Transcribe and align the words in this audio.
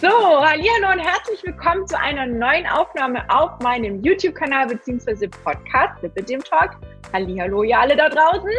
So, 0.00 0.08
hallo 0.08 0.92
und 0.94 0.98
herzlich 0.98 1.44
willkommen 1.44 1.86
zu 1.86 1.98
einer 1.98 2.24
neuen 2.24 2.66
Aufnahme 2.66 3.22
auf 3.28 3.60
meinem 3.60 4.02
YouTube-Kanal 4.02 4.68
bzw. 4.68 5.28
Podcast 5.28 6.02
mit 6.02 6.26
dem 6.26 6.42
Talk. 6.42 6.70
Hallo, 7.12 7.64
ihr 7.64 7.78
alle 7.78 7.94
da 7.94 8.08
draußen. 8.08 8.50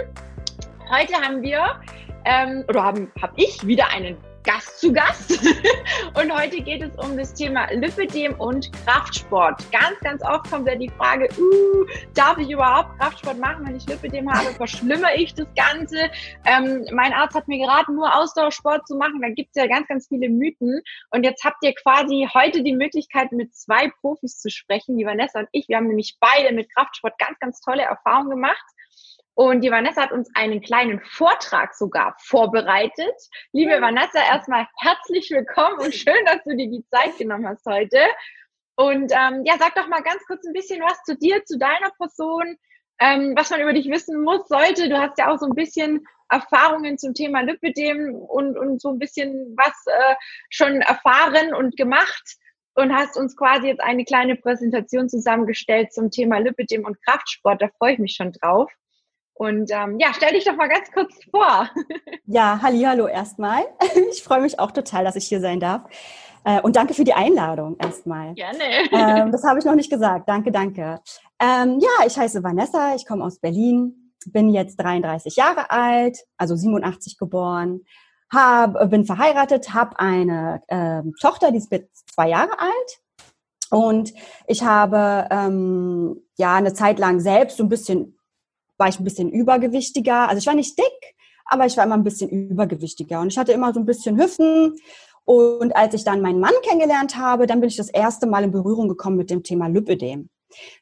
Heute 0.91 1.13
haben 1.15 1.41
wir 1.41 1.81
ähm, 2.25 2.63
oder 2.67 2.83
haben 2.83 3.11
habe 3.19 3.33
ich 3.37 3.65
wieder 3.65 3.89
einen 3.89 4.17
Gast 4.43 4.79
zu 4.79 4.91
Gast. 4.91 5.39
Und 6.19 6.35
heute 6.35 6.61
geht 6.61 6.81
es 6.81 6.95
um 6.97 7.15
das 7.17 7.33
Thema 7.33 7.71
Lipidem 7.71 8.33
und 8.39 8.71
Kraftsport. 8.85 9.63
Ganz, 9.71 9.99
ganz 10.01 10.23
oft 10.23 10.49
kommt 10.49 10.67
ja 10.67 10.75
die 10.75 10.89
Frage, 10.89 11.29
uh, 11.37 11.85
darf 12.13 12.37
ich 12.37 12.49
überhaupt 12.49 12.97
Kraftsport 12.99 13.37
machen, 13.37 13.65
wenn 13.67 13.75
ich 13.75 13.85
Lipidem 13.87 14.31
habe? 14.31 14.49
Verschlimmere 14.55 15.15
ich 15.15 15.35
das 15.35 15.47
Ganze? 15.55 16.09
Ähm, 16.45 16.85
mein 16.91 17.13
Arzt 17.13 17.35
hat 17.35 17.47
mir 17.47 17.59
geraten, 17.59 17.95
nur 17.95 18.15
Ausdauersport 18.15 18.87
zu 18.87 18.95
machen. 18.95 19.21
Da 19.21 19.29
gibt 19.29 19.49
es 19.55 19.61
ja 19.61 19.67
ganz, 19.67 19.87
ganz 19.87 20.07
viele 20.07 20.29
Mythen. 20.29 20.81
Und 21.11 21.23
jetzt 21.23 21.43
habt 21.43 21.63
ihr 21.63 21.73
quasi 21.75 22.27
heute 22.33 22.63
die 22.63 22.75
Möglichkeit, 22.75 23.31
mit 23.31 23.55
zwei 23.55 23.91
Profis 24.01 24.39
zu 24.39 24.49
sprechen, 24.49 24.97
die 24.97 25.05
Vanessa 25.05 25.39
und 25.39 25.49
ich. 25.51 25.67
Wir 25.69 25.77
haben 25.77 25.87
nämlich 25.87 26.17
beide 26.19 26.53
mit 26.53 26.73
Kraftsport 26.73 27.17
ganz, 27.19 27.37
ganz 27.39 27.61
tolle 27.61 27.83
Erfahrungen 27.83 28.31
gemacht. 28.31 28.65
Und 29.33 29.61
die 29.61 29.71
Vanessa 29.71 30.03
hat 30.03 30.11
uns 30.11 30.29
einen 30.35 30.61
kleinen 30.61 30.99
Vortrag 30.99 31.73
sogar 31.73 32.15
vorbereitet. 32.19 33.15
Liebe 33.53 33.81
Vanessa, 33.81 34.19
erstmal 34.19 34.67
herzlich 34.77 35.29
willkommen 35.31 35.79
und 35.79 35.95
schön, 35.95 36.25
dass 36.25 36.43
du 36.43 36.55
dir 36.55 36.69
die 36.69 36.85
Zeit 36.89 37.17
genommen 37.17 37.47
hast 37.47 37.65
heute. 37.65 37.99
Und 38.75 39.11
ähm, 39.11 39.43
ja, 39.45 39.55
sag 39.57 39.75
doch 39.75 39.87
mal 39.87 40.01
ganz 40.01 40.25
kurz 40.27 40.45
ein 40.45 40.53
bisschen 40.53 40.81
was 40.81 41.01
zu 41.03 41.15
dir, 41.15 41.45
zu 41.45 41.57
deiner 41.57 41.91
Person, 41.97 42.57
ähm, 42.99 43.33
was 43.35 43.49
man 43.49 43.61
über 43.61 43.73
dich 43.73 43.89
wissen 43.89 44.21
muss, 44.21 44.47
sollte. 44.47 44.89
Du 44.89 44.97
hast 44.97 45.17
ja 45.17 45.31
auch 45.31 45.37
so 45.37 45.45
ein 45.45 45.55
bisschen 45.55 46.05
Erfahrungen 46.29 46.97
zum 46.97 47.13
Thema 47.13 47.41
Lipidem 47.41 48.15
und, 48.15 48.57
und 48.57 48.81
so 48.81 48.89
ein 48.89 48.99
bisschen 48.99 49.55
was 49.57 49.73
äh, 49.85 50.15
schon 50.49 50.81
erfahren 50.81 51.53
und 51.53 51.77
gemacht 51.77 52.37
und 52.73 52.93
hast 52.93 53.17
uns 53.17 53.35
quasi 53.35 53.67
jetzt 53.67 53.81
eine 53.81 54.05
kleine 54.05 54.35
Präsentation 54.35 55.09
zusammengestellt 55.09 55.93
zum 55.93 56.09
Thema 56.09 56.39
Lipidem 56.39 56.85
und 56.85 57.01
Kraftsport. 57.03 57.61
Da 57.61 57.69
freue 57.77 57.93
ich 57.93 57.99
mich 57.99 58.15
schon 58.15 58.31
drauf. 58.31 58.71
Und 59.41 59.71
ähm, 59.71 59.97
ja, 59.99 60.09
stell 60.13 60.33
dich 60.33 60.45
doch 60.45 60.55
mal 60.55 60.69
ganz 60.69 60.91
kurz 60.91 61.15
vor. 61.31 61.67
Ja, 62.27 62.61
halli, 62.61 62.83
hallo 62.83 63.07
erstmal. 63.07 63.63
Ich 64.11 64.21
freue 64.21 64.39
mich 64.39 64.59
auch 64.59 64.69
total, 64.69 65.03
dass 65.03 65.15
ich 65.15 65.25
hier 65.25 65.41
sein 65.41 65.59
darf. 65.59 65.81
Äh, 66.43 66.61
und 66.61 66.75
danke 66.75 66.93
für 66.93 67.03
die 67.03 67.15
Einladung 67.15 67.75
erstmal. 67.79 68.35
Gerne. 68.35 68.63
Ähm, 68.91 69.31
das 69.31 69.43
habe 69.43 69.57
ich 69.57 69.65
noch 69.65 69.73
nicht 69.73 69.89
gesagt. 69.89 70.29
Danke, 70.29 70.51
danke. 70.51 71.01
Ähm, 71.39 71.79
ja, 71.79 72.05
ich 72.05 72.15
heiße 72.19 72.43
Vanessa, 72.43 72.93
ich 72.93 73.07
komme 73.07 73.23
aus 73.23 73.39
Berlin, 73.39 74.13
bin 74.27 74.49
jetzt 74.49 74.75
33 74.75 75.35
Jahre 75.35 75.71
alt, 75.71 76.19
also 76.37 76.55
87 76.55 77.17
geboren, 77.17 77.81
hab, 78.31 78.91
bin 78.91 79.05
verheiratet, 79.05 79.73
habe 79.73 79.99
eine 79.99 80.61
äh, 80.67 81.01
Tochter, 81.19 81.51
die 81.51 81.57
ist 81.57 81.71
jetzt 81.71 82.13
zwei 82.13 82.29
Jahre 82.29 82.59
alt. 82.59 83.01
Und 83.71 84.13
ich 84.45 84.63
habe 84.63 85.27
ähm, 85.31 86.21
ja 86.37 86.53
eine 86.53 86.75
Zeit 86.75 86.99
lang 86.99 87.19
selbst 87.19 87.57
so 87.57 87.63
ein 87.63 87.69
bisschen 87.69 88.19
war 88.81 88.87
ich 88.87 88.99
ein 88.99 89.03
bisschen 89.03 89.29
übergewichtiger. 89.29 90.27
Also 90.27 90.39
ich 90.39 90.47
war 90.47 90.55
nicht 90.55 90.75
dick, 90.75 91.15
aber 91.45 91.67
ich 91.67 91.77
war 91.77 91.85
immer 91.85 91.95
ein 91.95 92.03
bisschen 92.03 92.29
übergewichtiger. 92.31 93.21
Und 93.21 93.27
ich 93.27 93.37
hatte 93.37 93.51
immer 93.51 93.71
so 93.75 93.79
ein 93.79 93.85
bisschen 93.85 94.19
Hüften. 94.19 94.75
Und 95.23 95.75
als 95.75 95.93
ich 95.93 96.03
dann 96.03 96.21
meinen 96.21 96.39
Mann 96.39 96.53
kennengelernt 96.63 97.15
habe, 97.15 97.45
dann 97.45 97.59
bin 97.59 97.69
ich 97.69 97.77
das 97.77 97.89
erste 97.89 98.25
Mal 98.25 98.43
in 98.43 98.51
Berührung 98.51 98.89
gekommen 98.89 99.17
mit 99.17 99.29
dem 99.29 99.43
Thema 99.43 99.67
Lipödem. 99.67 100.29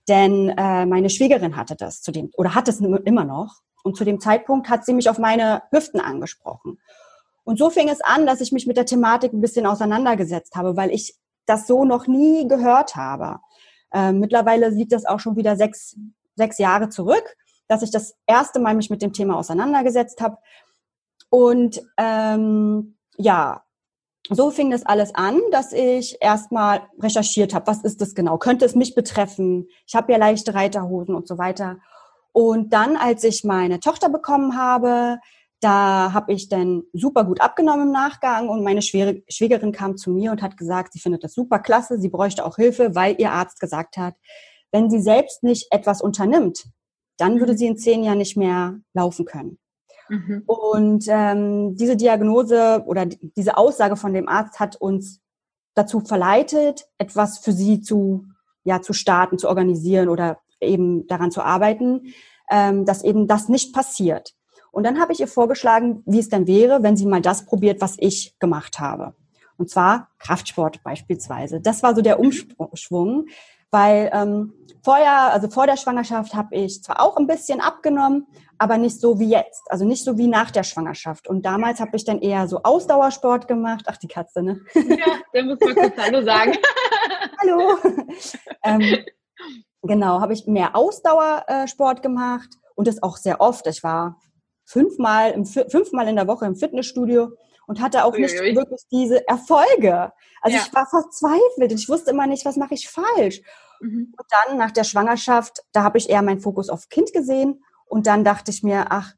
Denn 0.08 0.48
äh, 0.58 0.86
meine 0.86 1.10
Schwiegerin 1.10 1.58
hatte 1.58 1.76
das 1.76 2.02
zu 2.02 2.14
dem, 2.14 2.32
oder 2.38 2.56
hat 2.56 2.70
es 2.70 2.80
immer 2.80 3.26
noch. 3.26 3.56
Und 3.84 3.98
zu 3.98 4.06
dem 4.06 4.22
Zeitpunkt 4.22 4.70
hat 4.70 4.86
sie 4.86 4.94
mich 4.94 5.10
auf 5.10 5.18
meine 5.20 5.64
Hüften 5.72 6.00
angesprochen. 6.00 6.80
Und 7.44 7.60
so 7.60 7.70
fing 7.70 7.90
es 7.90 8.00
an, 8.00 8.26
dass 8.26 8.40
ich 8.40 8.54
mich 8.54 8.66
mit 8.66 8.78
der 8.78 8.86
Thematik 8.86 9.34
ein 9.34 9.42
bisschen 9.42 9.66
auseinandergesetzt 9.66 10.56
habe, 10.56 10.78
weil 10.78 10.92
ich 10.92 11.16
das 11.46 11.68
so 11.68 11.84
noch 11.84 12.08
nie 12.08 12.48
gehört 12.48 12.96
habe. 12.96 13.42
Äh, 13.92 14.14
mittlerweile 14.14 14.70
liegt 14.70 14.94
das 14.94 15.06
auch 15.06 15.20
schon 15.20 15.36
wieder 15.36 15.58
sechs, 15.58 15.98
sechs 16.36 16.60
Jahre 16.60 16.88
zurück 16.88 17.36
dass 17.70 17.84
ich 17.84 17.92
das 17.92 18.16
erste 18.28 18.60
Mal 18.60 18.76
mich 18.76 18.90
mit 18.90 19.02
dem 19.02 19.14
Thema 19.14 19.38
auseinandergesetzt 19.38 20.20
habe. 20.20 20.38
Und 21.30 21.82
ähm, 21.98 22.98
ja, 23.16 23.64
so 24.30 24.52
fing 24.52 24.72
das 24.72 24.86
alles 24.86 25.16
an, 25.16 25.40
dass 25.52 25.72
ich 25.72 26.18
erstmal 26.20 26.82
recherchiert 27.00 27.54
habe, 27.54 27.68
was 27.68 27.84
ist 27.84 28.02
das 28.02 28.16
genau? 28.16 28.38
Könnte 28.38 28.66
es 28.66 28.76
mich 28.76 28.96
betreffen? 28.96 29.68
Ich 29.88 29.96
habe 29.96 30.12
ja 30.12 30.18
leichte 30.18 30.54
Reiterhosen 30.54 31.16
und 31.16 31.28
so 31.28 31.38
weiter. 31.38 31.78
Und 32.32 32.74
dann, 32.74 32.98
als 32.98 33.24
ich 33.24 33.44
meine 33.44 33.80
Tochter 33.80 34.10
bekommen 34.10 34.58
habe, 34.58 35.20
da 35.62 36.14
habe 36.14 36.34
ich 36.34 36.48
dann 36.48 36.84
super 36.94 37.24
gut 37.24 37.42
abgenommen 37.42 37.88
im 37.88 37.92
Nachgang 37.92 38.50
und 38.50 38.64
meine 38.64 38.82
Schwägerin 38.82 39.72
kam 39.72 39.98
zu 39.98 40.12
mir 40.12 40.32
und 40.32 40.42
hat 40.42 40.58
gesagt, 40.58 40.94
sie 40.94 41.00
findet 41.00 41.24
das 41.24 41.34
super 41.34 41.60
klasse, 41.60 42.00
sie 42.00 42.10
bräuchte 42.10 42.46
auch 42.46 42.56
Hilfe, 42.56 42.96
weil 42.96 43.16
ihr 43.20 43.32
Arzt 43.32 43.60
gesagt 43.60 43.98
hat, 43.98 44.16
wenn 44.72 44.90
sie 44.90 45.02
selbst 45.02 45.44
nicht 45.44 45.68
etwas 45.72 46.02
unternimmt, 46.02 46.66
dann 47.20 47.40
würde 47.40 47.54
mhm. 47.54 47.58
sie 47.58 47.68
in 47.68 47.78
zehn 47.78 48.04
Jahren 48.04 48.18
nicht 48.18 48.38
mehr 48.38 48.80
laufen 48.94 49.26
können. 49.26 49.58
Mhm. 50.10 50.44
Und 50.46 51.06
ähm, 51.08 51.76
diese 51.76 51.96
Diagnose 51.96 52.84
oder 52.86 53.06
diese 53.06 53.58
Aussage 53.58 53.96
von 53.96 54.14
dem 54.14 54.28
Arzt 54.28 54.60
hat 54.60 54.76
uns 54.76 55.22
dazu 55.76 56.00
verleitet, 56.00 56.88
etwas 56.98 57.38
für 57.40 57.52
sie 57.52 57.82
zu, 57.82 58.26
ja, 58.64 58.82
zu 58.82 58.94
starten, 58.94 59.38
zu 59.38 59.48
organisieren 59.48 60.10
oder 60.10 60.40
eben 60.60 61.08
daran 61.08 61.32
zu 61.32 61.42
arbeiten, 61.42 62.14
ähm, 62.50 62.86
dass 62.86 63.04
eben 63.04 63.28
das 63.28 63.50
nicht 63.50 63.74
passiert. 63.74 64.34
Und 64.72 64.84
dann 64.84 65.00
habe 65.00 65.14
ich 65.14 65.20
ihr 65.20 65.28
vorgeschlagen, 65.28 66.04
wie 66.06 66.20
es 66.20 66.30
denn 66.30 66.48
wäre, 66.48 66.84
wenn 66.84 66.98
sie 66.98 67.06
mal 67.06 67.22
das 67.22 67.46
probiert, 67.46 67.82
was 67.82 67.96
ich 67.98 68.38
gemacht 68.40 68.80
habe. 68.80 69.16
Und 69.58 69.70
zwar 69.70 70.10
Kraftsport 70.20 70.84
beispielsweise. 70.84 71.60
Das 71.60 71.84
war 71.84 71.96
so 71.96 72.02
der. 72.02 72.20
Umschwung, 72.20 73.28
weil 73.72 74.10
ähm, 74.14 74.54
vorher, 74.84 75.34
also 75.34 75.50
vor 75.50 75.68
der 75.68 75.78
Schwangerschaft, 75.78 76.34
habe 76.34 76.56
ich 76.56 76.82
zwar 76.84 77.02
auch 77.02 77.18
ein 77.18 77.28
bisschen 77.28 77.62
abgenommen, 77.62 78.28
aber 78.58 78.78
nicht 78.78 79.00
so 79.00 79.20
wie 79.20 79.30
jetzt, 79.30 79.64
also 79.70 79.86
nicht 79.86 80.04
so 80.04 80.18
wie 80.18 80.28
nach 80.28 80.52
der 80.52 80.64
Schwangerschaft. 80.64 81.28
Und 81.28 81.46
damals 81.46 81.80
habe 81.80 81.96
ich 81.96 82.04
dann 82.04 82.20
eher 82.20 82.48
so 82.48 82.62
Ausdauersport 82.64 83.48
gemacht. 83.48 83.86
Ach, 83.88 83.98
die 83.98 84.08
Katze, 84.08 84.44
ne? 84.44 84.60
Ja, 84.74 85.06
der 85.34 85.44
muss 85.44 85.60
mal 85.60 85.76
kurz 85.76 85.98
Hallo 85.98 86.22
sagen. 86.24 86.58
Hallo. 87.42 87.78
ähm, 88.64 88.98
genau, 89.82 90.20
habe 90.20 90.34
ich 90.34 90.46
mehr 90.46 90.76
Ausdauersport 90.76 92.02
gemacht 92.02 92.50
und 92.76 92.88
das 92.88 93.02
auch 93.02 93.18
sehr 93.18 93.40
oft. 93.40 93.66
Ich 93.68 93.84
war 93.84 94.20
fünfmal, 94.66 95.32
im, 95.32 95.46
fünfmal 95.46 96.08
in 96.08 96.18
der 96.18 96.28
Woche 96.28 96.46
im 96.46 96.56
Fitnessstudio 96.56 97.32
und 97.70 97.82
hatte 97.82 98.04
auch 98.04 98.18
nicht 98.18 98.34
Uiui. 98.34 98.56
wirklich 98.56 98.82
diese 98.92 99.28
Erfolge. 99.28 100.12
Also 100.42 100.58
ja. 100.58 100.64
ich 100.66 100.74
war 100.74 100.88
verzweifelt 100.88 101.72
und 101.72 101.80
ich 101.80 101.88
wusste 101.88 102.10
immer 102.10 102.26
nicht, 102.26 102.44
was 102.44 102.58
mache 102.58 102.74
ich 102.74 102.90
falsch. 102.90 103.42
Mhm. 103.80 104.12
Und 104.18 104.28
dann 104.48 104.58
nach 104.58 104.72
der 104.72 104.84
Schwangerschaft, 104.84 105.62
da 105.72 105.84
habe 105.84 106.00
ich 106.00 106.10
eher 106.10 106.24
meinen 106.24 106.40
Fokus 106.40 106.70
auf 106.70 106.90
Kind 106.90 107.14
gesehen 107.14 107.64
und 107.86 108.08
dann 108.08 108.24
dachte 108.24 108.50
ich 108.50 108.64
mir, 108.64 108.88
ach, 108.90 109.14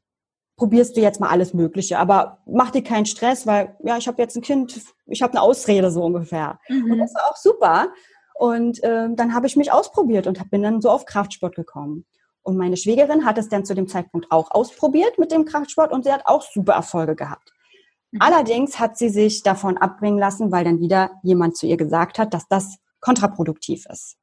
probierst 0.56 0.94
du 0.98 1.00
jetzt 1.00 1.18
mal 1.18 1.30
alles 1.30 1.54
Mögliche, 1.54 1.98
aber 1.98 2.42
mach 2.44 2.70
dir 2.70 2.84
keinen 2.84 3.06
Stress, 3.06 3.46
weil 3.46 3.74
ja, 3.84 3.96
ich 3.96 4.06
habe 4.06 4.20
jetzt 4.20 4.36
ein 4.36 4.42
Kind, 4.42 4.82
ich 5.06 5.22
habe 5.22 5.32
eine 5.32 5.40
Ausrede 5.40 5.90
so 5.90 6.04
ungefähr. 6.04 6.60
Mhm. 6.68 6.92
Und 6.92 6.98
das 6.98 7.14
war 7.14 7.30
auch 7.30 7.36
super. 7.36 7.88
Und 8.34 8.84
äh, 8.84 9.08
dann 9.14 9.34
habe 9.34 9.46
ich 9.46 9.56
mich 9.56 9.72
ausprobiert 9.72 10.26
und 10.26 10.50
bin 10.50 10.62
dann 10.62 10.82
so 10.82 10.90
auf 10.90 11.06
Kraftsport 11.06 11.54
gekommen. 11.54 12.04
Und 12.42 12.58
meine 12.58 12.76
Schwägerin 12.76 13.24
hat 13.24 13.38
es 13.38 13.48
dann 13.48 13.64
zu 13.64 13.74
dem 13.74 13.88
Zeitpunkt 13.88 14.30
auch 14.30 14.50
ausprobiert 14.50 15.16
mit 15.16 15.32
dem 15.32 15.46
Kraftsport 15.46 15.90
und 15.90 16.04
sie 16.04 16.12
hat 16.12 16.26
auch 16.26 16.42
super 16.42 16.74
Erfolge 16.74 17.16
gehabt. 17.16 17.51
Mhm. 18.12 18.20
Allerdings 18.20 18.78
hat 18.78 18.96
sie 18.96 19.08
sich 19.08 19.42
davon 19.42 19.76
abbringen 19.76 20.18
lassen, 20.18 20.52
weil 20.52 20.64
dann 20.64 20.80
wieder 20.80 21.10
jemand 21.22 21.56
zu 21.56 21.66
ihr 21.66 21.76
gesagt 21.76 22.18
hat, 22.18 22.32
dass 22.32 22.46
das 22.48 22.78
kontraproduktiv 23.00 23.86
ist. 23.86 24.16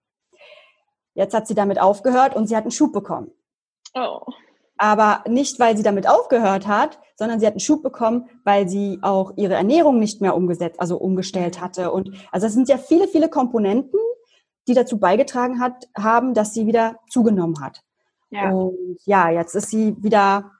Jetzt 1.15 1.33
hat 1.33 1.47
sie 1.47 1.55
damit 1.55 1.81
aufgehört 1.81 2.35
und 2.35 2.47
sie 2.47 2.55
hat 2.55 2.63
einen 2.63 2.71
Schub 2.71 2.93
bekommen. 2.93 3.31
Oh. 3.93 4.21
Aber 4.77 5.23
nicht, 5.27 5.59
weil 5.59 5.75
sie 5.75 5.83
damit 5.83 6.07
aufgehört 6.07 6.65
hat, 6.65 6.99
sondern 7.17 7.39
sie 7.39 7.45
hat 7.45 7.53
einen 7.53 7.59
Schub 7.59 7.83
bekommen, 7.83 8.29
weil 8.45 8.69
sie 8.69 8.99
auch 9.01 9.33
ihre 9.35 9.55
Ernährung 9.55 9.99
nicht 9.99 10.21
mehr 10.21 10.35
umgesetzt, 10.35 10.79
also 10.79 10.97
umgestellt 10.97 11.57
mhm. 11.57 11.61
hatte. 11.61 11.91
Und 11.91 12.11
also 12.31 12.47
es 12.47 12.53
sind 12.53 12.69
ja 12.69 12.77
viele, 12.77 13.07
viele 13.07 13.27
Komponenten, 13.27 13.99
die 14.67 14.73
dazu 14.73 14.99
beigetragen 14.99 15.59
hat, 15.59 15.89
haben, 15.97 16.33
dass 16.33 16.53
sie 16.53 16.65
wieder 16.65 16.99
zugenommen 17.09 17.59
hat. 17.61 17.81
Ja. 18.29 18.51
Und 18.51 18.99
ja, 19.05 19.29
jetzt 19.29 19.55
ist 19.55 19.69
sie 19.69 19.95
wieder 20.01 20.51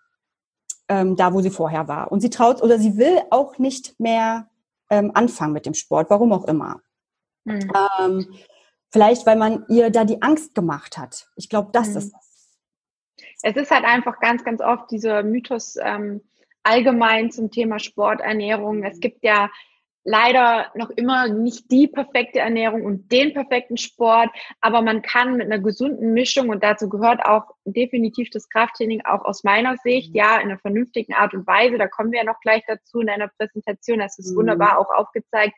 ähm, 0.89 1.15
da, 1.15 1.33
wo 1.33 1.41
sie 1.41 1.51
vorher 1.51 1.87
war. 1.87 2.11
Und 2.11 2.21
sie 2.21 2.29
traut 2.29 2.61
oder 2.61 2.79
sie 2.79 2.97
will 2.97 3.21
auch 3.29 3.57
nicht 3.57 3.99
mehr 3.99 4.49
ähm, 4.89 5.11
anfangen 5.13 5.53
mit 5.53 5.65
dem 5.65 5.75
Sport, 5.75 6.09
warum 6.09 6.33
auch 6.33 6.45
immer. 6.45 6.81
Mhm. 7.45 7.71
Ähm, 7.99 8.27
vielleicht, 8.91 9.25
weil 9.25 9.37
man 9.37 9.65
ihr 9.69 9.91
da 9.91 10.03
die 10.03 10.21
Angst 10.21 10.55
gemacht 10.55 10.97
hat. 10.97 11.27
Ich 11.35 11.47
glaube, 11.47 11.69
das 11.71 11.89
mhm. 11.89 11.97
ist 11.97 12.13
das. 12.13 12.29
Es 13.41 13.55
ist 13.55 13.71
halt 13.71 13.85
einfach 13.85 14.19
ganz, 14.19 14.43
ganz 14.43 14.61
oft 14.61 14.91
dieser 14.91 15.23
Mythos 15.23 15.77
ähm, 15.81 16.21
allgemein 16.63 17.31
zum 17.31 17.51
Thema 17.51 17.79
Sporternährung. 17.79 18.83
Es 18.83 18.99
gibt 18.99 19.23
ja 19.23 19.49
leider 20.03 20.71
noch 20.75 20.89
immer 20.91 21.27
nicht 21.27 21.69
die 21.71 21.87
perfekte 21.87 22.39
Ernährung 22.39 22.83
und 22.83 23.11
den 23.11 23.33
perfekten 23.33 23.77
Sport, 23.77 24.29
aber 24.61 24.81
man 24.81 25.01
kann 25.01 25.35
mit 25.35 25.45
einer 25.45 25.59
gesunden 25.59 26.13
Mischung 26.13 26.49
und 26.49 26.63
dazu 26.63 26.89
gehört 26.89 27.23
auch 27.23 27.43
definitiv 27.65 28.29
das 28.29 28.49
Krafttraining 28.49 29.01
auch 29.05 29.25
aus 29.25 29.43
meiner 29.43 29.77
Sicht, 29.77 30.15
ja, 30.15 30.37
in 30.37 30.49
einer 30.49 30.59
vernünftigen 30.59 31.13
Art 31.13 31.33
und 31.33 31.45
Weise, 31.45 31.77
da 31.77 31.87
kommen 31.87 32.11
wir 32.11 32.19
ja 32.19 32.25
noch 32.25 32.39
gleich 32.41 32.63
dazu 32.67 32.99
in 32.99 33.09
einer 33.09 33.27
Präsentation, 33.27 33.99
das 33.99 34.17
ist 34.17 34.31
mhm. 34.31 34.37
wunderbar 34.37 34.79
auch 34.79 34.89
aufgezeigt, 34.89 35.53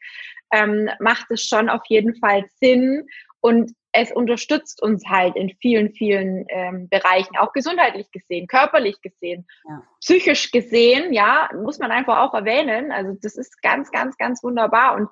ähm, 0.52 0.90
macht 1.00 1.32
es 1.32 1.46
schon 1.48 1.70
auf 1.70 1.82
jeden 1.88 2.16
Fall 2.16 2.46
Sinn 2.60 3.08
und 3.42 3.72
es 3.92 4.12
unterstützt 4.12 4.82
uns 4.82 5.04
halt 5.10 5.36
in 5.36 5.50
vielen, 5.60 5.92
vielen 5.92 6.46
ähm, 6.50 6.88
Bereichen, 6.90 7.36
auch 7.38 7.52
gesundheitlich 7.52 8.10
gesehen, 8.12 8.48
körperlich 8.48 9.02
gesehen, 9.02 9.46
ja. 9.68 9.84
psychisch 10.00 10.52
gesehen, 10.52 11.12
ja, 11.12 11.50
muss 11.62 11.80
man 11.80 11.92
einfach 11.92 12.20
auch 12.20 12.34
erwähnen. 12.34 12.92
Also 12.92 13.18
das 13.22 13.36
ist 13.36 13.62
ganz, 13.62 13.92
ganz, 13.92 14.18
ganz 14.18 14.44
wunderbar 14.44 14.96
und 14.96 15.10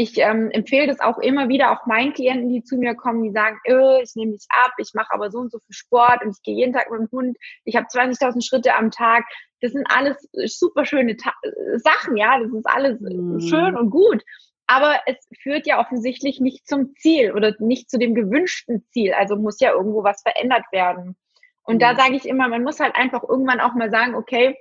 ich 0.00 0.16
ähm, 0.18 0.50
empfehle 0.52 0.86
das 0.86 1.00
auch 1.00 1.18
immer 1.18 1.48
wieder, 1.48 1.72
auch 1.72 1.86
meinen 1.86 2.12
Klienten, 2.12 2.50
die 2.50 2.62
zu 2.62 2.76
mir 2.76 2.94
kommen, 2.94 3.24
die 3.24 3.32
sagen, 3.32 3.58
öh, 3.66 4.00
ich 4.00 4.14
nehme 4.14 4.32
mich 4.32 4.46
ab, 4.50 4.72
ich 4.78 4.92
mache 4.94 5.12
aber 5.12 5.30
so 5.30 5.38
und 5.38 5.50
so 5.50 5.58
viel 5.58 5.74
Sport 5.74 6.22
und 6.22 6.36
ich 6.36 6.42
gehe 6.42 6.54
jeden 6.54 6.72
Tag 6.72 6.88
mit 6.90 7.00
dem 7.00 7.08
Hund, 7.10 7.36
ich 7.64 7.74
habe 7.74 7.86
20.000 7.86 8.46
Schritte 8.46 8.76
am 8.76 8.92
Tag. 8.92 9.24
Das 9.60 9.72
sind 9.72 9.88
alles 9.90 10.16
super 10.46 10.84
schöne 10.84 11.16
Ta 11.16 11.32
Sachen, 11.78 12.16
ja, 12.16 12.38
das 12.38 12.52
ist 12.52 12.66
alles 12.66 13.00
mhm. 13.00 13.40
schön 13.40 13.76
und 13.76 13.90
gut 13.90 14.22
aber 14.68 15.00
es 15.06 15.16
führt 15.42 15.66
ja 15.66 15.80
offensichtlich 15.80 16.40
nicht 16.40 16.68
zum 16.68 16.94
Ziel 16.94 17.32
oder 17.32 17.54
nicht 17.58 17.90
zu 17.90 17.98
dem 17.98 18.14
gewünschten 18.14 18.86
Ziel. 18.92 19.14
Also 19.14 19.34
muss 19.34 19.60
ja 19.60 19.72
irgendwo 19.72 20.04
was 20.04 20.22
verändert 20.22 20.64
werden. 20.70 21.16
Und 21.62 21.76
mhm. 21.76 21.80
da 21.80 21.96
sage 21.96 22.14
ich 22.14 22.26
immer, 22.26 22.48
man 22.48 22.62
muss 22.62 22.78
halt 22.78 22.94
einfach 22.94 23.22
irgendwann 23.26 23.60
auch 23.60 23.74
mal 23.74 23.90
sagen, 23.90 24.14
okay, 24.14 24.56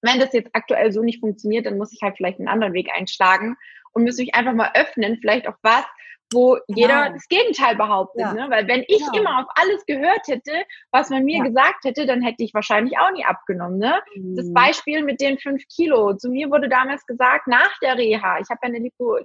wenn 0.00 0.18
das 0.18 0.32
jetzt 0.32 0.50
aktuell 0.54 0.92
so 0.92 1.02
nicht 1.02 1.20
funktioniert, 1.20 1.66
dann 1.66 1.76
muss 1.76 1.92
ich 1.92 2.00
halt 2.02 2.16
vielleicht 2.16 2.38
einen 2.38 2.48
anderen 2.48 2.72
Weg 2.72 2.90
einschlagen 2.92 3.56
und 3.92 4.04
muss 4.04 4.16
mich 4.16 4.34
einfach 4.34 4.54
mal 4.54 4.72
öffnen, 4.74 5.18
vielleicht 5.20 5.46
auch 5.46 5.56
was, 5.62 5.84
wo 6.32 6.58
jeder 6.68 7.04
genau. 7.04 7.14
das 7.14 7.28
Gegenteil 7.28 7.76
behauptet. 7.76 8.20
Ja. 8.20 8.32
Ne? 8.32 8.46
Weil 8.50 8.66
wenn 8.68 8.82
ich 8.88 8.98
genau. 8.98 9.18
immer 9.18 9.38
auf 9.40 9.46
alles 9.54 9.84
gehört 9.86 10.26
hätte, 10.26 10.64
was 10.90 11.10
man 11.10 11.24
mir 11.24 11.38
ja. 11.38 11.44
gesagt 11.44 11.84
hätte, 11.84 12.06
dann 12.06 12.22
hätte 12.22 12.44
ich 12.44 12.54
wahrscheinlich 12.54 12.98
auch 12.98 13.10
nie 13.12 13.24
abgenommen. 13.24 13.78
Ne? 13.78 14.00
Mhm. 14.14 14.36
Das 14.36 14.52
Beispiel 14.52 15.02
mit 15.02 15.20
den 15.20 15.38
fünf 15.38 15.62
Kilo. 15.68 16.14
Zu 16.14 16.30
mir 16.30 16.50
wurde 16.50 16.68
damals 16.68 17.04
gesagt, 17.06 17.46
nach 17.46 17.78
der 17.80 17.96
Reha, 17.96 18.38
ich 18.38 18.48
habe 18.50 18.60
ja 18.62 18.68
eine 18.68 18.78
Lipo, 18.78 19.18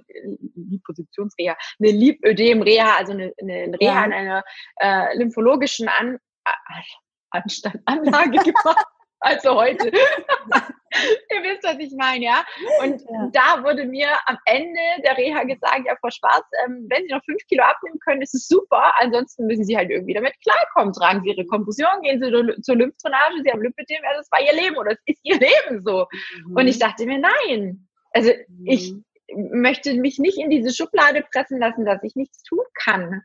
Liposuktionsreha, 0.54 1.56
eine 1.80 1.92
Lipödem-Reha, 1.92 2.96
also 2.96 3.12
eine, 3.12 3.32
eine 3.40 3.78
Reha 3.80 3.94
ja. 3.94 4.04
in 4.04 4.12
einer 4.12 4.44
äh, 4.76 5.16
lymphologischen 5.16 5.88
An 5.88 6.18
Anstand, 7.30 7.80
Anlage 7.84 8.38
gemacht 8.52 8.86
also 9.20 9.54
heute. 9.54 9.90
Ihr 11.30 11.42
wisst, 11.42 11.64
was 11.64 11.78
ich 11.78 11.92
meine, 11.96 12.24
ja. 12.24 12.44
Und 12.82 13.02
ja. 13.02 13.30
da 13.32 13.64
wurde 13.64 13.84
mir 13.84 14.08
am 14.26 14.38
Ende 14.46 14.80
der 15.04 15.16
Reha 15.16 15.44
gesagt, 15.44 15.82
ja, 15.86 15.96
Frau 16.00 16.10
Schwarz, 16.10 16.44
ähm, 16.64 16.86
wenn 16.88 17.04
Sie 17.06 17.12
noch 17.12 17.24
fünf 17.24 17.44
Kilo 17.46 17.62
abnehmen 17.62 17.98
können, 18.00 18.22
ist 18.22 18.34
es 18.34 18.48
super. 18.48 18.92
Ansonsten 18.98 19.46
müssen 19.46 19.64
Sie 19.64 19.76
halt 19.76 19.90
irgendwie 19.90 20.14
damit 20.14 20.34
klarkommen. 20.42 20.92
Tragen 20.92 21.22
Sie 21.22 21.30
Ihre 21.30 21.46
Kompression, 21.46 22.02
gehen 22.02 22.22
Sie 22.22 22.62
zur 22.62 22.76
Lymphdrainage, 22.76 23.42
Sie 23.44 23.50
haben 23.50 23.62
Lymphedem, 23.62 24.02
ja, 24.02 24.16
das 24.16 24.30
war 24.30 24.40
Ihr 24.40 24.54
Leben 24.54 24.76
oder 24.76 24.90
das 24.90 25.02
ist 25.06 25.20
Ihr 25.22 25.38
Leben 25.38 25.82
so. 25.84 26.06
Mhm. 26.46 26.56
Und 26.56 26.68
ich 26.68 26.78
dachte 26.78 27.06
mir, 27.06 27.18
nein. 27.18 27.88
Also 28.12 28.30
mhm. 28.30 28.66
ich 28.66 28.94
möchte 29.34 29.94
mich 29.94 30.18
nicht 30.18 30.38
in 30.38 30.50
diese 30.50 30.74
Schublade 30.74 31.24
pressen 31.32 31.60
lassen, 31.60 31.84
dass 31.84 32.02
ich 32.02 32.16
nichts 32.16 32.42
tun 32.42 32.64
kann. 32.74 33.22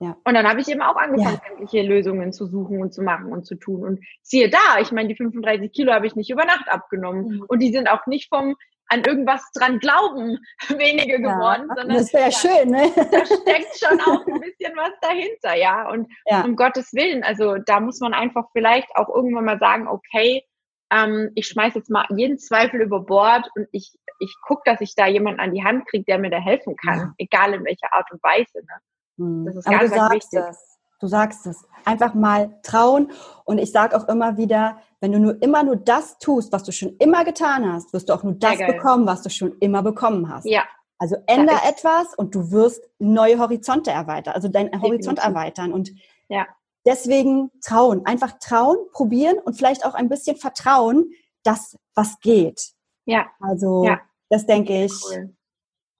Ja. 0.00 0.16
Und 0.24 0.34
dann 0.34 0.48
habe 0.48 0.60
ich 0.60 0.68
eben 0.68 0.80
auch 0.80 0.96
angefangen, 0.96 1.40
ja. 1.42 1.48
sämtliche 1.48 1.82
Lösungen 1.82 2.32
zu 2.32 2.46
suchen 2.46 2.80
und 2.80 2.94
zu 2.94 3.02
machen 3.02 3.32
und 3.32 3.46
zu 3.46 3.56
tun. 3.56 3.82
Und 3.82 4.04
siehe 4.22 4.48
da, 4.48 4.80
ich 4.80 4.92
meine, 4.92 5.08
die 5.08 5.16
35 5.16 5.72
Kilo 5.72 5.92
habe 5.92 6.06
ich 6.06 6.14
nicht 6.14 6.30
über 6.30 6.44
Nacht 6.44 6.68
abgenommen. 6.68 7.28
Mhm. 7.28 7.44
Und 7.48 7.58
die 7.60 7.72
sind 7.72 7.88
auch 7.88 8.06
nicht 8.06 8.28
vom 8.28 8.54
an 8.90 9.04
irgendwas 9.04 9.42
dran 9.52 9.78
glauben 9.80 10.38
weniger 10.68 11.18
geworden, 11.18 11.66
ja, 11.68 11.74
sondern 11.74 11.96
das 11.98 12.12
wäre 12.12 12.30
ja, 12.30 12.32
schön, 12.32 12.70
ne? 12.70 12.90
Da 13.10 13.26
steckt 13.26 13.78
schon 13.78 14.00
auch 14.00 14.26
ein 14.26 14.40
bisschen 14.40 14.74
was 14.76 14.92
dahinter, 15.02 15.54
ja. 15.56 15.90
Und 15.90 16.10
ja. 16.26 16.42
um 16.42 16.56
Gottes 16.56 16.92
Willen, 16.94 17.22
also 17.22 17.56
da 17.58 17.80
muss 17.80 18.00
man 18.00 18.14
einfach 18.14 18.46
vielleicht 18.52 18.88
auch 18.96 19.14
irgendwann 19.14 19.44
mal 19.44 19.58
sagen, 19.58 19.88
okay, 19.88 20.42
ähm, 20.90 21.30
ich 21.34 21.48
schmeiß 21.48 21.74
jetzt 21.74 21.90
mal 21.90 22.06
jeden 22.16 22.38
Zweifel 22.38 22.80
über 22.80 23.00
Bord 23.00 23.50
und 23.54 23.68
ich, 23.72 23.92
ich 24.20 24.34
gucke, 24.42 24.62
dass 24.64 24.80
ich 24.80 24.94
da 24.94 25.06
jemanden 25.06 25.40
an 25.40 25.52
die 25.52 25.64
Hand 25.64 25.86
kriege, 25.86 26.04
der 26.04 26.18
mir 26.18 26.30
da 26.30 26.38
helfen 26.38 26.74
kann, 26.76 27.12
egal 27.18 27.52
in 27.52 27.64
welcher 27.64 27.92
Art 27.92 28.10
und 28.10 28.22
Weise. 28.22 28.58
Ne? 28.60 28.74
Hm. 29.18 29.44
Das 29.46 29.56
ist 29.56 29.66
Aber 29.66 29.78
ganz, 29.78 29.90
du 29.90 29.96
sagst 29.96 30.32
wichtig. 30.32 30.40
es. 30.50 30.78
Du 31.00 31.06
sagst 31.06 31.46
es. 31.46 31.64
Einfach 31.84 32.14
mal 32.14 32.58
trauen. 32.62 33.12
Und 33.44 33.58
ich 33.58 33.70
sage 33.70 33.96
auch 33.96 34.08
immer 34.08 34.36
wieder, 34.36 34.78
wenn 35.00 35.12
du 35.12 35.20
nur 35.20 35.40
immer 35.42 35.62
nur 35.62 35.76
das 35.76 36.18
tust, 36.18 36.52
was 36.52 36.64
du 36.64 36.72
schon 36.72 36.96
immer 36.98 37.24
getan 37.24 37.70
hast, 37.72 37.92
wirst 37.92 38.08
du 38.08 38.14
auch 38.14 38.24
nur 38.24 38.34
das 38.34 38.58
bekommen, 38.58 39.06
was 39.06 39.22
du 39.22 39.30
schon 39.30 39.56
immer 39.60 39.82
bekommen 39.82 40.28
hast. 40.28 40.44
Ja. 40.44 40.64
Also 40.98 41.16
änder 41.26 41.60
etwas 41.64 42.14
und 42.16 42.34
du 42.34 42.50
wirst 42.50 42.82
neue 42.98 43.38
Horizonte 43.38 43.92
erweitern, 43.92 44.34
also 44.34 44.48
deinen 44.48 44.72
Definitiv. 44.72 44.90
Horizont 44.90 45.18
erweitern. 45.20 45.72
Und 45.72 45.92
ja. 46.28 46.46
deswegen 46.84 47.52
trauen. 47.64 48.04
Einfach 48.04 48.38
trauen, 48.40 48.78
probieren 48.92 49.38
und 49.38 49.54
vielleicht 49.56 49.86
auch 49.86 49.94
ein 49.94 50.08
bisschen 50.08 50.36
vertrauen, 50.36 51.12
dass 51.44 51.76
was 51.94 52.18
geht. 52.18 52.72
Ja. 53.04 53.26
Also 53.38 53.84
ja. 53.84 54.00
das 54.28 54.46
denke 54.46 54.84
ich. 54.84 54.92
Cool. 55.08 55.36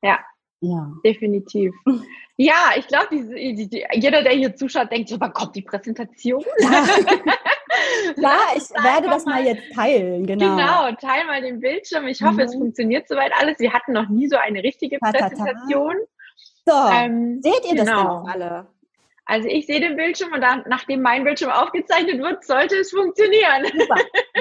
Ja. 0.03 0.19
Ja. 0.61 0.93
Definitiv. 1.05 1.73
Ja, 2.37 2.73
ich 2.77 2.87
glaube, 2.87 3.15
jeder, 3.15 4.23
der 4.23 4.33
hier 4.33 4.55
zuschaut, 4.55 4.91
denkt 4.91 5.09
so, 5.09 5.21
wann 5.21 5.33
kommt 5.33 5.57
die 5.57 5.63
Präsentation? 5.63 6.45
Ja, 8.17 8.23
ja 8.23 8.39
ich 8.57 8.71
werde 8.71 9.09
das 9.09 9.25
mal 9.25 9.45
jetzt 9.45 9.73
teilen, 9.75 10.27
genau. 10.27 10.57
Genau, 10.57 10.93
teil 11.01 11.27
mal 11.27 11.41
den 11.41 11.61
Bildschirm. 11.61 12.07
Ich 12.07 12.23
hoffe, 12.23 12.35
mhm. 12.35 12.41
es 12.41 12.55
funktioniert 12.55 13.09
soweit 13.09 13.33
alles. 13.39 13.59
Wir 13.59 13.73
hatten 13.73 13.93
noch 13.93 14.09
nie 14.09 14.27
so 14.27 14.37
eine 14.37 14.63
richtige 14.63 14.99
Präsentation. 14.99 15.95
So, 16.65 16.73
ähm, 16.93 17.41
seht 17.43 17.65
ihr 17.67 17.77
genau. 17.77 17.77
das 17.77 17.85
denn 17.85 17.97
genau. 17.97 18.23
auch 18.23 18.29
alle? 18.29 18.67
Also 19.27 19.47
ich 19.47 19.67
sehe 19.67 19.81
den 19.81 19.97
Bildschirm 19.97 20.33
und 20.33 20.41
dann, 20.41 20.65
nachdem 20.69 21.03
mein 21.03 21.23
Bildschirm 21.23 21.51
aufgezeichnet 21.51 22.19
wird, 22.19 22.45
sollte 22.45 22.77
es 22.77 22.91
funktionieren. 22.91 23.67
Super, 23.79 23.97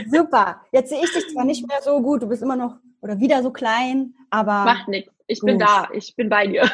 super. 0.10 0.62
Jetzt 0.72 0.90
sehe 0.90 1.04
ich 1.04 1.12
dich 1.12 1.28
zwar 1.28 1.44
nicht 1.44 1.68
mehr 1.68 1.82
so 1.82 2.02
gut, 2.02 2.24
du 2.24 2.28
bist 2.28 2.42
immer 2.42 2.56
noch 2.56 2.78
oder 3.02 3.20
wieder 3.20 3.44
so 3.44 3.52
klein, 3.52 4.14
aber... 4.30 4.64
Macht 4.64 4.88
nichts. 4.88 5.12
Ich 5.28 5.42
bin 5.42 5.60
da, 5.60 5.90
ich 5.94 6.16
bin 6.16 6.30
bei 6.30 6.48
dir. 6.48 6.64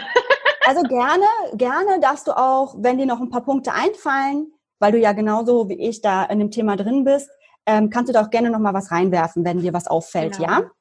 Also 0.66 0.82
gerne, 0.84 1.26
gerne 1.56 2.00
darfst 2.00 2.26
du 2.26 2.32
auch, 2.32 2.76
wenn 2.78 2.98
dir 2.98 3.06
noch 3.06 3.20
ein 3.20 3.30
paar 3.30 3.44
Punkte 3.44 3.74
einfallen, 3.74 4.54
weil 4.80 4.94
du 4.94 4.98
ja 4.98 5.12
genauso 5.12 5.68
wie 5.68 5.90
ich 5.90 6.00
da 6.00 6.24
in 6.24 6.40
dem 6.40 6.52
Thema 6.52 6.78
drin 6.78 7.04
bist, 7.04 7.30
ähm, 7.66 7.90
kannst 7.90 8.08
du 8.08 8.14
da 8.14 8.22
auch 8.22 8.30
gerne 8.30 8.50
noch 8.50 8.60
mal 8.60 8.74
was 8.74 8.90
reinwerfen, 8.90 9.44
wenn 9.44 9.60
dir 9.60 9.74
was 9.74 9.88
auffällt, 9.88 10.38
genau. 10.38 10.50
ja? 10.50 10.72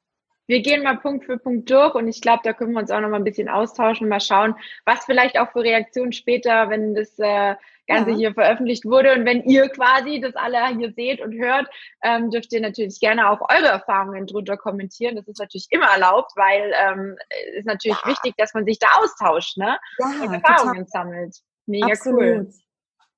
Wir 0.47 0.61
gehen 0.61 0.83
mal 0.83 0.97
Punkt 0.97 1.25
für 1.25 1.37
Punkt 1.37 1.69
durch 1.69 1.95
und 1.95 2.07
ich 2.07 2.21
glaube, 2.21 2.41
da 2.43 2.51
können 2.51 2.73
wir 2.73 2.79
uns 2.79 2.91
auch 2.91 2.99
noch 2.99 3.09
mal 3.09 3.17
ein 3.17 3.23
bisschen 3.23 3.47
austauschen, 3.47 4.09
mal 4.09 4.19
schauen, 4.19 4.55
was 4.85 5.05
vielleicht 5.05 5.39
auch 5.39 5.51
für 5.51 5.63
Reaktionen 5.63 6.11
später, 6.11 6.69
wenn 6.69 6.95
das 6.95 7.17
äh, 7.17 7.55
Ganze 7.87 8.11
ja. 8.11 8.17
hier 8.17 8.33
veröffentlicht 8.33 8.85
wurde. 8.85 9.13
Und 9.13 9.25
wenn 9.25 9.43
ihr 9.43 9.67
quasi 9.69 10.19
das 10.19 10.35
alle 10.35 10.67
hier 10.77 10.91
seht 10.93 11.21
und 11.21 11.33
hört, 11.33 11.67
ähm, 12.03 12.29
dürft 12.29 12.53
ihr 12.53 12.61
natürlich 12.61 12.99
gerne 12.99 13.29
auch 13.29 13.41
eure 13.41 13.67
Erfahrungen 13.67 14.25
drunter 14.25 14.57
kommentieren. 14.57 15.15
Das 15.15 15.27
ist 15.27 15.39
natürlich 15.39 15.67
immer 15.69 15.87
erlaubt, 15.87 16.31
weil 16.35 16.73
ähm, 16.87 17.17
ist 17.57 17.65
natürlich 17.65 17.97
ja. 18.03 18.09
wichtig, 18.09 18.35
dass 18.37 18.53
man 18.53 18.65
sich 18.65 18.79
da 18.79 18.87
austauscht, 18.99 19.57
ne? 19.57 19.77
Ja, 19.99 20.05
und 20.23 20.33
Erfahrungen 20.33 20.85
total. 20.85 20.87
sammelt. 20.87 21.35
Mega 21.65 21.87
Absolut. 21.87 22.19
cool. 22.19 22.53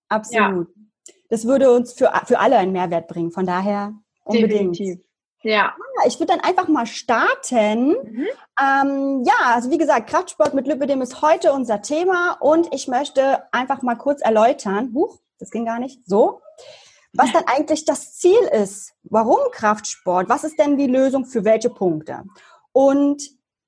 Absolut. 0.10 0.68
Das 1.30 1.46
würde 1.46 1.72
uns 1.72 1.94
für, 1.94 2.12
für 2.26 2.40
alle 2.40 2.58
einen 2.58 2.72
Mehrwert 2.72 3.08
bringen. 3.08 3.32
Von 3.32 3.46
daher 3.46 3.94
unbedingt. 4.24 4.80
Definitiv. 4.80 5.05
Ja. 5.46 5.76
Ah, 6.00 6.08
ich 6.08 6.20
würde 6.20 6.34
dann 6.34 6.40
einfach 6.40 6.68
mal 6.68 6.88
starten. 6.88 7.90
Mhm. 7.90 8.28
Ähm, 8.60 9.24
ja, 9.26 9.54
also 9.54 9.70
wie 9.70 9.78
gesagt, 9.78 10.10
Kraftsport 10.10 10.56
mit 10.56 10.66
Lipidem 10.66 11.04
ist 11.04 11.22
heute 11.22 11.54
unser 11.54 11.84
Thema 11.84 12.36
und 12.40 12.74
ich 12.74 12.88
möchte 12.88 13.44
einfach 13.54 13.84
mal 13.84 13.96
kurz 13.96 14.22
erläutern, 14.22 14.92
huch, 14.96 15.20
das 15.38 15.52
ging 15.52 15.66
gar 15.66 15.78
nicht, 15.78 16.00
so, 16.08 16.42
was 17.14 17.32
dann 17.32 17.44
eigentlich 17.46 17.86
das 17.86 18.16
Ziel 18.16 18.42
ist. 18.52 18.94
Warum 19.04 19.38
Kraftsport? 19.52 20.30
Was 20.30 20.44
ist 20.44 20.58
denn 20.58 20.78
die 20.78 20.88
Lösung 20.88 21.26
für 21.26 21.46
welche 21.46 21.70
Punkte? 21.70 22.24
Und 22.72 23.22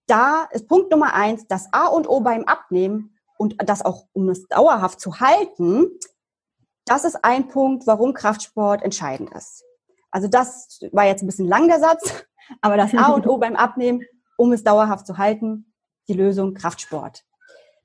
da 0.07 0.47
ist 0.51 0.67
Punkt 0.67 0.89
Nummer 0.89 1.13
eins, 1.13 1.45
das 1.47 1.67
A 1.73 1.87
und 1.87 2.09
O 2.09 2.21
beim 2.21 2.45
Abnehmen 2.45 3.15
und 3.37 3.55
das 3.59 3.85
auch, 3.85 4.05
um 4.13 4.29
es 4.29 4.47
dauerhaft 4.47 4.99
zu 4.99 5.19
halten, 5.19 5.91
das 6.85 7.03
ist 7.03 7.23
ein 7.23 7.49
Punkt, 7.49 7.85
warum 7.85 8.15
Kraftsport 8.15 8.81
entscheidend 8.81 9.31
ist. 9.35 9.66
Also 10.17 10.27
das 10.27 10.79
war 10.93 11.05
jetzt 11.05 11.21
ein 11.21 11.27
bisschen 11.27 11.45
lang 11.45 11.67
der 11.67 11.79
Satz, 11.79 12.25
aber 12.61 12.75
das 12.75 12.91
A 12.95 13.13
und 13.13 13.27
O 13.27 13.37
beim 13.37 13.55
Abnehmen, 13.55 14.01
um 14.35 14.51
es 14.51 14.63
dauerhaft 14.63 15.05
zu 15.05 15.19
halten, 15.19 15.71
die 16.07 16.13
Lösung 16.13 16.55
Kraftsport. 16.55 17.23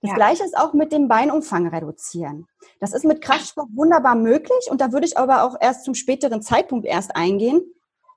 Das 0.01 0.13
ja. 0.13 0.15
gleiche 0.15 0.43
ist 0.43 0.57
auch 0.57 0.73
mit 0.73 0.93
dem 0.93 1.09
Beinumfang 1.09 1.67
reduzieren. 1.67 2.47
Das 2.81 2.95
ist 2.95 3.05
mit 3.05 3.21
Kraftsport 3.21 3.69
wunderbar 3.75 4.15
möglich 4.15 4.67
und 4.71 4.81
da 4.81 4.93
würde 4.93 5.05
ich 5.05 5.19
aber 5.19 5.43
auch 5.43 5.57
erst 5.61 5.85
zum 5.85 5.95
späteren 5.95 6.41
Zeitpunkt 6.41 6.87
erst 6.87 7.15
eingehen, 7.17 7.61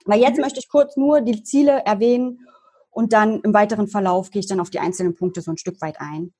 weil 0.06 0.22
jetzt 0.22 0.38
mhm. 0.38 0.44
möchte 0.44 0.60
ich 0.60 0.70
kurz 0.70 0.96
nur 0.96 1.20
die 1.20 1.44
Ziele 1.44 1.84
erwähnen 1.86 2.48
und 2.92 3.12
dann 3.12 3.42
im 3.42 3.54
weiteren 3.54 3.90
Verlauf 3.90 4.32
gehe 4.32 4.40
ich 4.40 4.48
dann 4.48 4.62
auf 4.62 4.70
die 4.70 4.80
einzelnen 4.80 5.16
Punkte 5.16 5.42
so 5.42 5.52
ein 5.52 5.58
Stück 5.58 5.82
weit 5.82 6.00
ein. 6.00 6.34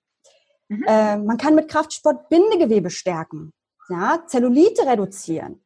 Mhm. 0.70 0.86
Äh, 0.88 1.18
man 1.18 1.38
kann 1.38 1.56
mit 1.56 1.68
Kraftsport 1.68 2.30
Bindegewebe 2.30 2.90
stärken, 2.90 3.52
ja, 3.90 4.24
Zellulite 4.28 4.88
reduzieren, 4.88 5.62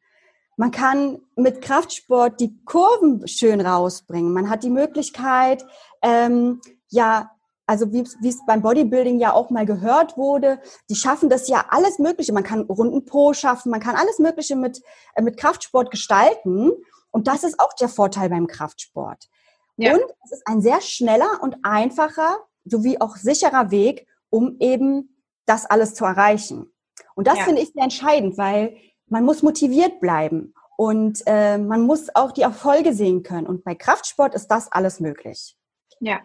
man 0.60 0.72
kann 0.72 1.22
mit 1.36 1.62
Kraftsport 1.62 2.38
die 2.38 2.54
Kurven 2.66 3.26
schön 3.26 3.62
rausbringen. 3.62 4.34
Man 4.34 4.50
hat 4.50 4.62
die 4.62 4.68
Möglichkeit, 4.68 5.64
ähm, 6.02 6.60
ja, 6.90 7.30
also 7.64 7.90
wie 7.94 8.02
es 8.02 8.44
beim 8.46 8.60
Bodybuilding 8.60 9.18
ja 9.18 9.32
auch 9.32 9.48
mal 9.48 9.64
gehört 9.64 10.18
wurde, 10.18 10.60
die 10.90 10.96
schaffen 10.96 11.30
das 11.30 11.48
ja 11.48 11.64
alles 11.70 11.98
Mögliche. 11.98 12.34
Man 12.34 12.42
kann 12.42 12.60
runden 12.60 13.06
Po 13.06 13.32
schaffen, 13.32 13.70
man 13.70 13.80
kann 13.80 13.96
alles 13.96 14.18
Mögliche 14.18 14.54
mit, 14.54 14.82
äh, 15.14 15.22
mit 15.22 15.38
Kraftsport 15.38 15.90
gestalten. 15.90 16.72
Und 17.10 17.26
das 17.26 17.42
ist 17.42 17.58
auch 17.58 17.72
der 17.72 17.88
Vorteil 17.88 18.28
beim 18.28 18.46
Kraftsport. 18.46 19.30
Ja. 19.78 19.94
Und 19.94 20.02
es 20.24 20.32
ist 20.32 20.46
ein 20.46 20.60
sehr 20.60 20.82
schneller 20.82 21.40
und 21.40 21.56
einfacher 21.62 22.36
sowie 22.66 23.00
auch 23.00 23.16
sicherer 23.16 23.70
Weg, 23.70 24.06
um 24.28 24.56
eben 24.60 25.24
das 25.46 25.64
alles 25.64 25.94
zu 25.94 26.04
erreichen. 26.04 26.70
Und 27.14 27.28
das 27.28 27.38
ja. 27.38 27.44
finde 27.44 27.62
ich 27.62 27.72
sehr 27.72 27.84
entscheidend, 27.84 28.36
weil 28.36 28.76
man 29.10 29.24
muss 29.24 29.42
motiviert 29.42 30.00
bleiben 30.00 30.54
und 30.76 31.22
äh, 31.26 31.58
man 31.58 31.82
muss 31.82 32.14
auch 32.14 32.32
die 32.32 32.42
Erfolge 32.42 32.94
sehen 32.94 33.22
können. 33.22 33.46
Und 33.46 33.64
bei 33.64 33.74
Kraftsport 33.74 34.34
ist 34.34 34.48
das 34.48 34.72
alles 34.72 35.00
möglich. 35.00 35.56
Ja, 36.00 36.20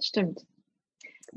stimmt. 0.00 0.46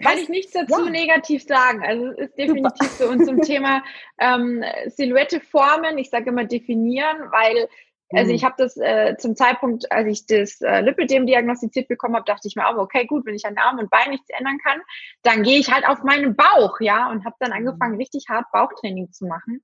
Kann 0.01 0.13
Was? 0.13 0.21
ich 0.21 0.29
nichts 0.29 0.53
dazu 0.53 0.85
ja. 0.85 0.89
negativ 0.89 1.43
sagen. 1.43 1.83
Also 1.83 2.07
es 2.07 2.29
ist 2.29 2.37
definitiv 2.37 2.91
Super. 2.91 3.05
so 3.05 3.09
und 3.09 3.25
zum 3.25 3.41
Thema 3.41 3.83
ähm, 4.19 4.63
Silhouette 4.87 5.41
formen, 5.41 5.97
ich 5.97 6.09
sage 6.09 6.29
immer 6.29 6.45
definieren, 6.45 7.17
weil 7.31 7.67
also 8.13 8.29
mhm. 8.29 8.35
ich 8.35 8.43
habe 8.43 8.55
das 8.57 8.77
äh, 8.77 9.15
zum 9.17 9.35
Zeitpunkt, 9.35 9.91
als 9.91 10.07
ich 10.07 10.25
das 10.25 10.61
äh, 10.61 10.81
Lipödem 10.81 11.25
diagnostiziert 11.25 11.87
bekommen 11.87 12.15
habe, 12.15 12.25
dachte 12.25 12.47
ich 12.47 12.55
mir 12.55 12.67
auch, 12.67 12.77
okay, 12.77 13.05
gut, 13.05 13.25
wenn 13.25 13.35
ich 13.35 13.45
an 13.45 13.57
Arm 13.57 13.79
und 13.79 13.89
Bein 13.89 14.09
nichts 14.09 14.29
ändern 14.29 14.57
kann, 14.63 14.81
dann 15.23 15.43
gehe 15.43 15.59
ich 15.59 15.71
halt 15.71 15.87
auf 15.87 16.03
meinen 16.03 16.35
Bauch, 16.35 16.79
ja, 16.81 17.09
und 17.09 17.25
habe 17.25 17.35
dann 17.39 17.53
angefangen, 17.53 17.93
mhm. 17.93 17.99
richtig 17.99 18.25
hart 18.29 18.45
Bauchtraining 18.51 19.11
zu 19.11 19.25
machen. 19.25 19.63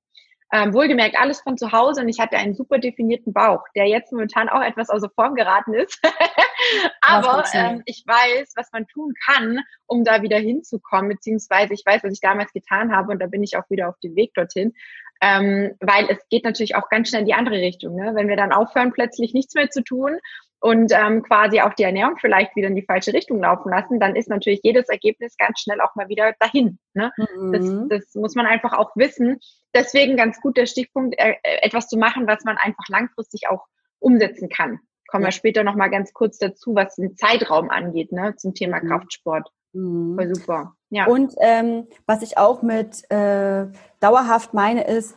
Ähm, 0.51 0.73
wohlgemerkt, 0.73 1.19
alles 1.19 1.41
von 1.41 1.57
zu 1.57 1.73
Hause 1.73 2.01
und 2.01 2.07
ich 2.07 2.21
hatte 2.21 2.37
einen 2.37 2.55
super 2.55 2.79
definierten 2.79 3.33
Bauch, 3.33 3.63
der 3.75 3.85
jetzt 3.87 4.13
momentan 4.13 4.47
auch 4.47 4.61
etwas 4.61 4.89
außer 4.89 5.09
Form 5.09 5.35
geraten 5.35 5.73
ist. 5.73 5.99
Aber 7.01 7.43
ähm, 7.53 7.81
ich 7.85 8.05
weiß, 8.07 8.53
was 8.55 8.71
man 8.71 8.87
tun 8.87 9.13
kann, 9.25 9.59
um 9.87 10.05
da 10.05 10.21
wieder 10.21 10.37
hinzukommen, 10.37 11.09
beziehungsweise 11.09 11.73
ich 11.73 11.83
weiß, 11.85 12.01
was 12.03 12.13
ich 12.13 12.21
damals 12.21 12.53
getan 12.53 12.95
habe 12.95 13.11
und 13.11 13.19
da 13.19 13.27
bin 13.27 13.43
ich 13.43 13.57
auch 13.57 13.69
wieder 13.69 13.89
auf 13.89 13.99
dem 13.99 14.15
Weg 14.15 14.33
dorthin. 14.35 14.73
Ähm, 15.21 15.75
weil 15.79 16.07
es 16.09 16.17
geht 16.29 16.43
natürlich 16.43 16.75
auch 16.75 16.89
ganz 16.89 17.09
schnell 17.09 17.21
in 17.21 17.27
die 17.27 17.33
andere 17.33 17.57
Richtung. 17.57 17.95
Ne? 17.95 18.11
Wenn 18.13 18.27
wir 18.27 18.35
dann 18.35 18.51
aufhören, 18.51 18.91
plötzlich 18.91 19.33
nichts 19.33 19.55
mehr 19.55 19.69
zu 19.69 19.83
tun 19.83 20.19
und 20.59 20.91
ähm, 20.91 21.23
quasi 21.23 21.61
auch 21.61 21.73
die 21.73 21.83
Ernährung 21.83 22.17
vielleicht 22.19 22.55
wieder 22.55 22.67
in 22.67 22.75
die 22.75 22.85
falsche 22.85 23.13
Richtung 23.13 23.41
laufen 23.41 23.69
lassen, 23.69 23.99
dann 23.99 24.15
ist 24.15 24.29
natürlich 24.29 24.61
jedes 24.63 24.89
Ergebnis 24.89 25.35
ganz 25.37 25.59
schnell 25.59 25.81
auch 25.81 25.95
mal 25.95 26.09
wieder 26.09 26.33
dahin. 26.39 26.79
Ne? 26.93 27.11
Mhm. 27.17 27.89
Das, 27.89 28.03
das 28.05 28.15
muss 28.15 28.35
man 28.35 28.45
einfach 28.45 28.73
auch 28.73 28.95
wissen. 28.95 29.39
Deswegen 29.73 30.17
ganz 30.17 30.39
gut 30.41 30.57
der 30.57 30.65
Stichpunkt, 30.65 31.15
äh, 31.17 31.35
etwas 31.43 31.87
zu 31.87 31.97
machen, 31.97 32.27
was 32.27 32.43
man 32.43 32.57
einfach 32.57 32.87
langfristig 32.87 33.49
auch 33.49 33.65
umsetzen 33.99 34.49
kann. 34.49 34.79
Kommen 35.07 35.23
wir 35.23 35.31
später 35.31 35.63
nochmal 35.63 35.89
ganz 35.89 36.13
kurz 36.13 36.37
dazu, 36.37 36.75
was 36.75 36.95
den 36.95 37.15
Zeitraum 37.15 37.69
angeht, 37.69 38.11
ne, 38.11 38.35
zum 38.35 38.53
Thema 38.53 38.83
mhm. 38.83 38.89
Kraftsport. 38.89 39.49
Mhm. 39.77 40.15
Voll 40.15 40.35
super. 40.35 40.73
Ja. 40.89 41.07
Und 41.07 41.33
ähm, 41.39 41.87
was 42.05 42.21
ich 42.21 42.37
auch 42.37 42.61
mit 42.61 43.09
äh, 43.11 43.67
dauerhaft 43.99 44.53
meine, 44.53 44.85
ist, 44.85 45.15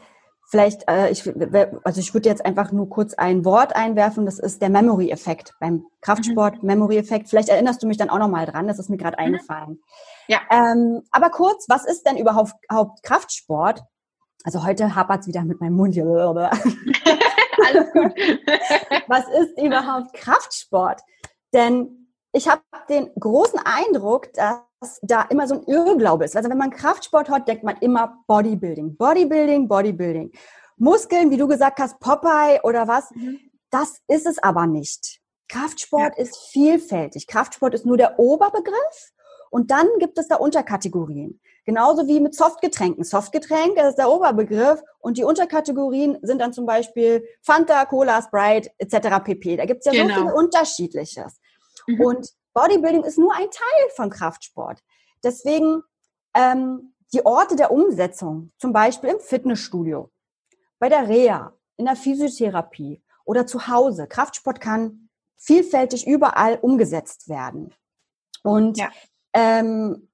vielleicht, 0.51 0.89
äh, 0.89 1.11
ich, 1.11 1.23
also 1.85 2.01
ich 2.01 2.13
würde 2.13 2.29
jetzt 2.29 2.45
einfach 2.45 2.73
nur 2.73 2.89
kurz 2.91 3.15
ein 3.15 3.45
Wort 3.45 3.77
einwerfen, 3.77 4.27
das 4.27 4.41
ist 4.41 4.61
der 4.61 4.69
Memory-Effekt 4.69 5.55
beim 5.61 5.85
Kraftsport, 6.01 6.63
mhm. 6.63 6.67
Memory-Effekt. 6.67 7.29
Vielleicht 7.29 7.49
erinnerst 7.49 7.83
du 7.83 7.87
mich 7.87 7.99
dann 7.99 8.11
auch 8.11 8.19
nochmal 8.19 8.47
dran, 8.47 8.67
das 8.67 8.81
ist 8.81 8.91
mir 8.91 8.97
gerade 8.97 9.17
mhm. 9.19 9.27
eingefallen. 9.27 9.81
Ja. 10.27 10.41
Ähm, 10.51 11.03
aber 11.13 11.31
kurz, 11.31 11.67
was 11.69 11.87
ist 11.87 12.03
denn 12.07 12.17
überhaupt, 12.17 12.53
Kraftsport? 13.03 13.83
Also 14.45 14.65
heute 14.65 14.95
hapert 14.95 15.21
es 15.21 15.27
wieder 15.29 15.45
mit 15.45 15.61
meinem 15.61 15.75
Mund. 15.75 15.97
Alles 15.99 17.93
gut. 17.93 18.15
was 19.07 19.25
ist 19.29 19.63
überhaupt 19.63 20.15
Kraftsport? 20.15 21.01
Denn 21.53 22.00
ich 22.33 22.49
habe 22.49 22.63
den 22.89 23.11
großen 23.19 23.61
Eindruck, 23.65 24.33
dass 24.33 25.01
da 25.03 25.23
immer 25.23 25.47
so 25.47 25.55
ein 25.55 25.65
Irrglaube 25.65 26.25
ist. 26.25 26.37
Also 26.37 26.49
wenn 26.49 26.59
man 26.59 26.71
Kraftsport 26.71 27.29
hat, 27.29 27.49
denkt 27.49 27.65
man 27.65 27.77
immer 27.79 28.23
Bodybuilding, 28.27 28.97
Bodybuilding, 28.97 29.69
Bodybuilding. 29.69 30.33
Muskeln, 30.77 31.31
wie 31.31 31.37
du 31.37 31.47
gesagt 31.47 31.79
hast, 31.79 32.01
Popeye 32.01 32.61
oder 32.63 32.89
was, 32.89 33.11
mhm. 33.11 33.39
das 33.71 34.01
ist 34.09 34.27
es 34.27 34.43
aber 34.43 34.67
nicht. 34.67 35.21
Kraftsport 35.49 36.17
ja. 36.17 36.23
ist 36.23 36.37
vielfältig. 36.53 37.27
Kraftsport 37.27 37.75
ist 37.75 37.85
nur 37.85 37.97
der 37.97 38.19
Oberbegriff 38.19 39.13
und 39.51 39.71
dann 39.71 39.89
gibt 39.99 40.19
es 40.19 40.29
da 40.29 40.37
Unterkategorien. 40.37 41.41
Genauso 41.67 42.07
wie 42.09 42.21
mit 42.21 42.35
Softgetränken. 42.35 43.05
Softgetränke 43.05 43.83
ist 43.83 43.97
der 43.97 44.11
Oberbegriff 44.11 44.83
und 45.01 45.19
die 45.19 45.25
Unterkategorien 45.25 46.19
sind 46.23 46.41
dann 46.41 46.53
zum 46.53 46.67
Beispiel 46.67 47.25
Fanta, 47.43 47.85
Cola, 47.85 48.23
Sprite 48.23 48.71
etc. 48.79 49.23
pp. 49.23 49.57
Da 49.57 49.67
gibt 49.67 49.85
es 49.85 49.93
ja 49.93 50.03
genau. 50.03 50.15
so 50.15 50.21
viel 50.21 50.33
Unterschiedliches. 50.33 51.41
Mhm. 51.87 52.01
Und 52.01 52.31
Bodybuilding 52.55 53.05
ist 53.05 53.19
nur 53.19 53.35
ein 53.35 53.51
Teil 53.51 53.91
von 53.95 54.11
Kraftsport. 54.11 54.83
Deswegen 55.23 55.83
ähm, 56.35 56.95
die 57.13 57.25
Orte 57.25 57.57
der 57.57 57.73
Umsetzung, 57.73 58.53
zum 58.59 58.73
Beispiel 58.73 59.11
im 59.11 59.21
Fitnessstudio, 59.21 60.11
bei 60.79 60.89
der 60.89 61.09
Reha, 61.09 61.53
in 61.77 61.87
der 61.87 61.97
Physiotherapie 61.97 63.03
oder 63.25 63.47
zu 63.47 63.69
Hause. 63.69 64.07
Kraftsport 64.07 64.61
kann 64.61 65.09
vielfältig 65.37 66.07
überall 66.07 66.59
umgesetzt 66.61 67.29
werden. 67.29 67.75
Und 68.43 68.79
ja. 68.79 68.91
ähm, 69.35 70.10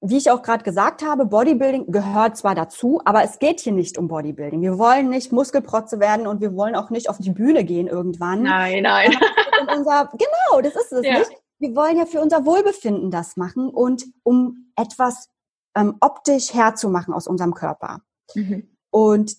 wie 0.00 0.16
ich 0.16 0.30
auch 0.30 0.42
gerade 0.42 0.62
gesagt 0.62 1.02
habe, 1.02 1.26
Bodybuilding 1.26 1.90
gehört 1.90 2.36
zwar 2.36 2.54
dazu, 2.54 3.00
aber 3.04 3.24
es 3.24 3.38
geht 3.38 3.60
hier 3.60 3.72
nicht 3.72 3.98
um 3.98 4.06
Bodybuilding. 4.06 4.62
Wir 4.62 4.78
wollen 4.78 5.08
nicht 5.08 5.32
Muskelprotze 5.32 5.98
werden 5.98 6.26
und 6.26 6.40
wir 6.40 6.54
wollen 6.54 6.76
auch 6.76 6.90
nicht 6.90 7.08
auf 7.08 7.18
die 7.18 7.30
Bühne 7.30 7.64
gehen 7.64 7.88
irgendwann. 7.88 8.42
Nein, 8.42 8.84
nein. 8.84 9.16
Unser, 9.76 10.10
genau, 10.12 10.60
das 10.60 10.76
ist 10.76 10.92
es 10.92 11.04
ja. 11.04 11.18
nicht. 11.18 11.30
Wir 11.58 11.74
wollen 11.74 11.96
ja 11.96 12.06
für 12.06 12.20
unser 12.20 12.46
Wohlbefinden 12.46 13.10
das 13.10 13.36
machen 13.36 13.68
und 13.68 14.04
um 14.22 14.70
etwas 14.76 15.28
ähm, 15.74 15.96
optisch 16.00 16.54
herzumachen 16.54 17.12
aus 17.12 17.26
unserem 17.26 17.52
Körper. 17.52 18.02
Mhm. 18.34 18.76
Und 18.90 19.36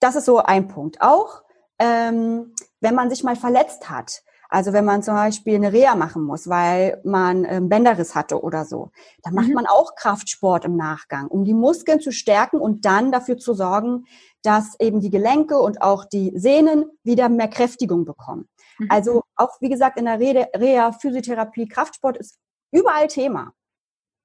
das 0.00 0.16
ist 0.16 0.26
so 0.26 0.36
ein 0.36 0.68
Punkt. 0.68 1.00
Auch 1.00 1.42
ähm, 1.78 2.54
wenn 2.80 2.94
man 2.94 3.08
sich 3.08 3.24
mal 3.24 3.36
verletzt 3.36 3.88
hat, 3.88 4.22
also 4.50 4.72
wenn 4.72 4.84
man 4.84 5.02
zum 5.02 5.14
Beispiel 5.14 5.54
eine 5.54 5.72
Reha 5.72 5.94
machen 5.94 6.22
muss, 6.24 6.48
weil 6.48 7.00
man 7.04 7.44
ähm, 7.44 7.68
Bänderriss 7.68 8.14
hatte 8.14 8.42
oder 8.42 8.64
so, 8.64 8.90
dann 9.22 9.34
macht 9.34 9.48
mhm. 9.48 9.54
man 9.54 9.66
auch 9.66 9.94
Kraftsport 9.94 10.64
im 10.64 10.76
Nachgang, 10.76 11.28
um 11.28 11.44
die 11.44 11.54
Muskeln 11.54 12.00
zu 12.00 12.10
stärken 12.10 12.58
und 12.58 12.84
dann 12.84 13.12
dafür 13.12 13.38
zu 13.38 13.54
sorgen, 13.54 14.06
dass 14.42 14.78
eben 14.80 15.00
die 15.00 15.10
Gelenke 15.10 15.58
und 15.58 15.82
auch 15.82 16.04
die 16.04 16.32
Sehnen 16.34 16.86
wieder 17.04 17.28
mehr 17.28 17.48
Kräftigung 17.48 18.04
bekommen. 18.04 18.48
Mhm. 18.78 18.86
Also 18.90 19.22
auch, 19.36 19.60
wie 19.60 19.68
gesagt, 19.68 19.98
in 19.98 20.06
der 20.06 20.18
Reha, 20.18 20.92
Physiotherapie, 20.92 21.68
Kraftsport 21.68 22.16
ist 22.16 22.38
überall 22.72 23.06
Thema. 23.06 23.52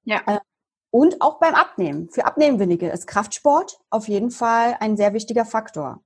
Ja. 0.04 0.22
Äh, 0.26 0.40
und 0.90 1.20
auch 1.20 1.38
beim 1.38 1.54
Abnehmen. 1.54 2.08
Für 2.10 2.24
Abnehmwillige 2.24 2.88
ist 2.88 3.06
Kraftsport 3.06 3.78
auf 3.90 4.08
jeden 4.08 4.30
Fall 4.30 4.76
ein 4.80 4.96
sehr 4.96 5.12
wichtiger 5.12 5.44
Faktor. 5.44 6.02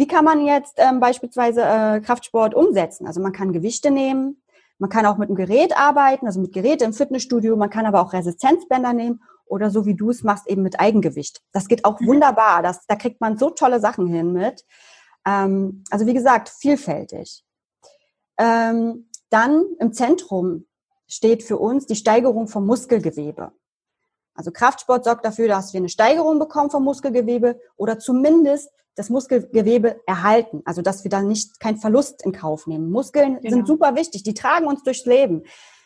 Wie 0.00 0.06
kann 0.06 0.24
man 0.24 0.46
jetzt 0.46 0.76
ähm, 0.78 0.98
beispielsweise 0.98 1.60
äh, 1.60 2.00
Kraftsport 2.00 2.54
umsetzen? 2.54 3.06
Also 3.06 3.20
man 3.20 3.32
kann 3.32 3.52
Gewichte 3.52 3.90
nehmen, 3.90 4.42
man 4.78 4.88
kann 4.88 5.04
auch 5.04 5.18
mit 5.18 5.28
einem 5.28 5.36
Gerät 5.36 5.76
arbeiten, 5.76 6.24
also 6.24 6.40
mit 6.40 6.54
Geräten 6.54 6.84
im 6.84 6.92
Fitnessstudio, 6.94 7.54
man 7.54 7.68
kann 7.68 7.84
aber 7.84 8.00
auch 8.00 8.14
Resistenzbänder 8.14 8.94
nehmen 8.94 9.22
oder 9.44 9.68
so 9.68 9.84
wie 9.84 9.94
du 9.94 10.08
es 10.08 10.22
machst, 10.22 10.46
eben 10.46 10.62
mit 10.62 10.80
Eigengewicht. 10.80 11.42
Das 11.52 11.68
geht 11.68 11.84
auch 11.84 12.00
mhm. 12.00 12.06
wunderbar. 12.06 12.62
Das, 12.62 12.86
da 12.86 12.96
kriegt 12.96 13.20
man 13.20 13.36
so 13.36 13.50
tolle 13.50 13.78
Sachen 13.78 14.06
hin 14.06 14.32
mit. 14.32 14.64
Ähm, 15.26 15.84
also 15.90 16.06
wie 16.06 16.14
gesagt, 16.14 16.48
vielfältig. 16.48 17.44
Ähm, 18.38 19.10
dann 19.28 19.66
im 19.80 19.92
Zentrum 19.92 20.64
steht 21.08 21.42
für 21.42 21.58
uns 21.58 21.84
die 21.84 21.94
Steigerung 21.94 22.48
vom 22.48 22.64
Muskelgewebe. 22.64 23.52
Also 24.32 24.50
Kraftsport 24.50 25.04
sorgt 25.04 25.26
dafür, 25.26 25.48
dass 25.48 25.74
wir 25.74 25.78
eine 25.80 25.90
Steigerung 25.90 26.38
bekommen 26.38 26.70
vom 26.70 26.84
Muskelgewebe 26.84 27.60
oder 27.76 27.98
zumindest 27.98 28.70
das 29.00 29.10
Muskelgewebe 29.10 30.00
erhalten. 30.06 30.62
Also 30.64 30.82
dass 30.82 31.04
wir 31.04 31.10
dann 31.10 31.26
nicht 31.26 31.58
keinen 31.58 31.78
Verlust 31.78 32.24
in 32.24 32.32
Kauf 32.32 32.66
nehmen. 32.66 32.90
Muskeln 32.90 33.40
genau. 33.40 33.56
sind 33.56 33.66
super 33.66 33.96
wichtig, 33.96 34.22
die 34.22 34.34
tragen 34.34 34.66
uns 34.66 34.82
durchs 34.82 35.06
Leben. 35.06 35.42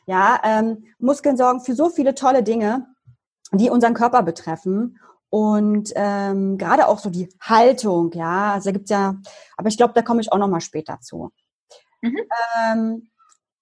Ja, 0.06 0.40
ähm, 0.44 0.84
Muskeln 0.98 1.36
sorgen 1.36 1.60
für 1.60 1.74
so 1.74 1.88
viele 1.88 2.14
tolle 2.14 2.42
Dinge, 2.42 2.86
die 3.52 3.70
unseren 3.70 3.94
Körper 3.94 4.22
betreffen. 4.22 4.98
Und 5.30 5.92
ähm, 5.96 6.58
gerade 6.58 6.86
auch 6.86 6.98
so 6.98 7.10
die 7.10 7.28
Haltung, 7.40 8.12
ja, 8.12 8.52
also 8.52 8.68
da 8.68 8.72
gibt's 8.72 8.90
ja, 8.90 9.16
aber 9.56 9.68
ich 9.68 9.76
glaube, 9.76 9.94
da 9.94 10.02
komme 10.02 10.20
ich 10.20 10.30
auch 10.30 10.38
noch 10.38 10.48
mal 10.48 10.60
später 10.60 11.00
zu. 11.00 11.32
Mhm. 12.02 12.20
Ähm, 12.62 13.10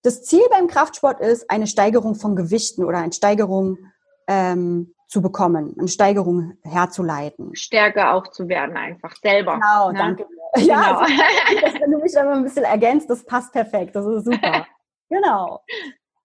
das 0.03 0.23
Ziel 0.23 0.43
beim 0.51 0.67
Kraftsport 0.67 1.21
ist 1.21 1.49
eine 1.49 1.67
Steigerung 1.67 2.15
von 2.15 2.37
Gewichten 2.37 2.85
oder 2.85 2.99
eine 2.99 3.13
Steigerung 3.13 3.79
ähm, 4.27 4.95
zu 5.13 5.21
bekommen, 5.21 5.75
eine 5.79 5.89
Steigerung 5.89 6.55
herzuleiten. 6.63 7.55
Stärker 7.55 8.15
auch 8.15 8.29
zu 8.29 8.49
werden, 8.49 8.79
einfach 8.79 9.15
selber. 9.17 9.61
Genau, 9.61 9.93
ne? 9.93 9.99
danke. 9.99 10.27
Ja, 10.57 11.05
genau. 11.07 11.65
also, 11.65 11.81
wenn 11.81 11.91
du 11.91 11.99
mich 11.99 12.13
da 12.13 12.25
mal 12.25 12.37
ein 12.37 12.43
bisschen 12.43 12.65
ergänzt, 12.65 13.09
das 13.09 13.25
passt 13.25 13.53
perfekt, 13.53 13.97
das 13.97 14.05
ist 14.07 14.25
super. 14.25 14.67
genau. 15.09 15.63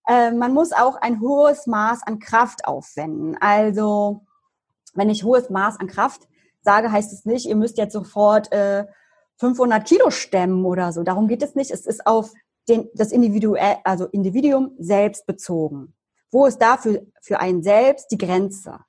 Äh, 0.07 0.31
man 0.31 0.53
muss 0.53 0.71
auch 0.73 0.95
ein 1.01 1.21
hohes 1.21 1.65
Maß 1.65 2.03
an 2.03 2.19
Kraft 2.19 2.65
aufwenden. 2.65 3.37
Also, 3.39 4.25
wenn 4.95 5.09
ich 5.09 5.23
hohes 5.23 5.49
Maß 5.49 5.79
an 5.79 5.87
Kraft 5.87 6.27
sage, 6.61 6.91
heißt 6.91 7.11
es 7.11 7.25
nicht, 7.25 7.45
ihr 7.45 7.55
müsst 7.55 7.77
jetzt 7.77 7.93
sofort 7.93 8.51
äh, 8.53 8.85
500 9.39 9.85
Kilo 9.85 10.09
stemmen 10.09 10.65
oder 10.65 10.93
so. 10.93 11.03
Darum 11.03 11.27
geht 11.27 11.43
es 11.43 11.55
nicht. 11.55 11.71
Es 11.71 11.85
ist 11.85 12.07
auf 12.07 12.31
den, 12.69 12.89
das 12.93 13.11
Individuell, 13.11 13.77
also 13.83 14.05
Individuum 14.07 14.75
selbst 14.77 15.25
bezogen. 15.25 15.93
Wo 16.31 16.45
ist 16.45 16.59
da 16.59 16.77
für, 16.77 17.05
für 17.21 17.39
einen 17.39 17.63
selbst 17.63 18.11
die 18.11 18.17
Grenze? 18.17 18.79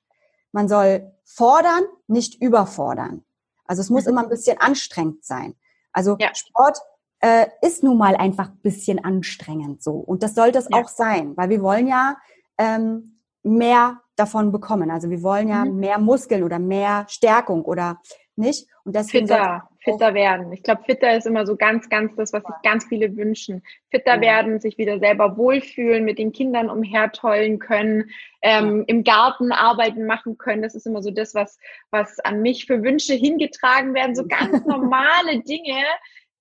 Man 0.52 0.68
soll 0.68 1.12
fordern, 1.25 1.85
nicht 2.07 2.40
überfordern. 2.42 3.25
Also 3.64 3.83
es 3.83 3.90
muss 3.90 4.04
mhm. 4.04 4.11
immer 4.11 4.23
ein 4.23 4.28
bisschen 4.28 4.59
anstrengend 4.59 5.25
sein. 5.25 5.54
Also 5.92 6.16
ja. 6.18 6.35
Sport 6.35 6.78
äh, 7.21 7.47
ist 7.62 7.83
nun 7.83 7.99
mal 7.99 8.16
einfach 8.16 8.49
ein 8.49 8.61
bisschen 8.62 9.04
anstrengend 9.04 9.83
so. 9.83 9.92
Und 9.92 10.23
das 10.23 10.35
sollte 10.35 10.59
es 10.59 10.68
ja. 10.71 10.78
auch 10.78 10.88
sein, 10.88 11.37
weil 11.37 11.50
wir 11.50 11.62
wollen 11.62 11.87
ja 11.87 12.16
ähm, 12.57 13.18
mehr 13.42 14.00
davon 14.16 14.52
bekommen. 14.52 14.90
Also 14.90 15.11
wir 15.11 15.23
wollen 15.23 15.49
ja 15.49 15.64
mhm. 15.64 15.76
mehr 15.76 15.99
Muskeln 15.99 16.42
oder 16.42 16.59
mehr 16.59 17.07
Stärkung 17.09 17.64
oder 17.64 18.00
nicht. 18.38 18.66
Und 18.85 18.97
deswegen 18.97 19.26
fitter, 19.26 19.68
fitter 19.80 20.14
werden. 20.14 20.52
Ich 20.52 20.62
glaube, 20.62 20.83
fitter 20.85 21.16
ist 21.16 21.26
immer 21.26 21.47
so 21.47 21.57
ganz, 21.57 21.88
ganz 21.88 22.14
das, 22.16 22.33
was 22.33 22.42
sich 22.42 22.54
ganz 22.62 22.87
viele 22.87 23.16
wünschen. 23.16 23.62
Fitter 23.90 24.14
ja. 24.16 24.21
werden, 24.21 24.61
sich 24.61 24.78
wieder 24.78 24.99
selber 24.99 25.37
wohlfühlen, 25.37 26.04
mit 26.04 26.18
den 26.18 26.33
Kindern 26.33 26.71
umhertollen 26.71 27.59
können, 27.59 28.11
ähm, 28.42 28.78
ja. 28.78 28.85
im 28.87 29.04
Garten 29.04 29.52
arbeiten 29.52 30.07
machen 30.07 30.38
können. 30.38 30.62
Das 30.62 30.75
ist 30.75 30.87
immer 30.87 31.02
so 31.02 31.11
das, 31.11 31.35
was, 31.35 31.59
was 31.90 32.18
an 32.21 32.40
mich 32.40 32.66
für 32.66 32.83
Wünsche 32.83 33.14
hingetragen 33.14 33.95
werden. 33.95 34.14
So 34.14 34.26
ganz 34.26 34.64
normale 34.66 35.40
Dinge, 35.42 35.85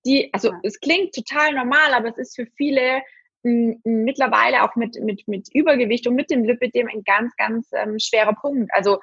die, 0.06 0.32
also 0.32 0.48
ja. 0.48 0.60
es 0.62 0.80
klingt 0.80 1.14
total 1.14 1.54
normal, 1.54 1.92
aber 1.92 2.08
es 2.08 2.18
ist 2.18 2.36
für 2.36 2.46
viele 2.56 3.02
m, 3.42 3.80
mittlerweile 3.84 4.62
auch 4.62 4.74
mit, 4.76 5.00
mit, 5.02 5.26
mit 5.28 5.48
Übergewicht 5.54 6.06
und 6.06 6.14
mit 6.14 6.30
dem 6.30 6.44
Lipidem 6.44 6.88
ein 6.88 7.04
ganz, 7.04 7.34
ganz 7.36 7.68
ähm, 7.72 7.98
schwerer 7.98 8.34
Punkt. 8.34 8.70
Also 8.72 8.98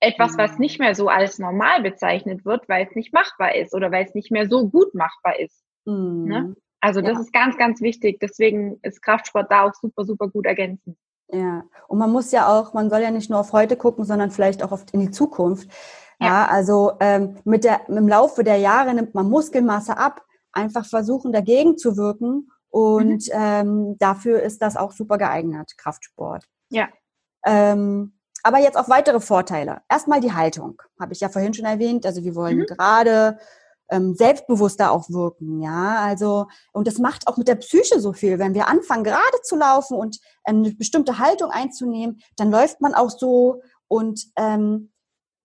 etwas, 0.00 0.36
was 0.38 0.52
mhm. 0.52 0.60
nicht 0.60 0.80
mehr 0.80 0.94
so 0.94 1.08
als 1.08 1.38
normal 1.38 1.82
bezeichnet 1.82 2.44
wird, 2.44 2.68
weil 2.68 2.86
es 2.86 2.94
nicht 2.94 3.12
machbar 3.12 3.54
ist 3.54 3.74
oder 3.74 3.92
weil 3.92 4.04
es 4.04 4.14
nicht 4.14 4.30
mehr 4.30 4.48
so 4.48 4.68
gut 4.68 4.94
machbar 4.94 5.38
ist. 5.38 5.62
Ne? 5.84 5.92
Mhm. 5.92 6.24
Ne? 6.28 6.56
Also 6.80 7.02
das 7.02 7.14
ja. 7.14 7.20
ist 7.20 7.32
ganz, 7.32 7.58
ganz 7.58 7.80
wichtig. 7.82 8.18
Deswegen 8.20 8.78
ist 8.82 9.02
Kraftsport 9.02 9.50
da 9.50 9.64
auch 9.64 9.74
super, 9.74 10.04
super 10.04 10.28
gut 10.28 10.46
ergänzend. 10.46 10.96
Ja, 11.32 11.62
und 11.86 11.98
man 11.98 12.10
muss 12.10 12.32
ja 12.32 12.48
auch, 12.48 12.72
man 12.74 12.90
soll 12.90 13.00
ja 13.02 13.10
nicht 13.10 13.30
nur 13.30 13.38
auf 13.38 13.52
heute 13.52 13.76
gucken, 13.76 14.04
sondern 14.04 14.30
vielleicht 14.30 14.64
auch 14.64 14.72
oft 14.72 14.90
in 14.92 15.00
die 15.00 15.10
Zukunft. 15.10 15.70
Ja, 16.18 16.26
ja 16.26 16.46
also 16.46 16.92
ähm, 17.00 17.36
mit 17.44 17.64
der, 17.64 17.88
im 17.88 18.08
Laufe 18.08 18.42
der 18.42 18.56
Jahre 18.56 18.94
nimmt 18.94 19.14
man 19.14 19.28
Muskelmasse 19.28 19.96
ab, 19.96 20.22
einfach 20.52 20.86
versuchen 20.86 21.32
dagegen 21.32 21.78
zu 21.78 21.96
wirken 21.96 22.50
und 22.68 23.28
mhm. 23.28 23.32
ähm, 23.32 23.96
dafür 23.98 24.42
ist 24.42 24.60
das 24.62 24.76
auch 24.76 24.92
super 24.92 25.18
geeignet, 25.18 25.74
Kraftsport. 25.76 26.46
Ja. 26.70 26.88
Ähm, 27.44 28.19
aber 28.42 28.58
jetzt 28.58 28.76
auch 28.76 28.88
weitere 28.88 29.20
Vorteile. 29.20 29.82
Erstmal 29.88 30.20
die 30.20 30.32
Haltung, 30.32 30.80
habe 30.98 31.12
ich 31.12 31.20
ja 31.20 31.28
vorhin 31.28 31.54
schon 31.54 31.64
erwähnt. 31.64 32.06
Also 32.06 32.24
wir 32.24 32.34
wollen 32.34 32.58
mhm. 32.58 32.66
gerade 32.66 33.38
ähm, 33.90 34.14
selbstbewusster 34.14 34.92
auch 34.92 35.10
wirken, 35.10 35.60
ja. 35.60 35.96
Also 35.98 36.46
und 36.72 36.86
das 36.86 36.98
macht 36.98 37.26
auch 37.26 37.36
mit 37.36 37.48
der 37.48 37.56
Psyche 37.56 38.00
so 38.00 38.12
viel. 38.12 38.38
Wenn 38.38 38.54
wir 38.54 38.68
anfangen 38.68 39.04
gerade 39.04 39.42
zu 39.42 39.56
laufen 39.56 39.96
und 39.96 40.18
ähm, 40.46 40.58
eine 40.58 40.72
bestimmte 40.72 41.18
Haltung 41.18 41.50
einzunehmen, 41.50 42.20
dann 42.36 42.50
läuft 42.50 42.80
man 42.80 42.94
auch 42.94 43.10
so 43.10 43.62
und 43.88 44.26
ähm, 44.36 44.92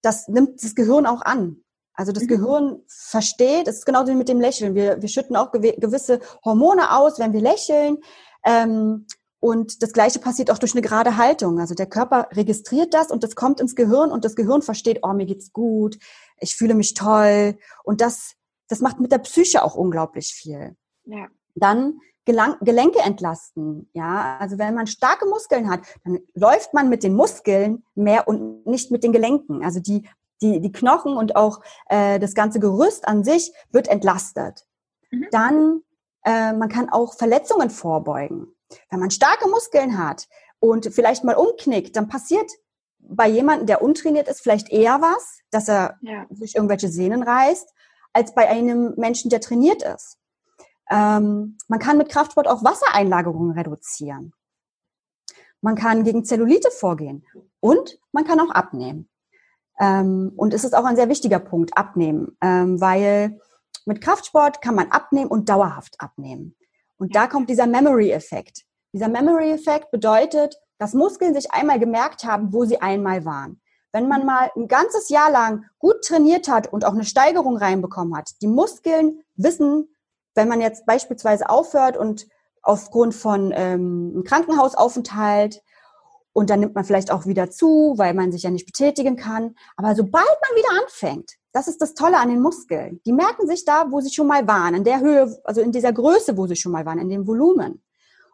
das 0.01 0.27
nimmt 0.27 0.63
das 0.63 0.75
Gehirn 0.75 1.05
auch 1.05 1.21
an. 1.21 1.57
Also 1.95 2.11
das 2.11 2.23
mhm. 2.23 2.27
Gehirn 2.27 2.83
versteht, 2.87 3.67
es 3.67 3.77
ist 3.77 3.85
genauso 3.85 4.11
wie 4.11 4.17
mit 4.17 4.29
dem 4.29 4.41
Lächeln. 4.41 4.75
Wir, 4.75 5.01
wir 5.01 5.09
schütten 5.09 5.35
auch 5.35 5.51
gewisse 5.51 6.19
Hormone 6.43 6.95
aus, 6.95 7.19
wenn 7.19 7.33
wir 7.33 7.41
lächeln. 7.41 7.97
Ähm, 8.45 9.07
und 9.45 9.83
das 9.83 9.93
Gleiche 9.93 10.17
passiert 10.17 10.49
auch 10.49 10.57
durch 10.57 10.73
eine 10.73 10.81
gerade 10.81 11.17
Haltung. 11.17 11.59
Also 11.59 11.75
der 11.75 11.85
Körper 11.85 12.29
registriert 12.31 12.95
das 12.95 13.11
und 13.11 13.23
das 13.23 13.35
kommt 13.35 13.59
ins 13.59 13.75
Gehirn 13.75 14.09
und 14.09 14.25
das 14.25 14.35
Gehirn 14.35 14.63
versteht, 14.63 15.01
oh, 15.03 15.13
mir 15.13 15.27
geht's 15.27 15.53
gut, 15.53 15.99
ich 16.39 16.55
fühle 16.55 16.73
mich 16.73 16.95
toll. 16.95 17.55
Und 17.83 18.01
das, 18.01 18.33
das 18.69 18.79
macht 18.79 18.99
mit 18.99 19.11
der 19.11 19.19
Psyche 19.19 19.63
auch 19.63 19.75
unglaublich 19.75 20.33
viel. 20.33 20.75
Ja. 21.03 21.27
Dann 21.53 21.99
Gelang 22.25 22.55
Gelenke 22.61 22.97
entlasten. 23.01 23.87
Ja, 23.93 24.37
also 24.39 24.57
wenn 24.57 24.73
man 24.73 24.87
starke 24.87 25.27
Muskeln 25.27 25.69
hat, 25.69 25.81
dann 26.03 26.17
läuft 26.33 26.73
man 26.73 26.89
mit 26.89 27.03
den 27.03 27.13
Muskeln 27.13 27.83
mehr 27.93 28.27
und 28.27 28.65
nicht 28.65 28.89
mit 28.89 29.03
den 29.03 29.11
Gelenken. 29.11 29.63
Also 29.63 29.79
die, 29.79 30.09
die, 30.41 30.59
die 30.59 30.71
Knochen 30.71 31.15
und 31.15 31.35
auch 31.35 31.61
äh, 31.87 32.17
das 32.17 32.33
ganze 32.33 32.59
Gerüst 32.59 33.07
an 33.07 33.23
sich 33.23 33.53
wird 33.69 33.89
entlastet. 33.89 34.65
Mhm. 35.11 35.27
Dann, 35.29 35.81
äh, 36.23 36.51
man 36.53 36.67
kann 36.67 36.89
auch 36.89 37.13
Verletzungen 37.13 37.69
vorbeugen. 37.69 38.54
Wenn 38.89 39.00
man 39.00 39.12
starke 39.12 39.48
Muskeln 39.48 39.98
hat 39.98 40.27
und 40.60 40.93
vielleicht 40.93 41.24
mal 41.24 41.36
umknickt, 41.36 41.95
dann 41.95 42.07
passiert 42.07 42.51
bei 43.00 43.27
jemandem, 43.27 43.67
der 43.67 43.81
untrainiert 43.81 44.27
ist, 44.27 44.41
vielleicht 44.41 44.72
eher 44.72 45.01
was, 45.01 45.39
dass 45.51 45.69
er 45.69 45.98
ja. 46.01 46.25
sich 46.31 46.55
irgendwelche 46.55 46.89
Sehnen 46.89 47.24
reißt, 47.24 47.72
als 48.13 48.33
bei 48.33 48.48
einem 48.50 48.94
Menschen, 48.98 49.29
der 49.29 49.42
trainiert 49.42 49.83
ist. 49.83 50.18
Ähm, 50.89 51.57
man 51.68 51.79
kann 51.79 51.98
mit 51.98 52.09
Kraftsport 52.09 52.48
auch 52.48 52.63
Wassereinlagerungen 52.63 53.51
reduzieren. 53.51 54.33
Man 55.61 55.75
kann 55.75 56.03
gegen 56.03 56.25
Zellulite 56.25 56.70
vorgehen 56.72 57.25
und 57.59 58.00
man 58.11 58.24
kann 58.24 58.39
auch 58.39 58.51
abnehmen. 58.51 59.09
Ähm, 59.79 60.31
und 60.35 60.53
es 60.53 60.63
ist 60.63 60.75
auch 60.75 60.85
ein 60.85 60.96
sehr 60.96 61.09
wichtiger 61.09 61.39
Punkt, 61.39 61.77
abnehmen, 61.77 62.37
ähm, 62.42 62.79
weil 62.79 63.39
mit 63.85 64.01
Kraftsport 64.01 64.61
kann 64.61 64.75
man 64.75 64.92
abnehmen 64.92 65.29
und 65.29 65.50
dauerhaft 65.50 66.00
abnehmen. 66.00 66.55
Und 66.98 67.16
da 67.16 67.27
kommt 67.27 67.50
dieser 67.50 67.68
Memory-Effekt. 67.68 68.64
Dieser 68.94 69.10
Memory-Effekt 69.10 69.92
bedeutet, 69.92 70.58
dass 70.77 70.94
Muskeln 70.94 71.34
sich 71.34 71.51
einmal 71.51 71.79
gemerkt 71.79 72.24
haben, 72.24 72.53
wo 72.53 72.66
sie 72.66 72.81
einmal 72.81 73.25
waren. 73.25 73.62
Wenn 73.92 74.08
man 74.08 74.25
mal 74.25 74.51
ein 74.55 74.68
ganzes 74.68 75.10
Jahr 75.10 75.31
lang 75.31 75.66
gut 75.79 76.01
trainiert 76.03 76.50
hat 76.50 76.72
und 76.72 76.86
auch 76.86 76.94
eine 76.94 77.05
Steigerung 77.05 77.58
reinbekommen 77.58 78.16
hat, 78.16 78.31
die 78.42 78.48
Muskeln 78.48 79.22
wissen, 79.36 79.96
wenn 80.34 80.50
man 80.50 80.60
jetzt 80.60 80.86
beispielsweise 80.86 81.50
aufhört 81.50 81.96
und 81.96 82.27
aufgrund 82.62 83.16
von 83.16 83.53
ähm, 83.55 84.12
einem 84.14 84.24
Krankenhausaufenthalt 84.24 85.62
und 86.34 86.50
dann 86.50 86.60
nimmt 86.60 86.75
man 86.75 86.84
vielleicht 86.84 87.12
auch 87.12 87.25
wieder 87.25 87.50
zu, 87.50 87.94
weil 87.96 88.14
man 88.14 88.34
sich 88.34 88.44
ja 88.44 88.50
nicht 88.50 88.66
betätigen 88.66 89.16
kann. 89.16 89.55
Aber 89.77 89.96
sobald 89.96 90.25
man 90.25 90.58
wieder 90.58 90.84
anfängt, 90.84 91.31
das 91.55 91.70
ist 91.70 91.81
das 91.81 91.94
Tolle 91.94 92.18
an 92.20 92.27
den 92.27 92.41
Muskeln. 92.41 93.00
Die 93.05 93.13
merken 93.13 93.48
sich 93.48 93.63
da, 93.63 93.89
wo 93.89 94.01
sie 94.01 94.13
schon 94.13 94.27
mal 94.27 94.46
waren, 94.46 94.75
in 94.75 94.83
der 94.83 95.00
Höhe, 95.00 95.41
also 95.46 95.61
in 95.61 95.72
dieser 95.72 95.94
Größe, 95.94 96.35
wo 96.35 96.48
sie 96.48 96.57
schon 96.57 96.74
mal 96.74 96.85
waren, 96.85 97.00
in 97.00 97.07
dem 97.07 97.25
Volumen. 97.25 97.81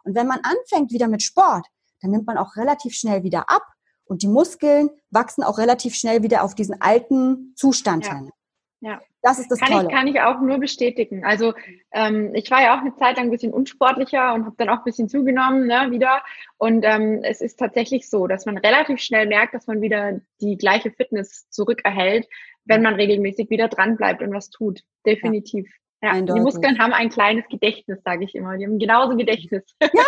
Und 0.04 0.16
wenn 0.16 0.26
man 0.26 0.40
anfängt 0.42 0.92
wieder 0.92 1.08
mit 1.08 1.22
Sport, 1.22 1.68
dann 2.02 2.10
nimmt 2.10 2.26
man 2.26 2.40
auch 2.40 2.56
relativ 2.56 2.96
schnell 2.96 3.22
wieder 3.22 3.48
ab 3.48 3.62
und 4.06 4.24
die 4.24 4.28
Muskeln 4.28 4.90
wachsen 5.12 5.44
auch 5.44 5.60
relativ 5.60 5.94
schnell 5.94 6.24
wieder 6.24 6.44
auf 6.44 6.56
diesen 6.56 6.82
alten 6.82 7.54
Zustand 7.56 8.08
ja. 8.08 8.16
hin. 8.16 8.32
Ja. 8.80 9.00
Das 9.22 9.38
ist 9.38 9.52
das 9.52 9.60
kann 9.60 9.72
Tolle. 9.72 9.88
Ich, 9.88 9.94
kann 9.94 10.08
ich 10.08 10.20
auch 10.20 10.42
nur 10.42 10.58
bestätigen. 10.58 11.24
Also 11.24 11.54
ähm, 11.92 12.34
ich 12.34 12.50
war 12.50 12.62
ja 12.62 12.76
auch 12.76 12.82
eine 12.82 12.96
Zeit 12.96 13.18
lang 13.18 13.28
ein 13.28 13.32
bisschen 13.32 13.54
unsportlicher 13.54 14.34
und 14.34 14.46
habe 14.46 14.56
dann 14.58 14.70
auch 14.70 14.80
ein 14.80 14.84
bisschen 14.84 15.10
zugenommen 15.10 15.68
ne, 15.68 15.92
wieder. 15.92 16.24
Und 16.58 16.84
ähm, 16.84 17.22
es 17.24 17.40
ist 17.42 17.60
tatsächlich 17.60 18.10
so, 18.10 18.26
dass 18.26 18.46
man 18.46 18.58
relativ 18.58 19.00
schnell 19.00 19.28
merkt, 19.28 19.54
dass 19.54 19.68
man 19.68 19.82
wieder 19.82 20.20
die 20.42 20.58
gleiche 20.58 20.92
Fitness 20.92 21.48
zurückerhält, 21.50 22.28
wenn 22.66 22.82
man 22.82 22.96
regelmäßig 22.96 23.50
wieder 23.50 23.68
dran 23.68 23.96
bleibt 23.96 24.24
und 24.24 24.34
was 24.34 24.50
tut. 24.50 24.82
Definitiv. 25.06 25.70
Ja. 26.02 26.16
ja. 26.16 26.22
Die 26.22 26.40
Muskeln 26.40 26.80
haben 26.80 26.94
ein 26.94 27.10
kleines 27.10 27.48
Gedächtnis, 27.48 28.02
sage 28.04 28.24
ich 28.24 28.34
immer. 28.34 28.58
Die 28.58 28.66
haben 28.66 28.80
genauso 28.80 29.16
Gedächtnis. 29.16 29.64
Ja, 29.82 30.04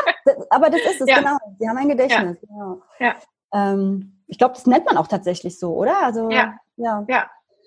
aber 0.49 0.71
das 0.71 0.81
ist 0.81 1.01
es, 1.01 1.07
ja. 1.09 1.19
genau. 1.19 1.37
Die 1.59 1.69
haben 1.69 1.77
ein 1.77 1.89
Gedächtnis. 1.89 2.39
Ja. 2.41 2.47
Genau. 2.47 2.81
ja. 2.99 3.15
Ähm, 3.53 4.23
ich 4.25 4.39
glaube, 4.39 4.55
das 4.55 4.65
nennt 4.65 4.85
man 4.85 4.97
auch 4.97 5.07
tatsächlich 5.07 5.59
so, 5.59 5.75
oder? 5.75 6.01
Also, 6.01 6.31
ja. 6.31 6.57
ja. 6.77 7.05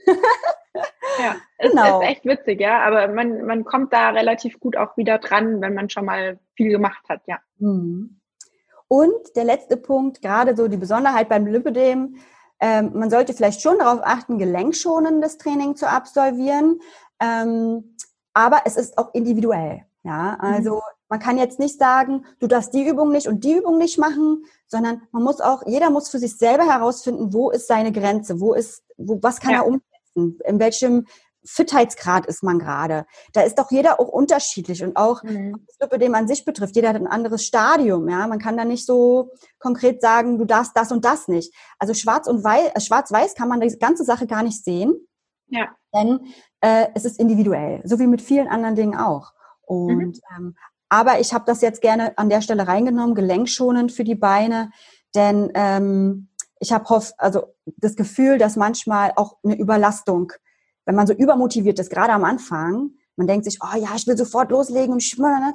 ja. 1.18 1.36
Es 1.58 1.70
genau. 1.70 2.00
ist 2.00 2.08
echt 2.08 2.24
witzig, 2.24 2.60
ja. 2.60 2.80
Aber 2.84 3.08
man, 3.08 3.44
man 3.46 3.64
kommt 3.64 3.92
da 3.92 4.10
relativ 4.10 4.60
gut 4.60 4.76
auch 4.76 4.96
wieder 4.96 5.18
dran, 5.18 5.60
wenn 5.60 5.74
man 5.74 5.90
schon 5.90 6.04
mal 6.04 6.38
viel 6.54 6.70
gemacht 6.70 7.08
hat, 7.08 7.22
ja. 7.26 7.38
Mhm. 7.58 8.20
Und 8.88 9.34
der 9.34 9.44
letzte 9.44 9.76
Punkt, 9.76 10.22
gerade 10.22 10.54
so 10.56 10.68
die 10.68 10.76
Besonderheit 10.76 11.28
beim 11.28 11.46
Lipödem, 11.46 12.16
ähm, 12.60 12.92
man 12.94 13.10
sollte 13.10 13.34
vielleicht 13.34 13.60
schon 13.60 13.78
darauf 13.78 14.00
achten, 14.02 14.38
gelenkschonendes 14.38 15.38
Training 15.38 15.76
zu 15.76 15.88
absolvieren. 15.88 16.80
Ähm, 17.20 17.96
aber 18.32 18.62
es 18.64 18.76
ist 18.76 18.96
auch 18.98 19.12
individuell. 19.14 19.82
Ja, 20.04 20.36
also 20.38 20.76
mhm. 20.76 20.80
man 21.08 21.18
kann 21.18 21.36
jetzt 21.36 21.58
nicht 21.58 21.78
sagen, 21.78 22.24
du 22.38 22.46
darfst 22.46 22.72
die 22.72 22.86
Übung 22.86 23.10
nicht 23.10 23.26
und 23.26 23.42
die 23.42 23.56
Übung 23.56 23.76
nicht 23.76 23.98
machen, 23.98 24.44
sondern 24.68 25.02
man 25.10 25.24
muss 25.24 25.40
auch, 25.40 25.66
jeder 25.66 25.90
muss 25.90 26.10
für 26.10 26.20
sich 26.20 26.36
selber 26.36 26.64
herausfinden, 26.64 27.32
wo 27.32 27.50
ist 27.50 27.66
seine 27.66 27.90
Grenze, 27.90 28.40
wo 28.40 28.54
ist, 28.54 28.84
wo, 28.96 29.18
was 29.20 29.40
kann 29.40 29.52
ja. 29.52 29.58
er 29.58 29.66
umsetzen 29.66 29.95
leisten? 30.16 30.38
In 30.44 30.58
welchem 30.58 31.06
Fittheitsgrad 31.44 32.26
ist 32.26 32.42
man 32.42 32.58
gerade? 32.58 33.06
Da 33.32 33.42
ist 33.42 33.58
doch 33.58 33.70
jeder 33.70 34.00
auch 34.00 34.08
unterschiedlich 34.08 34.82
und 34.82 34.96
auch, 34.96 35.22
mhm. 35.22 35.64
was 35.78 35.88
dem 35.98 36.14
an 36.14 36.26
sich 36.26 36.44
betrifft, 36.44 36.74
jeder 36.74 36.88
hat 36.88 36.96
ein 36.96 37.06
anderes 37.06 37.44
Stadium, 37.44 38.08
ja. 38.08 38.26
Man 38.26 38.40
kann 38.40 38.56
da 38.56 38.64
nicht 38.64 38.84
so 38.84 39.30
konkret 39.58 40.00
sagen, 40.00 40.38
du 40.38 40.44
darfst 40.44 40.72
das 40.74 40.90
und 40.90 41.04
das 41.04 41.28
nicht. 41.28 41.54
Also 41.78 41.94
schwarz 41.94 42.26
und 42.26 42.42
weiß, 42.42 42.72
äh, 42.74 42.80
schwarz-weiß 42.80 43.34
kann 43.34 43.48
man 43.48 43.60
die 43.60 43.78
ganze 43.78 44.04
Sache 44.04 44.26
gar 44.26 44.42
nicht 44.42 44.64
sehen. 44.64 44.94
Ja. 45.48 45.68
Denn 45.94 46.26
äh, 46.60 46.88
es 46.94 47.04
ist 47.04 47.20
individuell, 47.20 47.80
so 47.84 48.00
wie 48.00 48.08
mit 48.08 48.20
vielen 48.20 48.48
anderen 48.48 48.74
Dingen 48.74 48.96
auch. 48.96 49.32
Und 49.62 49.96
mhm. 49.96 50.20
ähm, 50.36 50.56
aber 50.88 51.18
ich 51.18 51.34
habe 51.34 51.44
das 51.46 51.62
jetzt 51.62 51.80
gerne 51.80 52.16
an 52.16 52.28
der 52.28 52.40
Stelle 52.40 52.68
reingenommen, 52.68 53.16
gelenkschonend 53.16 53.90
für 53.90 54.04
die 54.04 54.14
Beine, 54.14 54.70
denn 55.16 55.50
ähm, 55.54 56.28
ich 56.60 56.72
habe 56.72 56.84
also 57.18 57.54
das 57.76 57.96
Gefühl, 57.96 58.38
dass 58.38 58.56
manchmal 58.56 59.12
auch 59.16 59.36
eine 59.44 59.58
Überlastung, 59.58 60.32
wenn 60.84 60.94
man 60.94 61.06
so 61.06 61.12
übermotiviert 61.12 61.78
ist, 61.78 61.90
gerade 61.90 62.12
am 62.12 62.24
Anfang, 62.24 62.90
man 63.16 63.26
denkt 63.26 63.44
sich, 63.44 63.58
oh 63.62 63.76
ja, 63.76 63.88
ich 63.96 64.06
will 64.06 64.16
sofort 64.16 64.50
loslegen 64.50 64.92
und 64.92 65.02
schmören, 65.02 65.52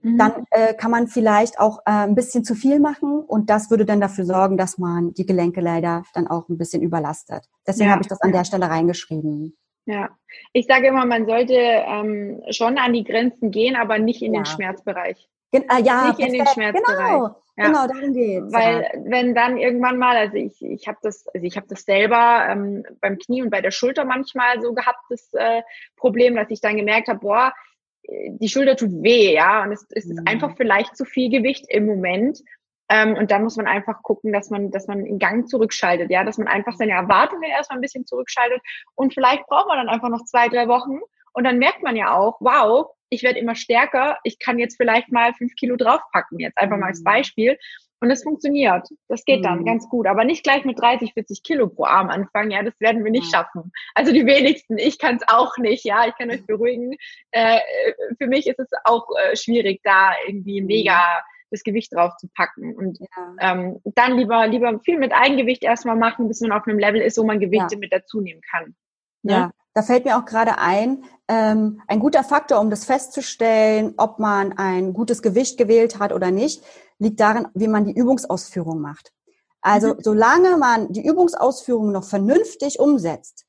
mhm. 0.00 0.16
dann 0.16 0.44
äh, 0.50 0.74
kann 0.74 0.90
man 0.90 1.08
vielleicht 1.08 1.58
auch 1.58 1.80
äh, 1.80 1.90
ein 1.90 2.14
bisschen 2.14 2.44
zu 2.44 2.54
viel 2.54 2.78
machen 2.78 3.20
und 3.20 3.50
das 3.50 3.70
würde 3.70 3.84
dann 3.84 4.00
dafür 4.00 4.24
sorgen, 4.24 4.56
dass 4.56 4.78
man 4.78 5.12
die 5.14 5.26
Gelenke 5.26 5.60
leider 5.60 6.04
dann 6.14 6.28
auch 6.28 6.48
ein 6.48 6.56
bisschen 6.56 6.82
überlastet. 6.82 7.44
Deswegen 7.66 7.88
ja. 7.88 7.92
habe 7.92 8.02
ich 8.02 8.08
das 8.08 8.20
an 8.20 8.32
der 8.32 8.44
Stelle 8.44 8.70
reingeschrieben. 8.70 9.56
Ja, 9.86 10.10
ich 10.52 10.66
sage 10.66 10.88
immer, 10.88 11.04
man 11.04 11.26
sollte 11.26 11.54
ähm, 11.54 12.42
schon 12.50 12.78
an 12.78 12.92
die 12.92 13.02
Grenzen 13.02 13.50
gehen, 13.50 13.76
aber 13.76 13.98
nicht 13.98 14.22
in 14.22 14.34
ja. 14.34 14.40
den 14.40 14.46
Schmerzbereich. 14.46 15.28
Gen 15.50 15.64
äh, 15.68 15.82
ja, 15.82 16.08
nicht 16.08 16.20
in 16.20 16.32
den 16.32 16.46
Schmerzbereich. 16.46 17.08
Genau, 17.08 17.36
ja. 17.60 17.66
genau, 17.66 17.86
darum 17.86 18.12
geht's. 18.12 18.52
Weil 18.52 18.82
ja. 18.82 18.88
wenn 19.04 19.34
dann 19.34 19.56
irgendwann 19.56 19.98
mal, 19.98 20.16
also 20.16 20.36
ich, 20.36 20.60
ich 20.62 20.88
habe 20.88 20.98
das, 21.02 21.26
also 21.28 21.46
ich 21.46 21.56
habe 21.56 21.66
das 21.68 21.82
selber 21.82 22.46
ähm, 22.48 22.84
beim 23.00 23.18
Knie 23.18 23.42
und 23.42 23.50
bei 23.50 23.60
der 23.60 23.70
Schulter 23.70 24.04
manchmal 24.04 24.60
so 24.60 24.72
gehabt, 24.72 25.00
das 25.10 25.32
äh, 25.34 25.62
Problem, 25.96 26.34
dass 26.36 26.50
ich 26.50 26.60
dann 26.60 26.76
gemerkt 26.76 27.08
habe, 27.08 27.20
boah, 27.20 27.52
die 28.08 28.48
Schulter 28.48 28.76
tut 28.76 29.02
weh, 29.02 29.34
ja, 29.34 29.62
und 29.62 29.72
es, 29.72 29.86
es 29.90 30.06
ist 30.06 30.20
mhm. 30.20 30.26
einfach 30.26 30.56
vielleicht 30.56 30.96
zu 30.96 31.04
viel 31.04 31.30
Gewicht 31.30 31.66
im 31.68 31.86
Moment. 31.86 32.40
Ähm, 32.88 33.14
und 33.14 33.30
dann 33.30 33.44
muss 33.44 33.56
man 33.56 33.68
einfach 33.68 34.02
gucken, 34.02 34.32
dass 34.32 34.50
man, 34.50 34.70
dass 34.72 34.88
man 34.88 35.06
in 35.06 35.18
Gang 35.18 35.48
zurückschaltet, 35.48 36.10
ja, 36.10 36.24
dass 36.24 36.38
man 36.38 36.48
einfach 36.48 36.74
seine 36.76 36.92
Erwartungen 36.92 37.44
erstmal 37.44 37.78
ein 37.78 37.82
bisschen 37.82 38.04
zurückschaltet. 38.04 38.60
Und 38.96 39.14
vielleicht 39.14 39.46
braucht 39.46 39.68
man 39.68 39.78
dann 39.78 39.88
einfach 39.88 40.08
noch 40.08 40.24
zwei, 40.24 40.48
drei 40.48 40.66
Wochen. 40.66 40.98
Und 41.32 41.44
dann 41.44 41.58
merkt 41.58 41.84
man 41.84 41.94
ja 41.94 42.16
auch, 42.16 42.38
wow, 42.40 42.90
ich 43.10 43.22
werde 43.22 43.38
immer 43.38 43.54
stärker. 43.54 44.18
Ich 44.24 44.38
kann 44.38 44.58
jetzt 44.58 44.76
vielleicht 44.76 45.12
mal 45.12 45.34
fünf 45.34 45.54
Kilo 45.56 45.76
draufpacken, 45.76 46.38
jetzt 46.38 46.56
einfach 46.56 46.78
mal 46.78 46.86
als 46.86 47.00
mhm. 47.00 47.04
Beispiel. 47.04 47.58
Und 48.02 48.10
es 48.10 48.22
funktioniert. 48.22 48.88
Das 49.08 49.26
geht 49.26 49.44
dann 49.44 49.60
mhm. 49.60 49.66
ganz 49.66 49.86
gut. 49.90 50.06
Aber 50.06 50.24
nicht 50.24 50.42
gleich 50.42 50.64
mit 50.64 50.80
30, 50.80 51.12
40 51.12 51.42
Kilo 51.42 51.68
pro 51.68 51.84
Arm 51.84 52.08
anfangen. 52.08 52.50
Ja, 52.50 52.62
das 52.62 52.72
werden 52.80 53.04
wir 53.04 53.10
nicht 53.10 53.30
ja. 53.30 53.40
schaffen. 53.40 53.72
Also 53.94 54.12
die 54.12 54.24
wenigsten. 54.24 54.78
Ich 54.78 54.98
kann 54.98 55.16
es 55.16 55.22
auch 55.28 55.58
nicht. 55.58 55.84
Ja, 55.84 56.06
ich 56.06 56.14
kann 56.16 56.30
euch 56.30 56.46
beruhigen. 56.46 56.96
Äh, 57.30 57.58
für 58.16 58.26
mich 58.26 58.46
ist 58.46 58.58
es 58.58 58.70
auch 58.84 59.06
äh, 59.22 59.36
schwierig, 59.36 59.82
da 59.84 60.12
irgendwie 60.26 60.62
mega 60.62 61.02
das 61.50 61.62
Gewicht 61.62 61.92
drauf 61.92 62.16
zu 62.16 62.28
packen. 62.34 62.74
Und 62.74 62.98
ja. 63.00 63.34
ähm, 63.40 63.80
dann 63.84 64.16
lieber, 64.16 64.46
lieber 64.46 64.80
viel 64.80 64.98
mit 64.98 65.12
Eigengewicht 65.12 65.62
erstmal 65.62 65.96
machen, 65.96 66.28
bis 66.28 66.40
man 66.40 66.52
auf 66.52 66.66
einem 66.66 66.78
Level 66.78 67.02
ist, 67.02 67.18
wo 67.18 67.24
man 67.24 67.40
Gewichte 67.40 67.74
ja. 67.74 67.78
mit 67.78 67.92
dazu 67.92 68.20
nehmen 68.20 68.40
kann. 68.50 68.74
Ne? 69.22 69.32
Ja, 69.32 69.50
da 69.74 69.82
fällt 69.82 70.04
mir 70.04 70.18
auch 70.18 70.24
gerade 70.24 70.58
ein, 70.58 71.04
ähm, 71.28 71.80
ein 71.86 72.00
guter 72.00 72.24
Faktor, 72.24 72.60
um 72.60 72.70
das 72.70 72.84
festzustellen, 72.84 73.94
ob 73.96 74.18
man 74.18 74.52
ein 74.58 74.92
gutes 74.92 75.22
Gewicht 75.22 75.58
gewählt 75.58 75.98
hat 75.98 76.12
oder 76.12 76.30
nicht, 76.30 76.62
liegt 76.98 77.20
darin, 77.20 77.48
wie 77.54 77.68
man 77.68 77.84
die 77.84 77.94
Übungsausführung 77.94 78.80
macht. 78.80 79.12
Also 79.60 79.94
mhm. 79.94 79.98
solange 80.00 80.56
man 80.56 80.92
die 80.92 81.06
Übungsausführung 81.06 81.92
noch 81.92 82.04
vernünftig 82.04 82.80
umsetzt, 82.80 83.46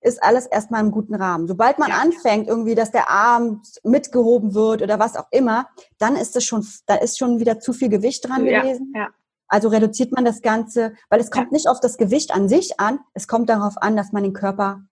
ist 0.00 0.22
alles 0.22 0.46
erstmal 0.46 0.82
im 0.82 0.92
guten 0.92 1.14
Rahmen. 1.14 1.48
Sobald 1.48 1.78
man 1.78 1.88
ja. 1.88 1.96
anfängt, 1.96 2.46
irgendwie, 2.46 2.74
dass 2.74 2.92
der 2.92 3.10
Arm 3.10 3.62
mitgehoben 3.82 4.54
wird 4.54 4.82
oder 4.82 4.98
was 4.98 5.16
auch 5.16 5.26
immer, 5.32 5.68
dann 5.98 6.14
ist 6.16 6.36
es 6.36 6.44
schon, 6.44 6.64
da 6.86 6.94
ist 6.94 7.18
schon 7.18 7.40
wieder 7.40 7.58
zu 7.58 7.72
viel 7.72 7.88
Gewicht 7.88 8.28
dran 8.28 8.46
ja. 8.46 8.60
gewesen. 8.62 8.92
Ja. 8.94 9.08
Also 9.48 9.68
reduziert 9.68 10.12
man 10.12 10.24
das 10.24 10.42
Ganze, 10.42 10.94
weil 11.08 11.20
es 11.20 11.30
kommt 11.30 11.52
nicht 11.52 11.68
auf 11.68 11.80
das 11.80 11.98
Gewicht 11.98 12.34
an 12.34 12.48
sich 12.48 12.80
an, 12.80 13.00
es 13.14 13.28
kommt 13.28 13.48
darauf 13.48 13.74
an, 13.80 13.96
dass 13.96 14.12
man 14.12 14.22
den 14.22 14.32
Körper 14.32 14.82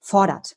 fordert. 0.00 0.56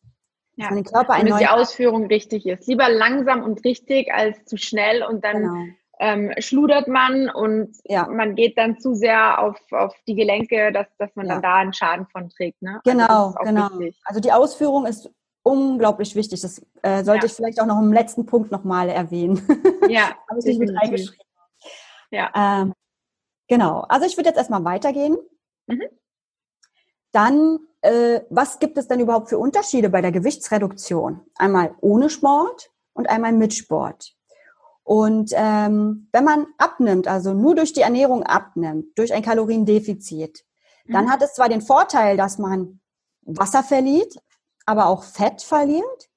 Ja. 0.56 0.66
Dass 0.66 0.70
man 0.70 0.84
den 0.84 0.92
Körper 0.92 1.20
und 1.20 1.30
dass 1.30 1.40
die 1.40 1.48
Ausführung 1.48 2.06
richtig 2.08 2.46
ist. 2.46 2.68
Lieber 2.68 2.90
langsam 2.90 3.44
und 3.44 3.64
richtig 3.64 4.14
als 4.14 4.46
zu 4.46 4.58
schnell 4.58 5.04
und 5.04 5.24
dann 5.24 5.44
genau 5.44 5.66
ähm, 6.00 6.34
schludert 6.40 6.88
man 6.88 7.30
und 7.30 7.76
ja. 7.86 8.08
man 8.08 8.36
geht 8.36 8.58
dann 8.58 8.78
zu 8.78 8.94
sehr 8.94 9.40
auf, 9.40 9.58
auf 9.72 9.96
die 10.08 10.16
Gelenke, 10.16 10.72
dass, 10.72 10.88
dass 10.98 11.16
man 11.16 11.28
ja. 11.28 11.34
dann 11.34 11.42
da 11.42 11.56
einen 11.56 11.74
Schaden 11.74 12.08
von 12.08 12.30
trägt. 12.30 12.62
Ne? 12.62 12.82
Genau, 12.84 13.34
also 13.36 13.38
genau. 13.44 13.70
Wichtig. 13.80 14.02
Also 14.04 14.20
die 14.20 14.32
Ausführung 14.32 14.86
ist 14.86 15.10
unglaublich 15.44 16.16
wichtig. 16.16 16.42
Das 16.42 16.62
äh, 16.82 17.04
sollte 17.04 17.26
ja. 17.26 17.32
ich 17.32 17.34
vielleicht 17.34 17.62
auch 17.62 17.66
noch 17.66 17.80
im 17.80 17.94
letzten 17.94 18.26
Punkt 18.26 18.52
nochmal 18.52 18.90
erwähnen. 18.90 19.42
Ja. 19.90 20.10
Habe 20.30 20.40
ich 20.40 20.46
nicht 20.46 20.60
mit 20.60 20.76
reingeschrieben. 20.76 21.26
Ja. 22.12 22.32
Ähm, 22.36 22.74
genau. 23.48 23.82
Also 23.90 24.06
ich 24.06 24.18
würde 24.18 24.30
jetzt 24.30 24.38
erstmal 24.38 24.64
weitergehen. 24.64 25.18
Mhm. 25.68 25.84
Dann, 27.12 27.60
äh, 27.82 28.22
was 28.30 28.60
gibt 28.60 28.78
es 28.78 28.88
denn 28.88 29.00
überhaupt 29.00 29.30
für 29.30 29.38
Unterschiede 29.38 29.90
bei 29.90 30.02
der 30.02 30.12
Gewichtsreduktion? 30.12 31.22
Einmal 31.36 31.76
ohne 31.82 32.10
Sport 32.10 32.72
und 32.94 33.10
einmal 33.10 33.34
mit 33.34 33.54
Sport. 33.54 34.16
Und 34.84 35.32
ähm, 35.34 36.10
wenn 36.12 36.24
man 36.24 36.48
abnimmt, 36.58 37.08
also 37.08 37.34
nur 37.34 37.56
durch 37.56 37.74
die 37.74 37.82
Ernährung 37.82 38.24
abnimmt, 38.24 38.98
durch 38.98 39.14
ein 39.14 39.24
Kaloriendefizit, 39.24 40.44
mhm. 40.86 40.94
dann 40.94 41.12
hat 41.12 41.22
es 41.22 41.34
zwar 41.36 41.50
den 41.50 41.62
Vorteil, 41.62 42.18
dass 42.18 42.38
man 42.38 42.82
Wasser 43.22 43.64
verliert, 43.64 44.16
aber 44.66 44.88
auch 44.88 45.04
Fett 45.04 45.42
verliert. 45.42 46.10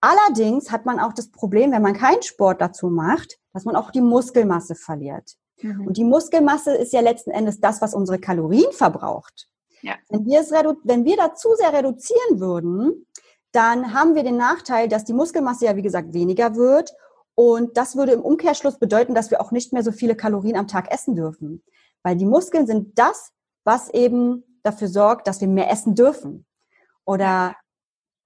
Allerdings 0.00 0.70
hat 0.70 0.84
man 0.84 1.00
auch 1.00 1.12
das 1.12 1.30
Problem, 1.30 1.72
wenn 1.72 1.82
man 1.82 1.94
keinen 1.94 2.22
Sport 2.22 2.60
dazu 2.60 2.88
macht, 2.88 3.38
dass 3.52 3.64
man 3.64 3.76
auch 3.76 3.90
die 3.90 4.00
Muskelmasse 4.00 4.74
verliert. 4.74 5.36
Mhm. 5.64 5.86
Und 5.86 5.96
die 5.96 6.04
Muskelmasse 6.04 6.74
ist 6.74 6.92
ja 6.92 7.00
letzten 7.00 7.30
Endes 7.30 7.58
das, 7.58 7.80
was 7.80 7.94
unsere 7.94 8.18
Kalorien 8.18 8.70
verbraucht. 8.72 9.48
Ja. 9.80 9.94
Wenn, 10.08 10.26
wir 10.26 10.40
es 10.40 10.50
wenn 10.50 11.04
wir 11.04 11.16
da 11.16 11.34
zu 11.34 11.48
sehr 11.56 11.72
reduzieren 11.72 12.40
würden, 12.40 13.06
dann 13.52 13.94
haben 13.94 14.14
wir 14.14 14.24
den 14.24 14.36
Nachteil, 14.36 14.88
dass 14.88 15.04
die 15.04 15.12
Muskelmasse 15.12 15.64
ja, 15.64 15.76
wie 15.76 15.82
gesagt, 15.82 16.12
weniger 16.12 16.54
wird 16.54 16.92
und 17.34 17.76
das 17.76 17.96
würde 17.96 18.12
im 18.12 18.20
Umkehrschluss 18.20 18.78
bedeuten, 18.78 19.14
dass 19.14 19.30
wir 19.30 19.40
auch 19.40 19.50
nicht 19.50 19.72
mehr 19.72 19.82
so 19.82 19.90
viele 19.90 20.14
Kalorien 20.14 20.56
am 20.56 20.68
Tag 20.68 20.92
essen 20.92 21.16
dürfen. 21.16 21.62
Weil 22.02 22.16
die 22.16 22.26
Muskeln 22.26 22.66
sind 22.66 22.98
das, 22.98 23.32
was 23.64 23.88
eben 23.90 24.44
dafür 24.62 24.88
sorgt, 24.88 25.26
dass 25.26 25.40
wir 25.40 25.48
mehr 25.48 25.70
essen 25.70 25.94
dürfen. 25.94 26.46
Oder 27.04 27.56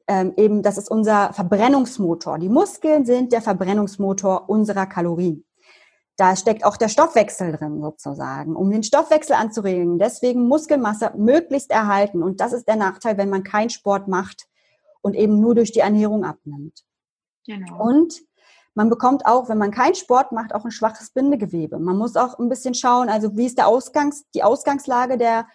ähm, 0.09 0.35
eben, 0.37 0.63
das 0.63 0.79
ist 0.79 0.91
unser 0.91 1.33
Verbrennungsmotor. 1.33 2.39
Die 2.39 2.49
Muskeln 2.49 3.05
sind 3.07 3.33
der 3.33 3.43
Verbrennungsmotor 3.43 4.49
unserer 4.49 4.87
Kalorien. 4.87 5.45
Da 6.19 6.35
steckt 6.35 6.65
auch 6.65 6.77
der 6.77 6.89
Stoffwechsel 6.89 7.53
drin 7.53 7.81
sozusagen, 7.81 8.57
um 8.57 8.71
den 8.73 8.83
Stoffwechsel 8.83 9.37
anzuregen. 9.37 10.01
Deswegen 10.01 10.49
Muskelmasse 10.49 11.13
möglichst 11.17 11.71
erhalten. 11.71 12.25
Und 12.25 12.41
das 12.41 12.53
ist 12.53 12.67
der 12.67 12.75
Nachteil, 12.75 13.17
wenn 13.19 13.31
man 13.31 13.45
keinen 13.45 13.71
Sport 13.71 14.09
macht 14.09 14.49
und 15.01 15.15
eben 15.15 15.39
nur 15.39 15.55
durch 15.55 15.71
die 15.71 15.79
Ernährung 15.79 16.25
abnimmt. 16.25 16.85
Genau. 17.47 17.81
Und 17.81 18.15
man 18.75 18.91
bekommt 18.91 19.27
auch, 19.27 19.49
wenn 19.49 19.59
man 19.59 19.71
keinen 19.71 19.95
Sport 19.95 20.33
macht, 20.33 20.53
auch 20.53 20.65
ein 20.65 20.73
schwaches 20.73 21.11
Bindegewebe. 21.11 21.79
Man 21.79 21.97
muss 21.97 22.17
auch 22.17 22.37
ein 22.41 22.49
bisschen 22.49 22.75
schauen, 22.75 23.09
also 23.09 23.37
wie 23.37 23.47
ist 23.47 23.59
der 23.59 23.69
Ausgangs, 23.69 24.25
die 24.35 24.43
Ausgangslage 24.43 25.19
der, 25.19 25.47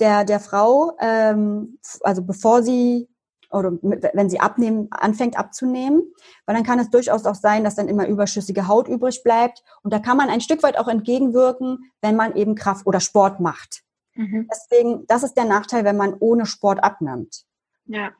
der, 0.00 0.24
der 0.24 0.40
Frau, 0.40 0.96
ähm, 1.00 1.78
also 2.00 2.22
bevor 2.22 2.62
sie 2.62 3.08
oder 3.50 3.72
wenn 3.80 4.30
sie 4.30 4.40
abnehmen, 4.40 4.88
anfängt 4.90 5.38
abzunehmen, 5.38 6.02
weil 6.46 6.54
dann 6.54 6.64
kann 6.64 6.78
es 6.78 6.90
durchaus 6.90 7.24
auch 7.24 7.34
sein, 7.34 7.64
dass 7.64 7.76
dann 7.76 7.88
immer 7.88 8.06
überschüssige 8.06 8.68
Haut 8.68 8.88
übrig 8.88 9.22
bleibt. 9.22 9.62
Und 9.82 9.92
da 9.92 9.98
kann 9.98 10.16
man 10.16 10.28
ein 10.28 10.40
Stück 10.40 10.62
weit 10.62 10.78
auch 10.78 10.88
entgegenwirken, 10.88 11.90
wenn 12.02 12.16
man 12.16 12.36
eben 12.36 12.54
Kraft 12.54 12.86
oder 12.86 13.00
Sport 13.00 13.40
macht. 13.40 13.82
Mhm. 14.14 14.48
Deswegen, 14.50 15.06
das 15.06 15.22
ist 15.22 15.34
der 15.34 15.44
Nachteil, 15.44 15.84
wenn 15.84 15.96
man 15.96 16.14
ohne 16.18 16.44
Sport 16.44 16.82
abnimmt. 16.82 17.44
Ja. 17.86 18.10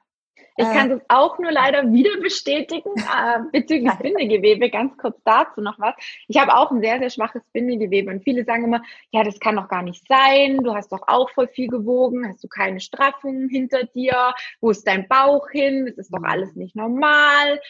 Ich 0.58 0.66
äh, 0.66 0.72
kann 0.72 0.88
das 0.88 1.00
auch 1.06 1.38
nur 1.38 1.52
leider 1.52 1.92
wieder 1.92 2.20
bestätigen 2.20 2.90
äh, 2.96 3.38
bezüglich 3.52 3.94
Bindegewebe. 3.94 4.70
Ganz 4.70 4.96
kurz 4.98 5.16
dazu 5.24 5.60
noch 5.60 5.78
was. 5.78 5.94
Ich 6.26 6.36
habe 6.36 6.54
auch 6.54 6.72
ein 6.72 6.80
sehr, 6.80 6.98
sehr 6.98 7.10
schwaches 7.10 7.42
Bindegewebe 7.52 8.10
und 8.10 8.24
viele 8.24 8.44
sagen 8.44 8.64
immer, 8.64 8.82
ja, 9.10 9.22
das 9.22 9.38
kann 9.38 9.54
doch 9.54 9.68
gar 9.68 9.82
nicht 9.82 10.06
sein. 10.08 10.58
Du 10.58 10.74
hast 10.74 10.90
doch 10.90 11.06
auch 11.06 11.30
voll 11.30 11.46
viel 11.46 11.68
gewogen. 11.68 12.26
Hast 12.26 12.42
du 12.42 12.48
keine 12.48 12.80
Straffungen 12.80 13.48
hinter 13.48 13.84
dir? 13.84 14.34
Wo 14.60 14.70
ist 14.70 14.84
dein 14.84 15.06
Bauch 15.06 15.48
hin? 15.48 15.86
Das 15.86 16.06
ist 16.06 16.12
doch 16.12 16.24
alles 16.24 16.56
nicht 16.56 16.74
normal. 16.74 17.60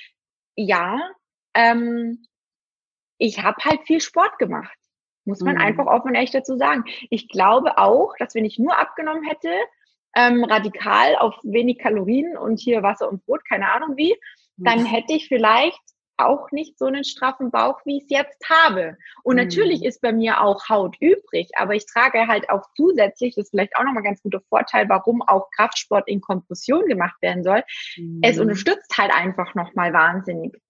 Ja, 0.57 0.99
ähm, 1.53 2.25
ich 3.19 3.43
habe 3.43 3.63
halt 3.65 3.83
viel 3.87 4.01
Sport 4.01 4.39
gemacht. 4.39 4.77
Muss 5.27 5.41
man 5.41 5.57
mhm. 5.57 5.61
einfach 5.61 5.87
offen 5.87 6.09
und 6.09 6.15
echt 6.15 6.35
dazu 6.35 6.57
sagen. 6.57 6.85
Ich 7.11 7.29
glaube 7.29 7.77
auch, 7.77 8.15
dass 8.19 8.35
wenn 8.35 8.47
ich 8.47 8.59
nur 8.59 8.79
abgenommen 8.79 9.25
hätte, 9.25 9.51
ähm, 10.17 10.45
radikal 10.45 11.17
auf 11.17 11.35
wenig 11.43 11.79
Kalorien 11.79 12.37
und 12.37 12.59
hier 12.61 12.83
Wasser 12.83 13.09
und 13.09 13.25
Brot, 13.25 13.41
keine 13.49 13.73
Ahnung 13.73 13.97
wie, 13.97 14.15
dann 14.57 14.85
hätte 14.85 15.15
ich 15.15 15.29
vielleicht 15.29 15.81
auch 16.17 16.51
nicht 16.51 16.77
so 16.79 16.87
einen 16.87 17.05
straffen 17.05 17.53
Bauch, 17.53 17.81
wie 17.85 17.99
ich 17.99 18.05
es 18.05 18.11
jetzt 18.11 18.49
habe. 18.49 18.97
Und 19.23 19.37
mhm. 19.37 19.45
natürlich 19.45 19.85
ist 19.85 20.01
bei 20.01 20.13
mir 20.13 20.41
auch 20.41 20.69
Haut 20.69 20.97
übrig, 21.01 21.49
aber 21.57 21.75
ich 21.75 21.87
trage 21.87 22.27
halt 22.27 22.51
auch 22.51 22.65
zusätzlich, 22.77 23.37
das 23.37 23.45
ist 23.45 23.51
vielleicht 23.51 23.77
auch 23.77 23.85
nochmal 23.85 24.03
ein 24.03 24.07
ganz 24.07 24.23
guter 24.23 24.41
Vorteil, 24.49 24.89
warum 24.89 25.23
auch 25.23 25.49
Kraftsport 25.57 26.09
in 26.09 26.21
Kompression 26.21 26.87
gemacht 26.87 27.23
werden 27.23 27.45
soll. 27.45 27.63
Mhm. 27.97 28.19
Es 28.23 28.41
unterstützt 28.41 28.99
halt 28.99 29.13
einfach 29.15 29.55
nochmal 29.55 29.93
wahnsinnig. 29.93 30.61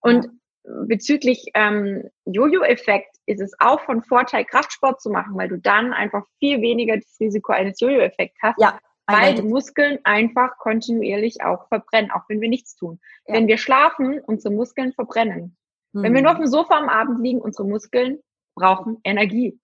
Und 0.00 0.26
ja 0.26 0.30
bezüglich 0.64 1.46
ähm, 1.54 2.08
Jojo-Effekt 2.26 3.16
ist 3.26 3.40
es 3.40 3.52
auch 3.58 3.80
von 3.80 4.02
Vorteil, 4.02 4.44
Kraftsport 4.44 5.00
zu 5.00 5.10
machen, 5.10 5.36
weil 5.36 5.48
du 5.48 5.58
dann 5.58 5.92
einfach 5.92 6.24
viel 6.38 6.60
weniger 6.60 6.96
das 6.96 7.16
Risiko 7.20 7.52
eines 7.52 7.80
Jojo-Effekts 7.80 8.38
hast. 8.42 8.60
Ja, 8.60 8.78
weil 9.12 9.34
die 9.34 9.42
Muskeln 9.42 9.98
einfach 10.04 10.56
kontinuierlich 10.58 11.42
auch 11.42 11.68
verbrennen, 11.68 12.10
auch 12.10 12.28
wenn 12.28 12.40
wir 12.40 12.48
nichts 12.48 12.76
tun. 12.76 13.00
Ja. 13.26 13.34
Wenn 13.34 13.48
wir 13.48 13.58
schlafen, 13.58 14.20
unsere 14.20 14.54
Muskeln 14.54 14.92
verbrennen. 14.92 15.56
Mhm. 15.92 16.02
Wenn 16.02 16.14
wir 16.14 16.22
nur 16.22 16.32
auf 16.32 16.38
dem 16.38 16.46
Sofa 16.46 16.78
am 16.78 16.88
Abend 16.88 17.22
liegen, 17.22 17.40
unsere 17.40 17.66
Muskeln 17.66 18.20
brauchen 18.54 18.98
Energie. 19.04 19.58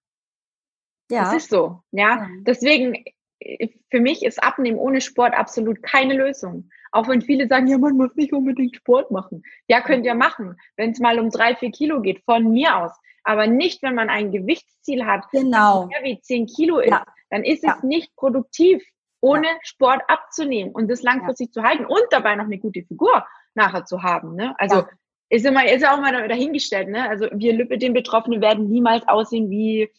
Ja. 1.11 1.25
Das 1.25 1.35
ist 1.35 1.51
so. 1.51 1.83
Ja. 1.93 2.17
ja. 2.17 2.29
Deswegen, 2.41 3.05
äh, 3.41 3.69
für 3.91 4.01
mich 4.01 4.25
ist 4.25 4.43
Abnehmen 4.43 4.79
ohne 4.79 5.01
Sport 5.01 5.35
absolut 5.35 5.83
keine 5.83 6.15
Lösung. 6.15 6.71
Auch 6.97 7.09
wenn 7.09 7.21
viele 7.21 7.47
sagen, 7.47 7.67
ja, 7.67 7.77
man 7.77 7.97
muss 7.97 8.15
nicht 8.15 8.33
unbedingt 8.33 8.75
Sport 8.75 9.11
machen. 9.11 9.43
Ja, 9.69 9.83
könnt 9.83 10.07
ihr 10.07 10.15
machen, 10.15 10.57
wenn 10.77 10.93
es 10.93 10.99
mal 10.99 11.19
um 11.19 11.29
drei, 11.29 11.55
vier 11.55 11.71
Kilo 11.71 12.01
geht, 12.01 12.25
von 12.25 12.51
mir 12.51 12.77
aus. 12.77 12.93
Aber 13.23 13.47
nicht, 13.47 13.83
wenn 13.83 13.95
man 13.95 14.09
ein 14.09 14.33
Gewichtsziel 14.33 15.05
hat, 15.05 15.25
genau. 15.31 15.83
das 15.83 15.89
mehr 15.89 16.05
wie 16.05 16.21
zehn 16.21 16.47
Kilo 16.47 16.79
ist. 16.79 16.91
Ja. 16.91 17.05
Dann 17.29 17.45
ist 17.45 17.65
es 17.65 17.69
ja. 17.69 17.79
nicht 17.83 18.17
produktiv, 18.17 18.83
ohne 19.21 19.47
ja. 19.47 19.55
Sport 19.63 20.03
abzunehmen 20.09 20.73
und 20.73 20.91
das 20.91 21.03
langfristig 21.03 21.53
zu 21.53 21.63
halten 21.63 21.85
und 21.85 22.05
dabei 22.11 22.35
noch 22.35 22.45
eine 22.45 22.59
gute 22.59 22.83
Figur 22.83 23.27
nachher 23.55 23.85
zu 23.85 24.03
haben. 24.03 24.35
Ne? 24.35 24.55
Also 24.59 24.85
ist 25.29 25.45
immer, 25.45 25.71
ist 25.71 25.83
ja 25.83 25.95
auch 25.95 26.01
mal 26.01 26.29
dahingestellt, 26.29 26.89
ne? 26.89 27.09
Also 27.09 27.27
wir 27.33 27.67
den 27.67 27.93
Betroffenen 27.93 28.41
werden 28.41 28.71
niemals 28.71 29.07
aussehen 29.09 29.51
wie 29.51 29.91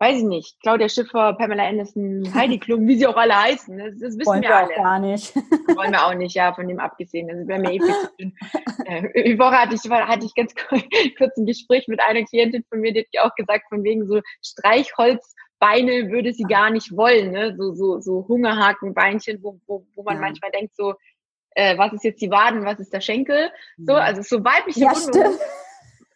weiß 0.00 0.18
ich 0.18 0.24
nicht, 0.24 0.60
Claudia 0.60 0.88
Schiffer, 0.88 1.34
Pamela 1.34 1.66
Anderson, 1.66 2.32
Heidi 2.34 2.58
Klum, 2.60 2.86
wie 2.86 2.96
sie 2.96 3.06
auch 3.06 3.16
alle 3.16 3.36
heißen. 3.36 3.76
Das, 3.76 3.98
das 3.98 4.18
wissen 4.18 4.26
Wollen 4.26 4.42
wir, 4.42 4.50
wir 4.50 4.56
alle. 4.56 4.76
Auch 4.76 4.82
gar 4.82 4.98
nicht. 5.00 5.34
Wollen 5.76 5.92
wir 5.92 6.06
auch 6.06 6.14
nicht, 6.14 6.34
ja, 6.34 6.52
von 6.54 6.68
dem 6.68 6.78
abgesehen. 6.78 7.28
Das 7.28 7.46
wäre 7.46 7.60
mir 7.60 7.72
eh 7.72 7.80
viel. 7.80 8.32
Äh, 8.88 9.22
die 9.22 9.38
Woche 9.38 9.58
hatte 9.58 9.74
ich, 9.74 9.90
hatte 9.90 10.24
ich 10.24 10.34
ganz 10.34 10.54
kurz 11.18 11.36
ein 11.36 11.44
Gespräch 11.44 11.88
mit 11.88 12.00
einer 12.00 12.24
Klientin 12.24 12.64
von 12.70 12.80
mir, 12.80 12.94
die 12.94 13.00
hat 13.00 13.26
auch 13.26 13.34
gesagt, 13.34 13.68
von 13.68 13.84
wegen 13.84 14.06
so 14.06 14.22
Streichholzbeine 14.42 16.10
würde 16.10 16.32
sie 16.32 16.44
gar 16.44 16.70
nicht 16.70 16.96
wollen, 16.96 17.32
ne? 17.32 17.54
So, 17.58 17.74
so, 17.74 18.00
so 18.00 18.26
Hungerhakenbeinchen, 18.26 19.42
wo, 19.42 19.60
wo, 19.66 19.84
wo 19.94 20.02
man 20.04 20.14
ja. 20.14 20.20
manchmal 20.22 20.52
denkt, 20.52 20.74
so, 20.74 20.94
äh, 21.50 21.76
was 21.76 21.92
ist 21.92 22.04
jetzt 22.04 22.22
die 22.22 22.30
Waden, 22.30 22.64
was 22.64 22.80
ist 22.80 22.94
der 22.94 23.02
Schenkel? 23.02 23.50
So, 23.76 23.92
also 23.92 24.22
so 24.22 24.42
weibliche 24.42 24.84
ja, 24.84 24.92
Rundungen. 24.92 25.38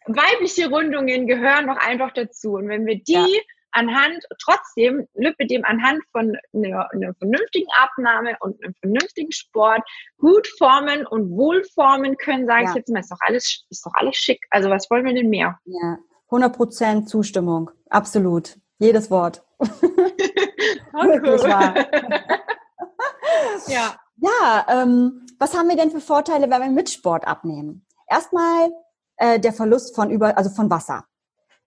Weibliche 0.07 0.69
Rundungen 0.69 1.27
gehören 1.27 1.67
noch 1.67 1.77
einfach 1.77 2.11
dazu. 2.11 2.53
Und 2.53 2.69
wenn 2.69 2.87
wir 2.87 3.03
die 3.03 3.13
ja 3.13 3.27
anhand, 3.73 4.23
trotzdem, 4.39 5.07
Lipidem 5.13 5.63
anhand 5.65 6.01
von 6.11 6.35
einer, 6.53 6.89
einer, 6.93 7.13
vernünftigen 7.15 7.67
Abnahme 7.77 8.37
und 8.39 8.63
einem 8.63 8.73
vernünftigen 8.75 9.31
Sport 9.31 9.81
gut 10.17 10.47
formen 10.57 11.05
und 11.05 11.29
wohlformen 11.31 12.17
können, 12.17 12.47
sage 12.47 12.63
ja. 12.63 12.69
ich 12.69 12.75
jetzt 12.75 12.89
mal, 12.89 12.99
ist 12.99 13.11
doch 13.11 13.19
alles, 13.21 13.65
ist 13.69 13.85
doch 13.85 13.93
alles 13.95 14.15
schick. 14.15 14.39
Also 14.49 14.69
was 14.69 14.89
wollen 14.89 15.05
wir 15.05 15.13
denn 15.13 15.29
mehr? 15.29 15.59
Ja, 15.65 15.97
100 16.27 16.55
Prozent 16.55 17.09
Zustimmung. 17.09 17.69
Absolut. 17.89 18.57
Jedes 18.79 19.11
Wort. 19.11 19.43
Wirklich 19.59 21.43
wahr. 21.43 21.75
ja. 23.67 23.95
Ja, 24.17 24.65
ähm, 24.69 25.25
was 25.39 25.57
haben 25.57 25.67
wir 25.67 25.75
denn 25.75 25.91
für 25.91 25.99
Vorteile, 25.99 26.49
wenn 26.49 26.61
wir 26.61 26.69
mit 26.69 26.89
Sport 26.89 27.27
abnehmen? 27.27 27.85
Erstmal 28.07 28.71
äh, 29.17 29.39
der 29.39 29.53
Verlust 29.53 29.95
von 29.95 30.09
über, 30.09 30.37
also 30.37 30.49
von 30.49 30.69
Wasser. 30.69 31.05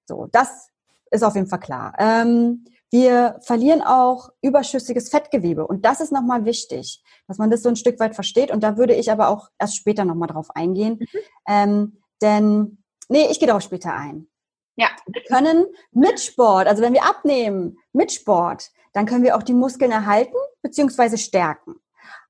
So, 0.06 0.28
das 0.32 0.70
ist 1.16 1.22
auf 1.22 1.34
jeden 1.34 1.48
Fall 1.48 1.60
klar. 1.60 1.94
Ähm, 1.98 2.64
wir 2.90 3.38
verlieren 3.42 3.82
auch 3.82 4.30
überschüssiges 4.42 5.08
Fettgewebe 5.08 5.66
und 5.66 5.84
das 5.84 6.00
ist 6.00 6.12
nochmal 6.12 6.44
wichtig, 6.44 7.02
dass 7.26 7.38
man 7.38 7.50
das 7.50 7.62
so 7.62 7.68
ein 7.68 7.76
Stück 7.76 7.98
weit 7.98 8.14
versteht 8.14 8.50
und 8.50 8.62
da 8.62 8.76
würde 8.76 8.94
ich 8.94 9.10
aber 9.10 9.28
auch 9.28 9.48
erst 9.58 9.76
später 9.76 10.04
nochmal 10.04 10.28
drauf 10.28 10.48
eingehen, 10.54 10.98
mhm. 11.00 11.18
ähm, 11.48 12.02
denn 12.22 12.78
nee, 13.08 13.26
ich 13.30 13.38
gehe 13.38 13.48
darauf 13.48 13.62
später 13.62 13.92
ein. 13.92 14.28
Ja. 14.76 14.88
Wir 15.06 15.22
können 15.22 15.66
mit 15.90 16.20
Sport, 16.20 16.68
also 16.68 16.82
wenn 16.82 16.92
wir 16.92 17.04
abnehmen 17.04 17.78
mit 17.92 18.12
Sport, 18.12 18.70
dann 18.92 19.06
können 19.06 19.24
wir 19.24 19.36
auch 19.36 19.42
die 19.42 19.54
Muskeln 19.54 19.90
erhalten 19.90 20.36
bzw. 20.62 21.16
stärken. 21.16 21.76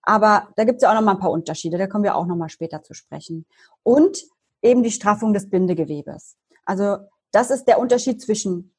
Aber 0.02 0.48
da 0.56 0.64
gibt 0.64 0.76
es 0.76 0.82
ja 0.82 0.90
auch 0.90 0.94
nochmal 0.94 1.16
ein 1.16 1.20
paar 1.20 1.32
Unterschiede, 1.32 1.78
da 1.78 1.86
kommen 1.86 2.04
wir 2.04 2.14
auch 2.14 2.26
nochmal 2.26 2.48
später 2.48 2.82
zu 2.82 2.94
sprechen. 2.94 3.46
Und 3.82 4.24
eben 4.62 4.82
die 4.82 4.90
Straffung 4.90 5.34
des 5.34 5.50
Bindegewebes. 5.50 6.36
Also 6.64 6.98
das 7.32 7.50
ist 7.50 7.64
der 7.64 7.78
Unterschied 7.78 8.22
zwischen 8.22 8.75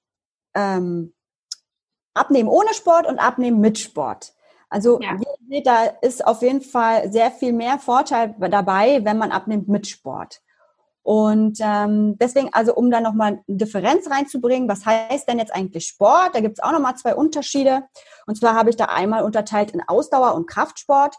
ähm, 0.58 1.14
Abnehmen 2.14 2.50
ohne 2.50 2.74
Sport 2.74 3.08
und 3.08 3.20
Abnehmen 3.20 3.62
mit 3.62 3.78
Sport. 3.78 4.34
Also 4.70 5.00
ja. 5.00 5.18
da 5.64 5.86
ist 6.02 6.26
auf 6.26 6.42
jeden 6.42 6.62
Fall 6.62 7.12
sehr 7.12 7.32
viel 7.32 7.54
mehr 7.54 7.80
Vorteil 7.80 8.36
dabei, 8.38 9.06
wenn 9.06 9.18
man 9.18 9.32
abnimmt 9.32 9.70
mit 9.70 9.88
Sport. 9.88 10.42
Und 11.04 11.60
ähm, 11.62 12.18
deswegen, 12.18 12.50
also 12.52 12.76
um 12.76 12.92
da 12.92 13.00
nochmal 13.00 13.42
eine 13.48 13.58
Differenz 13.58 14.10
reinzubringen, 14.10 14.68
was 14.68 14.86
heißt 14.86 15.30
denn 15.30 15.40
jetzt 15.40 15.56
eigentlich 15.56 15.88
Sport? 15.88 16.36
Da 16.36 16.42
gibt 16.42 16.58
es 16.58 16.64
auch 16.64 16.74
nochmal 16.74 16.96
zwei 16.96 17.16
Unterschiede. 17.16 17.84
Und 18.26 18.36
zwar 18.36 18.56
habe 18.56 18.72
ich 18.72 18.76
da 18.76 18.86
einmal 18.86 19.24
unterteilt 19.24 19.72
in 19.72 19.82
Ausdauer 19.88 20.36
und 20.36 20.48
Kraftsport. 20.48 21.16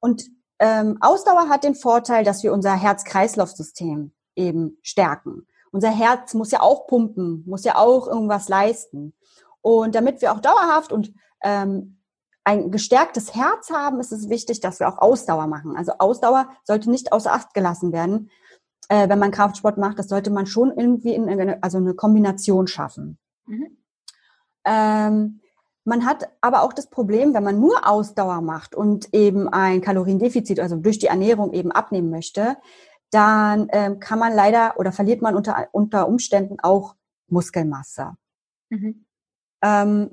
Und 0.00 0.24
ähm, 0.58 0.96
Ausdauer 1.02 1.50
hat 1.50 1.64
den 1.64 1.74
Vorteil, 1.74 2.24
dass 2.24 2.42
wir 2.42 2.52
unser 2.54 2.74
Herz-Kreislauf-System 2.74 4.14
eben 4.36 4.78
stärken. 4.82 5.46
Unser 5.74 5.90
Herz 5.90 6.34
muss 6.34 6.52
ja 6.52 6.60
auch 6.60 6.86
pumpen, 6.86 7.42
muss 7.46 7.64
ja 7.64 7.74
auch 7.74 8.06
irgendwas 8.06 8.48
leisten. 8.48 9.12
Und 9.60 9.96
damit 9.96 10.22
wir 10.22 10.30
auch 10.30 10.38
dauerhaft 10.38 10.92
und 10.92 11.12
ähm, 11.42 11.98
ein 12.44 12.70
gestärktes 12.70 13.34
Herz 13.34 13.70
haben, 13.70 13.98
ist 13.98 14.12
es 14.12 14.28
wichtig, 14.28 14.60
dass 14.60 14.78
wir 14.78 14.88
auch 14.88 14.98
Ausdauer 14.98 15.48
machen. 15.48 15.76
Also 15.76 15.94
Ausdauer 15.98 16.48
sollte 16.62 16.92
nicht 16.92 17.12
außer 17.12 17.32
Acht 17.32 17.54
gelassen 17.54 17.92
werden, 17.92 18.30
äh, 18.88 19.08
wenn 19.08 19.18
man 19.18 19.32
Kraftsport 19.32 19.76
macht. 19.76 19.98
Das 19.98 20.08
sollte 20.08 20.30
man 20.30 20.46
schon 20.46 20.70
irgendwie 20.70 21.12
in 21.12 21.28
eine, 21.28 21.60
also 21.60 21.78
eine 21.78 21.94
Kombination 21.94 22.68
schaffen. 22.68 23.18
Mhm. 23.46 23.76
Ähm, 24.64 25.40
man 25.82 26.06
hat 26.06 26.28
aber 26.40 26.62
auch 26.62 26.72
das 26.72 26.88
Problem, 26.88 27.34
wenn 27.34 27.42
man 27.42 27.58
nur 27.58 27.84
Ausdauer 27.84 28.42
macht 28.42 28.76
und 28.76 29.12
eben 29.12 29.48
ein 29.48 29.80
Kaloriendefizit, 29.80 30.60
also 30.60 30.76
durch 30.76 31.00
die 31.00 31.08
Ernährung 31.08 31.52
eben 31.52 31.72
abnehmen 31.72 32.10
möchte, 32.10 32.58
dann 33.14 33.68
ähm, 33.70 34.00
kann 34.00 34.18
man 34.18 34.34
leider 34.34 34.74
oder 34.76 34.90
verliert 34.90 35.22
man 35.22 35.36
unter, 35.36 35.68
unter 35.72 36.08
Umständen 36.08 36.58
auch 36.60 36.96
Muskelmasse. 37.28 38.16
Mhm. 38.70 39.06
Ähm, 39.62 40.10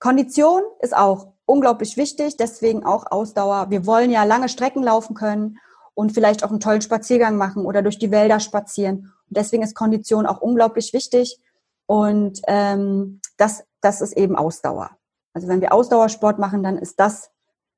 Kondition 0.00 0.62
ist 0.80 0.96
auch 0.96 1.32
unglaublich 1.46 1.96
wichtig, 1.96 2.36
deswegen 2.36 2.84
auch 2.84 3.10
Ausdauer. 3.10 3.70
Wir 3.70 3.86
wollen 3.86 4.10
ja 4.10 4.24
lange 4.24 4.48
Strecken 4.48 4.82
laufen 4.82 5.14
können 5.14 5.58
und 5.94 6.12
vielleicht 6.12 6.42
auch 6.42 6.50
einen 6.50 6.60
tollen 6.60 6.82
Spaziergang 6.82 7.36
machen 7.36 7.64
oder 7.64 7.82
durch 7.82 7.98
die 7.98 8.10
Wälder 8.10 8.40
spazieren. 8.40 9.12
Und 9.28 9.36
deswegen 9.36 9.62
ist 9.62 9.76
Kondition 9.76 10.26
auch 10.26 10.40
unglaublich 10.40 10.92
wichtig. 10.92 11.40
Und 11.86 12.40
ähm, 12.48 13.20
das, 13.36 13.64
das 13.80 14.00
ist 14.00 14.16
eben 14.16 14.34
Ausdauer. 14.34 14.90
Also 15.34 15.46
wenn 15.46 15.60
wir 15.60 15.72
Ausdauersport 15.72 16.38
machen, 16.38 16.62
dann 16.64 16.78
ist 16.78 16.98
das 16.98 17.30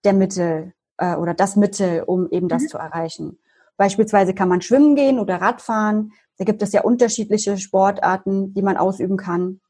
der 0.05 0.15
Mittel 0.15 0.73
äh, 0.97 1.15
oder 1.17 1.35
das 1.35 1.57
Mittel, 1.57 2.03
um 2.05 2.31
eben 2.31 2.49
das 2.49 2.63
mhm. 2.63 2.69
zu 2.69 2.79
erreichen. 2.79 3.39
Beispielsweise 3.77 4.35
kann 4.35 4.49
man 4.49 4.63
schwimmen 4.63 4.95
gehen 4.97 5.19
oder 5.19 5.41
Radfahren. 5.41 6.13
Da 6.39 6.45
gibt 6.45 6.63
es 6.63 6.73
ja 6.73 6.83
unterschiedliche 6.83 7.59
Sportarten, 7.59 8.55
die 8.55 8.63
man 8.63 8.77
ausüben 8.77 9.17
kann. 9.17 9.61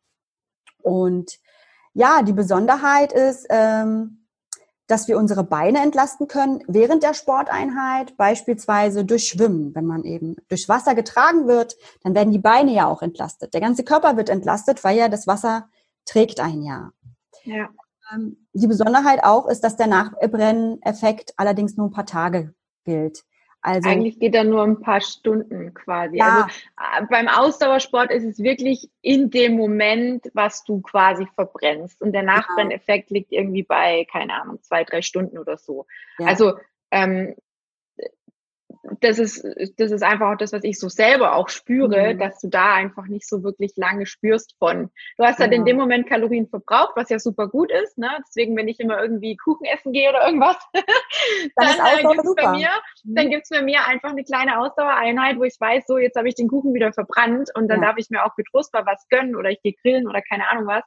Und 0.82 1.38
ja, 1.94 2.22
die 2.22 2.32
Besonderheit 2.32 3.12
ist, 3.12 3.46
ähm, 3.50 4.26
dass 4.86 5.08
wir 5.08 5.18
unsere 5.18 5.42
Beine 5.42 5.82
entlasten 5.82 6.28
können 6.28 6.62
während 6.68 7.02
der 7.02 7.14
Sporteinheit, 7.14 8.16
beispielsweise 8.16 9.04
durch 9.04 9.26
Schwimmen. 9.26 9.74
Wenn 9.74 9.86
man 9.86 10.04
eben 10.04 10.36
durch 10.48 10.68
Wasser 10.68 10.94
getragen 10.94 11.48
wird, 11.48 11.76
dann 12.02 12.14
werden 12.14 12.32
die 12.32 12.38
Beine 12.38 12.72
ja 12.72 12.86
auch 12.86 13.02
entlastet. 13.02 13.52
Der 13.54 13.60
ganze 13.60 13.82
Körper 13.82 14.16
wird 14.16 14.28
entlastet, 14.28 14.84
weil 14.84 14.96
ja 14.96 15.08
das 15.08 15.26
Wasser 15.26 15.68
trägt 16.04 16.38
ein 16.38 16.62
Jahr. 16.62 16.92
Ja. 17.42 17.68
Ähm, 18.14 18.46
die 18.52 18.68
Besonderheit 18.68 19.24
auch 19.24 19.48
ist, 19.48 19.62
dass 19.64 19.76
der 19.76 19.88
Nachbrenneffekt 19.88 21.34
allerdings 21.36 21.76
nur 21.76 21.88
ein 21.88 21.92
paar 21.92 22.06
Tage 22.06 22.54
gilt. 22.84 23.24
Also 23.66 23.88
eigentlich 23.88 24.20
geht 24.20 24.36
er 24.36 24.44
nur 24.44 24.62
ein 24.62 24.80
paar 24.80 25.00
Stunden 25.00 25.74
quasi. 25.74 26.18
Ja. 26.18 26.46
Also 26.76 27.04
äh, 27.04 27.06
beim 27.10 27.26
Ausdauersport 27.26 28.12
ist 28.12 28.22
es 28.22 28.38
wirklich 28.38 28.88
in 29.02 29.28
dem 29.30 29.56
Moment, 29.56 30.30
was 30.34 30.62
du 30.62 30.80
quasi 30.82 31.26
verbrennst. 31.34 32.00
Und 32.00 32.12
der 32.12 32.20
genau. 32.20 32.36
Nachbrenneffekt 32.36 33.10
liegt 33.10 33.32
irgendwie 33.32 33.64
bei, 33.64 34.06
keine 34.08 34.40
Ahnung, 34.40 34.62
zwei, 34.62 34.84
drei 34.84 35.02
Stunden 35.02 35.36
oder 35.36 35.56
so. 35.58 35.86
Ja. 36.18 36.26
Also 36.26 36.54
ähm, 36.92 37.34
das 39.00 39.18
ist, 39.18 39.44
das 39.78 39.90
ist 39.90 40.02
einfach 40.02 40.32
auch 40.32 40.36
das, 40.36 40.52
was 40.52 40.64
ich 40.64 40.78
so 40.78 40.88
selber 40.88 41.34
auch 41.34 41.48
spüre, 41.48 42.14
mhm. 42.14 42.18
dass 42.18 42.40
du 42.40 42.48
da 42.48 42.74
einfach 42.74 43.06
nicht 43.06 43.28
so 43.28 43.42
wirklich 43.42 43.72
lange 43.76 44.06
spürst 44.06 44.54
von. 44.58 44.90
Du 45.16 45.24
hast 45.24 45.38
halt 45.38 45.52
in 45.52 45.64
dem 45.64 45.76
Moment 45.76 46.08
Kalorien 46.08 46.48
verbraucht, 46.48 46.92
was 46.96 47.08
ja 47.08 47.18
super 47.18 47.48
gut 47.48 47.70
ist. 47.70 47.98
Ne? 47.98 48.10
Deswegen, 48.26 48.56
wenn 48.56 48.68
ich 48.68 48.80
immer 48.80 49.00
irgendwie 49.00 49.36
Kuchen 49.36 49.66
essen 49.66 49.92
gehe 49.92 50.08
oder 50.08 50.26
irgendwas, 50.26 50.56
dann, 50.74 51.76
dann 51.76 51.98
äh, 51.98 52.14
gibt's 52.14 52.34
bei 52.34 52.50
mir, 52.50 52.68
mhm. 53.04 53.14
dann 53.14 53.30
gibt's 53.30 53.48
bei 53.50 53.62
mir 53.62 53.86
einfach 53.86 54.10
eine 54.10 54.24
kleine 54.24 54.60
Ausdauereinheit, 54.60 55.38
wo 55.38 55.44
ich 55.44 55.56
weiß, 55.58 55.84
so 55.86 55.98
jetzt 55.98 56.16
habe 56.16 56.28
ich 56.28 56.34
den 56.34 56.48
Kuchen 56.48 56.74
wieder 56.74 56.92
verbrannt 56.92 57.50
und 57.54 57.68
dann 57.68 57.80
ja. 57.80 57.88
darf 57.88 57.98
ich 57.98 58.10
mir 58.10 58.24
auch 58.24 58.34
getrost 58.36 58.72
mal 58.72 58.86
was 58.86 59.06
gönnen 59.08 59.36
oder 59.36 59.50
ich 59.50 59.62
gehe 59.62 59.74
grillen 59.82 60.08
oder 60.08 60.22
keine 60.22 60.50
Ahnung 60.50 60.66
was. 60.66 60.84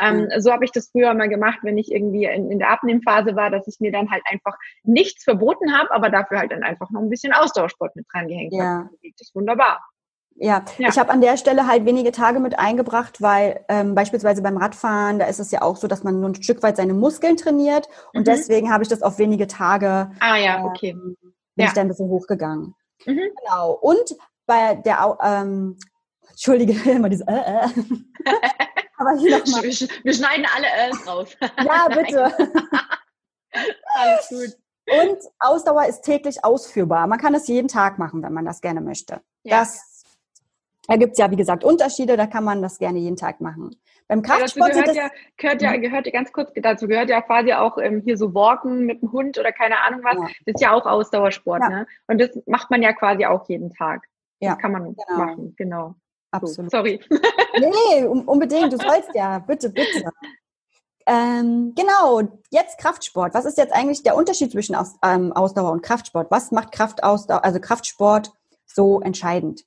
Ähm. 0.00 0.28
So 0.38 0.52
habe 0.52 0.64
ich 0.64 0.72
das 0.72 0.90
früher 0.90 1.12
mal 1.14 1.28
gemacht, 1.28 1.58
wenn 1.62 1.78
ich 1.78 1.92
irgendwie 1.92 2.24
in, 2.24 2.50
in, 2.50 2.58
der 2.58 2.70
Abnehmphase 2.70 3.36
war, 3.36 3.50
dass 3.50 3.66
ich 3.66 3.80
mir 3.80 3.92
dann 3.92 4.10
halt 4.10 4.22
einfach 4.30 4.56
nichts 4.82 5.24
verboten 5.24 5.76
habe, 5.76 5.90
aber 5.92 6.10
dafür 6.10 6.38
halt 6.38 6.52
dann 6.52 6.62
einfach 6.62 6.90
noch 6.90 7.00
ein 7.00 7.10
bisschen 7.10 7.32
Ausdauersport 7.32 7.94
mit 7.96 8.06
dran 8.12 8.28
gehängt 8.28 8.52
ja. 8.52 8.64
habe. 8.64 8.88
Das 9.02 9.28
ist 9.28 9.34
wunderbar. 9.34 9.80
Ja, 10.36 10.64
ja. 10.78 10.88
ich 10.88 10.98
habe 10.98 11.10
an 11.10 11.20
der 11.20 11.36
Stelle 11.36 11.66
halt 11.66 11.84
wenige 11.84 12.12
Tage 12.12 12.40
mit 12.40 12.58
eingebracht, 12.58 13.20
weil 13.20 13.64
ähm, 13.68 13.94
beispielsweise 13.94 14.42
beim 14.42 14.56
Radfahren, 14.56 15.18
da 15.18 15.26
ist 15.26 15.38
es 15.38 15.50
ja 15.50 15.60
auch 15.60 15.76
so, 15.76 15.86
dass 15.86 16.02
man 16.02 16.18
nur 16.18 16.30
ein 16.30 16.42
Stück 16.42 16.62
weit 16.62 16.76
seine 16.76 16.94
Muskeln 16.94 17.36
trainiert 17.36 17.88
und 18.14 18.20
mhm. 18.20 18.24
deswegen 18.24 18.72
habe 18.72 18.82
ich 18.82 18.88
das 18.88 19.02
auf 19.02 19.18
wenige 19.18 19.46
Tage. 19.48 20.10
Ah 20.20 20.36
ja, 20.36 20.64
okay. 20.64 20.90
Ähm, 20.90 21.16
bin 21.20 21.34
ja. 21.56 21.66
ich 21.66 21.72
da 21.72 21.82
ein 21.82 21.88
bisschen 21.88 22.08
hochgegangen. 22.08 22.74
Mhm. 23.04 23.30
Genau. 23.42 23.72
Und 23.72 24.16
bei 24.46 24.76
der, 24.76 25.18
ähm, 25.22 25.76
entschuldige 26.30 26.72
immer 26.90 27.08
diese, 27.08 27.26
äh, 27.26 27.66
äh. 27.66 27.68
Aber 29.00 29.16
hier 29.18 29.38
nochmal. 29.38 29.62
Wir, 29.62 30.12
schneiden 30.12 30.46
alle 30.54 30.66
Öls 30.86 31.06
raus. 31.06 31.36
Ja, 31.64 31.88
bitte. 31.88 32.24
Alles 33.94 34.28
gut. 34.28 34.56
Und 34.86 35.18
Ausdauer 35.38 35.86
ist 35.86 36.02
täglich 36.02 36.44
ausführbar. 36.44 37.06
Man 37.06 37.18
kann 37.18 37.34
es 37.34 37.48
jeden 37.48 37.68
Tag 37.68 37.98
machen, 37.98 38.22
wenn 38.22 38.32
man 38.32 38.44
das 38.44 38.60
gerne 38.60 38.82
möchte. 38.82 39.22
Ja. 39.42 39.60
Das, 39.60 40.04
da 40.86 40.96
gibt 40.96 41.12
es 41.12 41.18
ja, 41.18 41.30
wie 41.30 41.36
gesagt, 41.36 41.64
Unterschiede, 41.64 42.18
da 42.18 42.26
kann 42.26 42.44
man 42.44 42.60
das 42.60 42.78
gerne 42.78 42.98
jeden 42.98 43.16
Tag 43.16 43.40
machen. 43.40 43.74
Beim 44.06 44.20
Kraftsport 44.20 44.74
ja, 44.74 44.82
gehört, 44.82 44.96
ja, 44.96 45.10
gehört 45.38 45.62
ja, 45.62 45.76
mhm. 45.76 45.80
gehört 45.80 46.06
ja 46.06 46.12
ganz 46.12 46.32
kurz 46.32 46.50
dazu, 46.54 46.86
gehört 46.86 47.08
ja 47.08 47.22
quasi 47.22 47.54
auch 47.54 47.78
ähm, 47.78 48.02
hier 48.04 48.18
so 48.18 48.34
Walken 48.34 48.84
mit 48.84 49.00
dem 49.00 49.12
Hund 49.12 49.38
oder 49.38 49.52
keine 49.52 49.80
Ahnung 49.80 50.00
was. 50.02 50.16
Ja. 50.16 50.28
Das 50.44 50.54
ist 50.56 50.60
ja 50.60 50.72
auch 50.72 50.84
Ausdauersport, 50.84 51.60
ne? 51.60 51.86
Und 52.06 52.20
das 52.20 52.38
macht 52.46 52.70
man 52.70 52.82
ja 52.82 52.92
quasi 52.92 53.24
auch 53.24 53.48
jeden 53.48 53.70
Tag. 53.70 54.02
Ja. 54.40 54.50
Das 54.50 54.58
kann 54.58 54.72
man 54.72 54.94
genau. 54.94 55.18
machen, 55.18 55.54
genau. 55.56 55.94
Absolut. 56.30 56.70
So, 56.70 56.78
sorry. 56.78 57.00
nee, 57.58 58.04
unbedingt, 58.04 58.72
du 58.72 58.78
sollst 58.78 59.10
ja, 59.14 59.38
bitte, 59.40 59.70
bitte. 59.70 60.10
Ähm, 61.06 61.72
genau, 61.74 62.20
jetzt 62.50 62.78
Kraftsport. 62.78 63.34
Was 63.34 63.44
ist 63.44 63.58
jetzt 63.58 63.72
eigentlich 63.72 64.02
der 64.02 64.16
Unterschied 64.16 64.52
zwischen 64.52 64.74
Aus, 64.74 64.94
ähm, 65.04 65.32
Ausdauer 65.32 65.72
und 65.72 65.82
Kraftsport? 65.82 66.30
Was 66.30 66.52
macht 66.52 66.72
Kraftausdauer, 66.72 67.44
also 67.44 67.58
Kraftsport 67.58 68.32
so 68.66 69.00
entscheidend? 69.00 69.64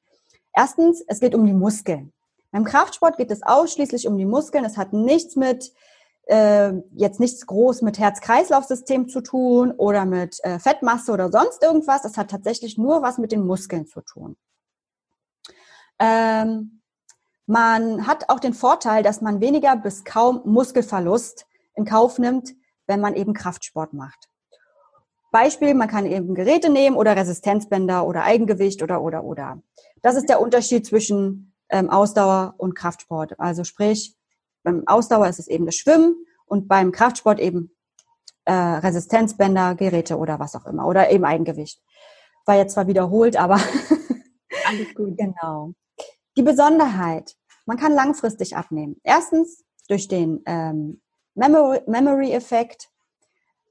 Erstens, 0.55 1.03
es 1.07 1.19
geht 1.19 1.35
um 1.35 1.45
die 1.45 1.53
Muskeln. 1.53 2.13
Beim 2.51 2.63
Kraftsport 2.63 3.17
geht 3.17 3.31
es 3.31 3.43
ausschließlich 3.43 4.07
um 4.07 4.17
die 4.17 4.25
Muskeln. 4.25 4.63
Es 4.63 4.77
hat 4.77 4.93
nichts 4.93 5.35
mit 5.35 5.73
äh, 6.27 6.71
jetzt 6.95 7.19
nichts 7.19 7.45
groß 7.45 7.81
mit 7.81 7.99
Herz-Kreislauf-System 7.99 9.09
zu 9.09 9.21
tun 9.21 9.71
oder 9.71 10.05
mit 10.05 10.37
äh, 10.43 10.59
Fettmasse 10.59 11.11
oder 11.11 11.29
sonst 11.31 11.61
irgendwas. 11.61 12.05
Es 12.05 12.15
hat 12.15 12.29
tatsächlich 12.29 12.77
nur 12.77 13.01
was 13.01 13.17
mit 13.17 13.31
den 13.31 13.45
Muskeln 13.45 13.87
zu 13.87 14.01
tun. 14.01 14.37
Ähm, 15.99 16.81
man 17.45 18.07
hat 18.07 18.29
auch 18.29 18.39
den 18.39 18.53
Vorteil, 18.53 19.03
dass 19.03 19.21
man 19.21 19.41
weniger 19.41 19.75
bis 19.75 20.03
kaum 20.03 20.41
Muskelverlust 20.45 21.45
in 21.75 21.85
Kauf 21.85 22.19
nimmt, 22.19 22.53
wenn 22.87 23.01
man 23.01 23.15
eben 23.15 23.33
Kraftsport 23.33 23.93
macht. 23.93 24.29
Beispiel, 25.31 25.73
man 25.73 25.87
kann 25.87 26.05
eben 26.05 26.35
Geräte 26.35 26.69
nehmen 26.69 26.95
oder 26.95 27.15
Resistenzbänder 27.15 28.05
oder 28.05 28.23
Eigengewicht 28.23 28.83
oder, 28.83 29.01
oder, 29.01 29.23
oder. 29.23 29.61
Das 30.01 30.15
ist 30.15 30.29
der 30.29 30.39
Unterschied 30.39 30.85
zwischen 30.85 31.53
ähm, 31.69 31.89
Ausdauer 31.89 32.53
und 32.57 32.75
Kraftsport. 32.75 33.39
Also 33.39 33.63
sprich, 33.63 34.15
beim 34.63 34.87
Ausdauer 34.87 35.27
ist 35.27 35.39
es 35.39 35.47
eben 35.47 35.65
das 35.65 35.75
Schwimmen 35.75 36.15
und 36.45 36.67
beim 36.67 36.91
Kraftsport 36.91 37.39
eben 37.39 37.71
äh, 38.45 38.53
Resistenzbänder, 38.53 39.75
Geräte 39.75 40.17
oder 40.17 40.39
was 40.39 40.55
auch 40.55 40.65
immer. 40.67 40.85
Oder 40.85 41.09
eben 41.11 41.25
Eigengewicht. 41.25 41.81
War 42.45 42.55
jetzt 42.55 42.73
zwar 42.73 42.87
wiederholt, 42.87 43.35
aber 43.35 43.59
alles 44.65 44.93
gut. 44.93 45.17
genau. 45.17 45.73
Die 46.37 46.43
Besonderheit, 46.43 47.35
man 47.65 47.77
kann 47.77 47.93
langfristig 47.93 48.55
abnehmen. 48.55 48.97
Erstens 49.03 49.63
durch 49.87 50.07
den 50.07 50.41
ähm, 50.45 51.01
Memory-Effekt. 51.35 52.89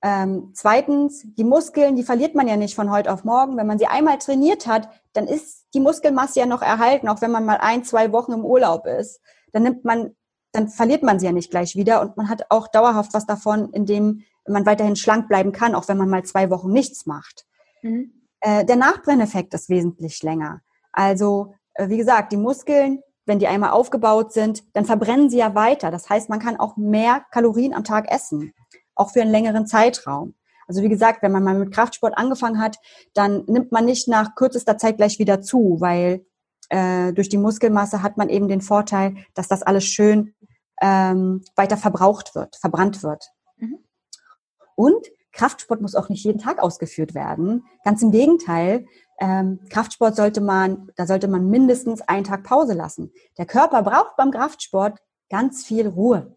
Ähm, 0.05 0.51
zweitens, 0.55 1.25
die 1.37 1.45
Muskeln, 1.45 1.95
die 1.95 2.03
verliert 2.03 2.35
man 2.35 2.49
ja 2.49 2.57
nicht 2.57 2.75
von 2.75 2.91
heute 2.91 3.13
auf 3.13 3.25
morgen. 3.25 3.57
Wenn 3.57 3.67
man 3.67 3.79
sie 3.79 3.87
einmal 3.87 4.19
trainiert 4.19 4.67
hat, 4.67 4.89
dann 5.13 5.27
ist 5.29 5.67
die 5.75 5.81
Muskelmasse 5.81 6.41
ja 6.41 6.47
noch 6.47 6.63
erhalten, 6.63 7.09
auch 7.09 7.21
wenn 7.21 7.31
man 7.31 7.45
mal 7.45 7.59
ein, 7.59 7.85
zwei 7.85 8.11
Wochen 8.13 8.33
im 8.33 8.45
Urlaub 8.45 8.87
ist. 8.87 9.21
Dann 9.53 9.63
nimmt 9.63 9.85
man, 9.85 10.17
dann 10.51 10.69
verliert 10.69 11.03
man 11.03 11.21
sie 11.21 11.27
ja 11.27 11.33
nicht 11.33 11.51
gleich 11.51 11.77
wieder 11.77 12.01
und 12.01 12.17
man 12.17 12.29
hat 12.29 12.47
auch 12.51 12.67
dauerhaft 12.69 13.15
was 13.15 13.27
davon, 13.27 13.71
indem 13.73 14.25
man 14.47 14.67
weiterhin 14.67 14.97
schlank 14.97 15.29
bleiben 15.29 15.53
kann, 15.53 15.77
auch 15.77 15.87
wenn 15.87 15.99
man 15.99 16.11
mal 16.11 16.25
zwei 16.25 16.51
Wochen 16.51 16.73
nichts 16.73 17.07
macht. 17.07 17.47
Mhm. 17.83 18.13
Äh, 18.41 18.65
der 18.65 18.77
Nachbrenneffekt 18.77 19.55
ist 19.55 19.69
wesentlich 19.69 20.23
länger. 20.25 20.63
Also 20.91 21.55
wie 21.79 21.97
gesagt, 21.97 22.33
die 22.33 22.37
Muskeln, 22.37 23.03
wenn 23.27 23.39
die 23.39 23.47
einmal 23.47 23.71
aufgebaut 23.71 24.33
sind, 24.33 24.65
dann 24.75 24.85
verbrennen 24.85 25.31
sie 25.31 25.39
ja 25.39 25.55
weiter. 25.55 25.91
Das 25.91 26.09
heißt, 26.11 26.29
man 26.29 26.41
kann 26.41 26.59
auch 26.59 26.77
mehr 26.77 27.25
Kalorien 27.31 27.75
am 27.75 27.85
Tag 27.85 28.11
essen, 28.11 28.53
auch 28.95 29.11
für 29.11 29.23
einen 29.23 29.31
längeren 29.31 29.67
Zeitraum. 29.67 30.35
Also 30.67 30.83
wie 30.83 30.89
gesagt, 30.89 31.23
wenn 31.23 31.33
man 31.33 31.45
mal 31.45 31.55
mit 31.55 31.73
Kraftsport 31.73 32.17
angefangen 32.17 32.61
hat, 32.61 32.79
dann 33.15 33.45
nimmt 33.47 33.73
man 33.73 33.85
nicht 33.85 34.09
nach 34.09 34.35
kürzester 34.35 34.79
Zeit 34.79 34.97
gleich 34.97 35.19
wieder 35.19 35.41
zu, 35.41 35.77
weil 35.81 36.25
äh, 36.69 37.13
durch 37.13 37.29
die 37.29 37.39
Muskelmasse 37.39 38.03
hat 38.03 38.17
man 38.17 38.29
eben 38.29 38.49
den 38.49 38.61
Vorteil, 38.61 39.17
dass 39.35 39.49
das 39.49 39.63
alles 39.63 39.85
schön 39.85 40.35
ähm, 40.81 41.45
weiter 41.57 41.77
verbraucht 41.77 42.35
wird, 42.35 42.57
verbrannt 42.57 43.03
wird. 43.03 43.31
Mhm. 43.59 43.79
Und 44.75 45.07
Kraftsport 45.33 45.81
muss 45.81 45.95
auch 45.95 46.09
nicht 46.09 46.25
jeden 46.25 46.39
Tag 46.39 46.59
ausgeführt 46.59 47.15
werden. 47.15 47.65
Ganz 47.85 48.03
im 48.03 48.11
Gegenteil, 48.11 48.87
ähm, 49.23 49.61
Kraftsport 49.71 50.17
sollte 50.17 50.41
man, 50.41 50.91
da 50.97 51.07
sollte 51.07 51.29
man 51.29 51.49
mindestens 51.49 52.01
einen 52.03 52.25
Tag 52.25 52.43
Pause 52.43 52.75
lassen. 52.75 53.13
Der 53.39 53.47
Körper 53.47 53.83
braucht 53.85 54.17
beim 54.17 54.33
Kraftsport 54.33 54.99
ganz 55.31 55.65
viel 55.65 55.87
Ruhe, 55.87 56.37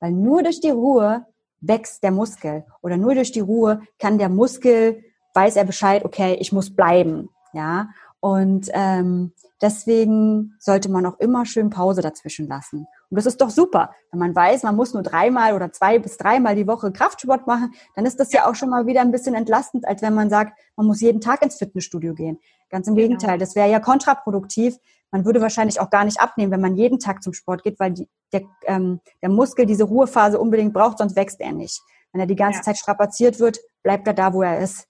weil 0.00 0.10
nur 0.10 0.42
durch 0.42 0.60
die 0.60 0.70
Ruhe 0.70 1.26
wächst 1.60 2.02
der 2.02 2.10
Muskel 2.10 2.66
oder 2.82 2.96
nur 2.96 3.14
durch 3.14 3.30
die 3.30 3.40
Ruhe 3.40 3.82
kann 4.00 4.18
der 4.18 4.28
Muskel 4.28 5.04
weiß 5.34 5.54
er 5.54 5.64
Bescheid, 5.64 6.04
okay, 6.04 6.36
ich 6.40 6.52
muss 6.52 6.74
bleiben, 6.74 7.28
ja. 7.52 7.88
Und 8.18 8.68
ähm, 8.72 9.32
deswegen 9.62 10.54
sollte 10.58 10.90
man 10.90 11.06
auch 11.06 11.18
immer 11.20 11.46
schön 11.46 11.70
Pause 11.70 12.00
dazwischen 12.02 12.48
lassen. 12.48 12.86
Und 13.14 13.18
das 13.18 13.26
ist 13.26 13.40
doch 13.40 13.50
super. 13.50 13.94
Wenn 14.10 14.18
man 14.18 14.34
weiß, 14.34 14.64
man 14.64 14.74
muss 14.74 14.92
nur 14.92 15.04
dreimal 15.04 15.54
oder 15.54 15.70
zwei 15.70 16.00
bis 16.00 16.16
dreimal 16.16 16.56
die 16.56 16.66
Woche 16.66 16.90
Kraftsport 16.90 17.46
machen, 17.46 17.72
dann 17.94 18.06
ist 18.06 18.18
das 18.18 18.32
ja 18.32 18.50
auch 18.50 18.56
schon 18.56 18.70
mal 18.70 18.88
wieder 18.88 19.02
ein 19.02 19.12
bisschen 19.12 19.36
entlastend, 19.36 19.86
als 19.86 20.02
wenn 20.02 20.14
man 20.14 20.30
sagt, 20.30 20.58
man 20.74 20.88
muss 20.88 21.00
jeden 21.00 21.20
Tag 21.20 21.40
ins 21.42 21.54
Fitnessstudio 21.54 22.12
gehen. 22.14 22.40
Ganz 22.70 22.88
im 22.88 22.96
genau. 22.96 23.06
Gegenteil, 23.06 23.38
das 23.38 23.54
wäre 23.54 23.70
ja 23.70 23.78
kontraproduktiv. 23.78 24.78
Man 25.12 25.24
würde 25.24 25.40
wahrscheinlich 25.40 25.78
auch 25.78 25.90
gar 25.90 26.04
nicht 26.04 26.18
abnehmen, 26.18 26.50
wenn 26.50 26.60
man 26.60 26.74
jeden 26.74 26.98
Tag 26.98 27.22
zum 27.22 27.34
Sport 27.34 27.62
geht, 27.62 27.78
weil 27.78 27.92
die, 27.92 28.08
der, 28.32 28.42
ähm, 28.64 28.98
der 29.22 29.28
Muskel 29.28 29.64
diese 29.64 29.84
Ruhephase 29.84 30.40
unbedingt 30.40 30.74
braucht, 30.74 30.98
sonst 30.98 31.14
wächst 31.14 31.40
er 31.40 31.52
nicht. 31.52 31.80
Wenn 32.10 32.20
er 32.20 32.26
die 32.26 32.34
ganze 32.34 32.58
ja. 32.58 32.62
Zeit 32.64 32.78
strapaziert 32.78 33.38
wird, 33.38 33.60
bleibt 33.84 34.08
er 34.08 34.14
da, 34.14 34.32
wo 34.32 34.42
er 34.42 34.58
ist. 34.58 34.88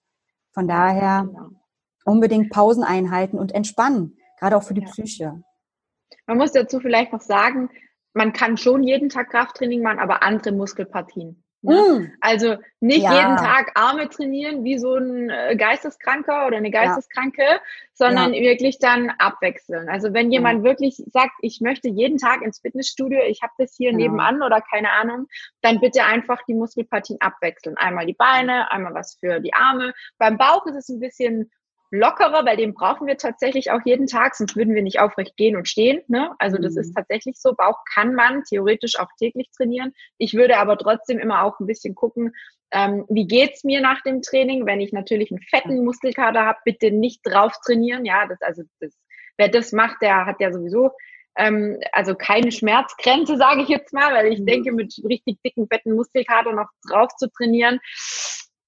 Von 0.55 0.67
daher 0.67 1.27
genau. 1.27 1.51
unbedingt 2.07 2.49
Pausen 2.49 2.85
einhalten 2.85 3.39
und 3.39 3.53
entspannen, 3.55 4.17
gerade 4.39 4.57
auch 4.57 4.63
für 4.63 4.73
die 4.73 4.81
ja. 4.81 4.89
Psyche. 4.89 5.43
Man 6.27 6.39
muss 6.39 6.53
dazu 6.53 6.81
vielleicht 6.81 7.13
noch 7.13 7.21
sagen, 7.21 7.69
man 8.15 8.33
kann 8.33 8.57
schon 8.57 8.83
jeden 8.83 9.09
Tag 9.09 9.31
Krafttraining 9.31 9.83
machen, 9.83 9.99
aber 9.99 10.23
andere 10.23 10.53
Muskelpartien. 10.53 11.45
Ne? 11.65 11.75
Mm. 11.75 12.13
Also 12.21 12.57
nicht 12.81 13.05
ja. 13.05 13.15
jeden 13.15 13.37
Tag 13.39 13.73
Arme 13.75 14.11
trainieren 14.11 14.65
wie 14.65 14.79
so 14.79 14.97
ein 14.97 15.31
äh, 15.31 15.57
Geisteskranker 15.57 16.47
oder 16.47 16.59
eine 16.59 16.71
Geisteskranke, 16.71 17.43
ja. 17.43 17.61
sondern 17.95 18.35
ja. 18.35 18.43
wirklich 18.43 18.79
dann 18.79 19.11
abwechseln. 19.19 19.89
Also 19.89 20.13
wenn 20.13 20.31
jemand 20.31 20.63
wirklich 20.63 21.03
sagt, 21.11 21.33
ich 21.41 21.63
möchte 21.63 21.89
jeden 21.89 22.19
Tag 22.19 22.43
ins 22.43 22.61
Fitnessstudio, 22.61 23.21
ich 23.27 23.41
habe 23.43 23.55
das 23.57 23.75
hier 23.77 23.95
nebenan 23.95 24.43
oder 24.43 24.61
keine 24.61 24.91
Ahnung, 24.91 25.27
dann 25.63 25.81
bitte 25.81 26.05
einfach 26.05 26.43
die 26.47 26.55
Muskelpartien 26.55 27.19
abwechseln. 27.23 27.79
Einmal 27.79 28.05
die 28.05 28.13
Beine, 28.13 28.71
einmal 28.71 28.93
was 28.93 29.17
für 29.19 29.41
die 29.41 29.55
Arme. 29.55 29.95
Beim 30.19 30.37
Bauch 30.37 30.67
ist 30.67 30.77
es 30.77 30.91
ein 30.91 31.01
bisschen 31.01 31.51
lockerer, 31.95 32.45
weil 32.45 32.57
den 32.57 32.75
brauchen 32.75 33.07
wir 33.07 33.17
tatsächlich 33.17 33.71
auch 33.71 33.81
jeden 33.85 34.07
Tag, 34.07 34.35
sonst 34.35 34.57
würden 34.57 34.75
wir 34.75 34.83
nicht 34.83 35.01
aufrecht 35.01 35.37
gehen 35.37 35.57
und 35.57 35.69
stehen. 35.69 36.03
Ne? 36.09 36.35
Also 36.39 36.59
das 36.59 36.75
mhm. 36.75 36.81
ist 36.81 36.95
tatsächlich 36.95 37.37
so. 37.39 37.55
Bauch 37.55 37.79
kann 37.95 38.15
man 38.15 38.43
theoretisch 38.45 38.99
auch 38.99 39.09
täglich 39.19 39.49
trainieren. 39.57 39.93
Ich 40.19 40.35
würde 40.35 40.59
aber 40.59 40.77
trotzdem 40.77 41.19
immer 41.19 41.45
auch 41.45 41.59
ein 41.61 41.67
bisschen 41.67 41.95
gucken, 41.95 42.33
ähm, 42.73 43.05
wie 43.09 43.27
geht's 43.27 43.65
mir 43.65 43.81
nach 43.81 44.03
dem 44.03 44.23
Training. 44.23 44.67
Wenn 44.67 44.81
ich 44.81 44.93
natürlich 44.93 45.31
einen 45.31 45.43
fetten 45.43 45.85
Muskelkater 45.85 46.45
habe, 46.45 46.59
bitte 46.65 46.91
nicht 46.91 47.21
drauf 47.25 47.53
trainieren. 47.65 48.05
Ja, 48.05 48.27
das 48.27 48.41
also 48.43 48.63
das, 48.81 48.93
wer 49.37 49.49
das 49.49 49.73
macht, 49.73 50.03
der 50.03 50.27
hat 50.27 50.41
ja 50.41 50.53
sowieso 50.53 50.91
ähm, 51.37 51.81
also 51.93 52.15
keine 52.15 52.53
Schmerzgrenze, 52.53 53.37
sage 53.37 53.63
ich 53.63 53.69
jetzt 53.69 53.93
mal, 53.93 54.15
weil 54.15 54.33
ich 54.33 54.41
mhm. 54.41 54.47
denke, 54.47 54.73
mit 54.73 54.95
richtig 55.09 55.39
dicken, 55.45 55.67
fetten 55.67 55.95
Muskelkater 55.95 56.53
noch 56.53 56.69
drauf 56.89 57.15
zu 57.17 57.29
trainieren, 57.31 57.81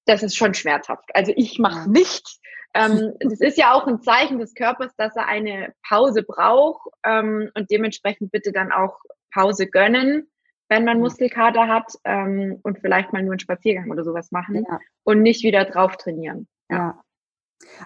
das 0.05 0.23
ist 0.23 0.35
schon 0.35 0.53
schmerzhaft. 0.53 1.09
Also 1.13 1.33
ich 1.35 1.59
mache 1.59 1.89
nicht. 1.89 2.39
Ähm, 2.77 3.13
das 3.19 3.39
ist 3.39 3.57
ja 3.57 3.73
auch 3.73 3.87
ein 3.87 4.01
Zeichen 4.01 4.37
des 4.37 4.53
Körpers, 4.53 4.93
dass 4.97 5.15
er 5.15 5.27
eine 5.27 5.73
Pause 5.87 6.21
braucht 6.21 6.87
ähm, 7.03 7.49
und 7.55 7.71
dementsprechend 7.71 8.31
bitte 8.31 8.51
dann 8.51 8.71
auch 8.71 8.99
Pause 9.33 9.67
gönnen, 9.67 10.29
wenn 10.69 10.85
man 10.85 10.99
Muskelkater 10.99 11.67
hat 11.67 11.91
ähm, 12.03 12.59
und 12.61 12.79
vielleicht 12.79 13.13
mal 13.13 13.23
nur 13.23 13.33
einen 13.33 13.39
Spaziergang 13.39 13.89
oder 13.89 14.03
sowas 14.03 14.31
machen 14.31 14.65
ja. 14.69 14.79
und 15.03 15.21
nicht 15.21 15.43
wieder 15.43 15.65
drauf 15.65 15.97
trainieren. 15.97 16.47
Ja. 16.69 16.77
ja. 16.77 17.03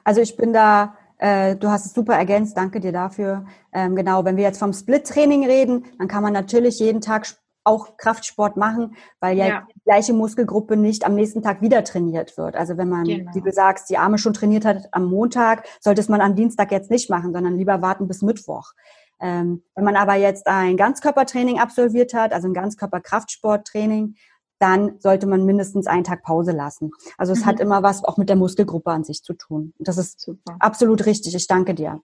Also 0.04 0.20
ich 0.20 0.36
bin 0.36 0.52
da, 0.52 0.98
äh, 1.20 1.56
du 1.56 1.70
hast 1.70 1.86
es 1.86 1.94
super 1.94 2.16
ergänzt, 2.16 2.58
danke 2.58 2.82
dir 2.82 2.92
dafür. 2.92 3.46
Ähm, 3.72 3.96
genau, 3.96 4.26
wenn 4.26 4.36
wir 4.36 4.44
jetzt 4.44 4.60
vom 4.60 4.74
Split-Training 4.74 5.46
reden, 5.46 5.86
dann 6.00 6.10
kann 6.10 6.24
man 6.24 6.34
natürlich 6.34 6.80
jeden 6.80 7.00
Tag 7.00 7.28
auch 7.64 7.98
Kraftsport 7.98 8.58
machen, 8.58 8.96
weil 9.20 9.38
ja, 9.38 9.48
ja, 9.48 9.68
die 9.76 9.82
gleiche 9.84 10.14
Muskelgruppe 10.14 10.76
nicht 10.76 11.06
am 11.06 11.16
nächsten 11.16 11.42
Tag 11.42 11.62
wieder 11.62 11.84
trainiert 11.84 12.38
wird. 12.38 12.56
Also 12.56 12.78
wenn 12.78 12.90
man, 12.90 13.04
genau. 13.04 13.32
wie 13.34 13.42
du 13.42 13.52
sagst, 13.52 13.90
die 13.90 13.98
Arme 13.98 14.18
schon 14.18 14.34
trainiert 14.34 14.66
hat 14.66 14.88
am 14.92 15.06
Montag, 15.06 15.68
sollte 15.80 16.02
es 16.02 16.10
man 16.10 16.22
am 16.22 16.36
Dienstag 16.36 16.72
jetzt 16.72 16.90
nicht 16.90 17.10
machen, 17.10 17.34
sondern 17.34 17.58
lieber 17.58 17.82
warten 17.82 18.08
bis 18.08 18.22
Mittwoch. 18.22 18.72
Ähm, 19.20 19.64
wenn 19.76 19.84
man 19.84 19.96
aber 19.96 20.16
jetzt 20.16 20.48
ein 20.48 20.78
Ganzkörpertraining 20.78 21.60
absolviert 21.60 22.14
hat, 22.14 22.34
also 22.34 22.48
ein 22.48 22.56
Ganzkörperkraftsporttraining, 22.56 24.16
dann 24.58 25.00
sollte 25.00 25.28
man 25.28 25.46
mindestens 25.46 25.88
einen 25.88 26.04
Tag 26.04 26.24
Pause 26.24 26.52
lassen. 26.52 26.92
Also 27.18 27.34
es 27.34 27.42
mhm. 27.42 27.46
hat 27.46 27.60
immer 27.60 27.84
was 27.84 28.04
auch 28.04 28.18
mit 28.18 28.30
der 28.30 28.36
Muskelgruppe 28.36 28.92
an 28.92 29.04
sich 29.04 29.24
zu 29.24 29.34
tun. 29.34 29.74
Das 29.80 29.98
ist 29.98 30.20
Super. 30.20 30.56
absolut 30.60 31.06
richtig. 31.06 31.36
Ich 31.36 31.48
danke 31.48 31.74
dir. 31.74 32.02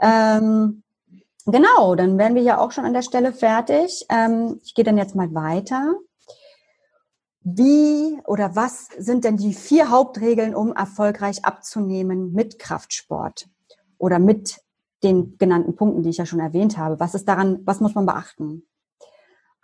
Ähm, 0.00 0.82
Genau, 1.50 1.94
dann 1.96 2.18
wären 2.18 2.34
wir 2.34 2.42
ja 2.42 2.58
auch 2.58 2.70
schon 2.72 2.84
an 2.84 2.92
der 2.92 3.02
Stelle 3.02 3.32
fertig. 3.32 4.06
Ähm, 4.08 4.60
ich 4.62 4.74
gehe 4.74 4.84
dann 4.84 4.96
jetzt 4.98 5.14
mal 5.14 5.32
weiter. 5.34 5.96
wie 7.42 8.20
oder 8.26 8.54
was 8.54 8.88
sind 8.98 9.24
denn 9.24 9.36
die 9.36 9.54
vier 9.54 9.90
Hauptregeln, 9.90 10.54
um 10.54 10.72
erfolgreich 10.74 11.44
abzunehmen 11.44 12.32
mit 12.32 12.58
Kraftsport 12.58 13.48
oder 13.98 14.18
mit 14.18 14.60
den 15.02 15.38
genannten 15.38 15.74
Punkten, 15.76 16.02
die 16.02 16.10
ich 16.10 16.18
ja 16.18 16.26
schon 16.26 16.40
erwähnt 16.40 16.76
habe? 16.76 17.00
Was 17.00 17.14
ist 17.14 17.26
daran, 17.28 17.60
was 17.64 17.80
muss 17.80 17.94
man 17.94 18.06
beachten? 18.06 18.68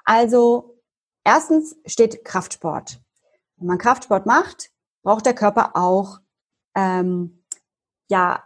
Also, 0.05 0.78
erstens 1.24 1.76
steht 1.87 2.24
Kraftsport. 2.24 3.01
Wenn 3.57 3.66
man 3.68 3.78
Kraftsport 3.78 4.26
macht, 4.26 4.70
braucht 5.03 5.26
der 5.26 5.34
Körper 5.34 5.76
auch, 5.76 6.20
ähm, 6.74 7.45
ja, 8.09 8.43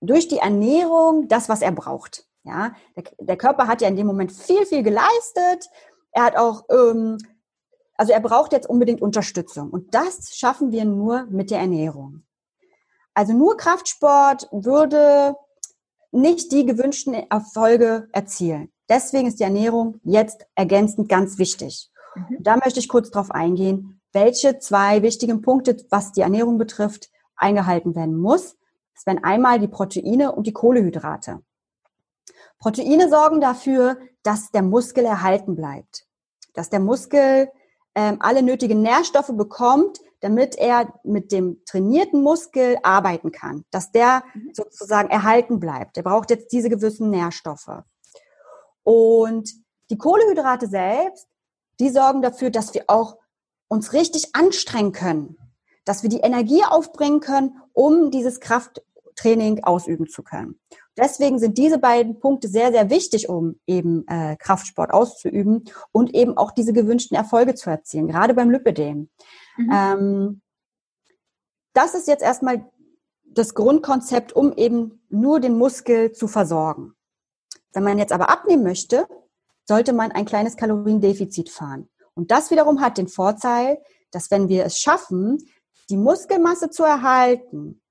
durch 0.00 0.28
die 0.28 0.38
Ernährung 0.38 1.28
das, 1.28 1.48
was 1.48 1.62
er 1.62 1.72
braucht. 1.72 2.26
Ja, 2.44 2.74
der, 2.96 3.04
der 3.18 3.36
Körper 3.36 3.68
hat 3.68 3.82
ja 3.82 3.88
in 3.88 3.96
dem 3.96 4.06
Moment 4.06 4.32
viel, 4.32 4.66
viel 4.66 4.82
geleistet. 4.82 5.70
Er 6.10 6.24
hat 6.24 6.36
auch 6.36 6.64
ähm, 6.70 7.18
also 7.96 8.12
er 8.12 8.20
braucht 8.20 8.52
jetzt 8.52 8.68
unbedingt 8.68 9.00
Unterstützung. 9.00 9.70
Und 9.70 9.94
das 9.94 10.34
schaffen 10.34 10.72
wir 10.72 10.84
nur 10.84 11.26
mit 11.30 11.52
der 11.52 11.60
Ernährung. 11.60 12.24
Also 13.14 13.32
nur 13.32 13.56
Kraftsport 13.56 14.48
würde 14.50 15.36
nicht 16.10 16.50
die 16.50 16.66
gewünschten 16.66 17.14
Erfolge 17.14 18.08
erzielen. 18.12 18.72
Deswegen 18.88 19.28
ist 19.28 19.38
die 19.38 19.44
Ernährung 19.44 20.00
jetzt 20.02 20.46
ergänzend 20.54 21.08
ganz 21.08 21.38
wichtig. 21.38 21.90
Mhm. 22.14 22.38
Da 22.40 22.56
möchte 22.56 22.80
ich 22.80 22.88
kurz 22.88 23.10
drauf 23.10 23.30
eingehen, 23.30 24.00
welche 24.12 24.58
zwei 24.58 25.02
wichtigen 25.02 25.40
Punkte, 25.40 25.76
was 25.90 26.10
die 26.10 26.22
Ernährung 26.22 26.58
betrifft, 26.58 27.08
eingehalten 27.36 27.94
werden 27.94 28.16
muss. 28.16 28.56
Das 28.94 29.06
wären 29.06 29.22
einmal 29.22 29.58
die 29.58 29.68
Proteine 29.68 30.32
und 30.32 30.46
die 30.46 30.52
Kohlehydrate. 30.52 31.40
Proteine 32.62 33.10
sorgen 33.10 33.40
dafür, 33.40 33.98
dass 34.22 34.52
der 34.52 34.62
Muskel 34.62 35.04
erhalten 35.04 35.56
bleibt, 35.56 36.06
dass 36.54 36.70
der 36.70 36.78
Muskel 36.78 37.50
ähm, 37.96 38.18
alle 38.20 38.42
nötigen 38.42 38.82
Nährstoffe 38.82 39.32
bekommt, 39.36 39.98
damit 40.20 40.54
er 40.56 40.94
mit 41.02 41.32
dem 41.32 41.60
trainierten 41.66 42.22
Muskel 42.22 42.78
arbeiten 42.84 43.32
kann, 43.32 43.64
dass 43.72 43.90
der 43.90 44.22
mhm. 44.32 44.52
sozusagen 44.54 45.10
erhalten 45.10 45.58
bleibt. 45.58 45.96
Er 45.96 46.04
braucht 46.04 46.30
jetzt 46.30 46.52
diese 46.52 46.70
gewissen 46.70 47.10
Nährstoffe. 47.10 47.82
Und 48.84 49.50
die 49.90 49.98
Kohlehydrate 49.98 50.68
selbst, 50.68 51.26
die 51.80 51.90
sorgen 51.90 52.22
dafür, 52.22 52.50
dass 52.50 52.72
wir 52.74 52.84
auch 52.86 53.16
uns 53.66 53.92
richtig 53.92 54.36
anstrengen 54.36 54.92
können, 54.92 55.36
dass 55.84 56.04
wir 56.04 56.10
die 56.10 56.20
Energie 56.20 56.62
aufbringen 56.62 57.18
können, 57.18 57.60
um 57.72 58.12
dieses 58.12 58.38
Krafttraining 59.12 59.64
ausüben 59.64 60.08
zu 60.08 60.22
können. 60.22 60.58
Deswegen 60.96 61.38
sind 61.38 61.56
diese 61.58 61.78
beiden 61.78 62.20
Punkte 62.20 62.48
sehr, 62.48 62.70
sehr 62.72 62.90
wichtig, 62.90 63.28
um 63.28 63.58
eben 63.66 64.06
äh, 64.08 64.36
Kraftsport 64.36 64.92
auszuüben 64.92 65.64
und 65.90 66.14
eben 66.14 66.36
auch 66.36 66.50
diese 66.50 66.72
gewünschten 66.72 67.16
Erfolge 67.16 67.54
zu 67.54 67.70
erzielen, 67.70 68.08
gerade 68.08 68.34
beim 68.34 68.50
Lipidem. 68.50 69.08
Mhm. 69.56 69.70
Ähm, 69.72 70.40
das 71.72 71.94
ist 71.94 72.08
jetzt 72.08 72.22
erstmal 72.22 72.70
das 73.24 73.54
Grundkonzept, 73.54 74.34
um 74.34 74.52
eben 74.52 75.02
nur 75.08 75.40
den 75.40 75.56
Muskel 75.56 76.12
zu 76.12 76.28
versorgen. 76.28 76.94
Wenn 77.72 77.84
man 77.84 77.98
jetzt 77.98 78.12
aber 78.12 78.28
abnehmen 78.28 78.62
möchte, 78.62 79.06
sollte 79.64 79.94
man 79.94 80.12
ein 80.12 80.26
kleines 80.26 80.56
Kaloriendefizit 80.56 81.48
fahren. 81.48 81.88
Und 82.14 82.30
das 82.30 82.50
wiederum 82.50 82.82
hat 82.82 82.98
den 82.98 83.08
Vorteil, 83.08 83.78
dass 84.10 84.30
wenn 84.30 84.50
wir 84.50 84.66
es 84.66 84.76
schaffen, 84.76 85.38
die 85.88 85.96
Muskelmasse 85.96 86.68
zu 86.68 86.82
erhalten, 86.82 87.81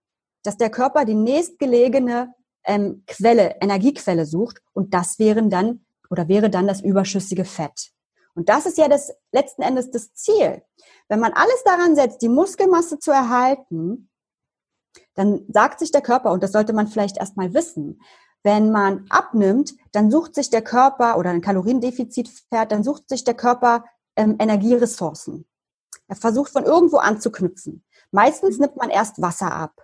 dass 0.43 0.57
der 0.57 0.69
Körper 0.69 1.05
die 1.05 1.15
nächstgelegene 1.15 2.33
ähm, 2.63 3.03
Quelle, 3.07 3.55
Energiequelle 3.61 4.25
sucht 4.25 4.61
und 4.73 4.93
das 4.93 5.19
wären 5.19 5.49
dann 5.49 5.85
oder 6.09 6.27
wäre 6.27 6.49
dann 6.49 6.67
das 6.67 6.81
überschüssige 6.81 7.45
Fett. 7.45 7.91
Und 8.33 8.49
das 8.49 8.65
ist 8.65 8.77
ja 8.77 8.87
das 8.87 9.13
letzten 9.31 9.61
Endes 9.61 9.91
das 9.91 10.13
Ziel. 10.13 10.61
Wenn 11.09 11.19
man 11.19 11.33
alles 11.33 11.63
daran 11.65 11.95
setzt, 11.95 12.21
die 12.21 12.29
Muskelmasse 12.29 12.99
zu 12.99 13.11
erhalten, 13.11 14.09
dann 15.15 15.45
sagt 15.49 15.79
sich 15.79 15.91
der 15.91 16.01
Körper, 16.01 16.31
und 16.31 16.43
das 16.43 16.51
sollte 16.51 16.73
man 16.73 16.87
vielleicht 16.87 17.17
erstmal 17.17 17.53
wissen, 17.53 18.01
wenn 18.43 18.71
man 18.71 19.05
abnimmt, 19.09 19.73
dann 19.91 20.09
sucht 20.09 20.35
sich 20.35 20.49
der 20.49 20.63
Körper 20.63 21.17
oder 21.17 21.29
ein 21.29 21.41
Kaloriendefizit 21.41 22.29
fährt, 22.49 22.71
dann 22.71 22.83
sucht 22.83 23.07
sich 23.07 23.23
der 23.23 23.35
Körper 23.35 23.85
ähm, 24.15 24.37
Energieressourcen. 24.39 25.45
Er 26.07 26.15
versucht 26.15 26.51
von 26.51 26.65
irgendwo 26.65 26.97
anzuknüpfen. 26.97 27.85
Meistens 28.11 28.57
nimmt 28.57 28.77
man 28.77 28.89
erst 28.89 29.21
Wasser 29.21 29.53
ab. 29.53 29.83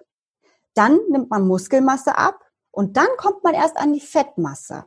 Dann 0.78 1.00
nimmt 1.10 1.32
man 1.32 1.48
Muskelmasse 1.48 2.16
ab 2.18 2.40
und 2.70 2.98
dann 2.98 3.08
kommt 3.18 3.44
man 3.44 3.56
erst 3.56 3.78
an 3.78 3.94
die 3.94 4.00
Fettmasse. 4.00 4.86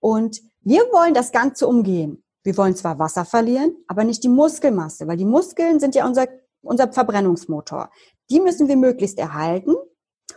Und 0.00 0.40
wir 0.60 0.80
wollen 0.92 1.14
das 1.14 1.30
Ganze 1.30 1.68
umgehen. 1.68 2.24
Wir 2.42 2.56
wollen 2.56 2.74
zwar 2.74 2.98
Wasser 2.98 3.24
verlieren, 3.24 3.76
aber 3.86 4.02
nicht 4.02 4.24
die 4.24 4.28
Muskelmasse, 4.28 5.06
weil 5.06 5.16
die 5.16 5.24
Muskeln 5.24 5.78
sind 5.78 5.94
ja 5.94 6.04
unser, 6.04 6.26
unser 6.62 6.92
Verbrennungsmotor. 6.92 7.90
Die 8.28 8.40
müssen 8.40 8.66
wir 8.66 8.76
möglichst 8.76 9.18
erhalten. 9.18 9.74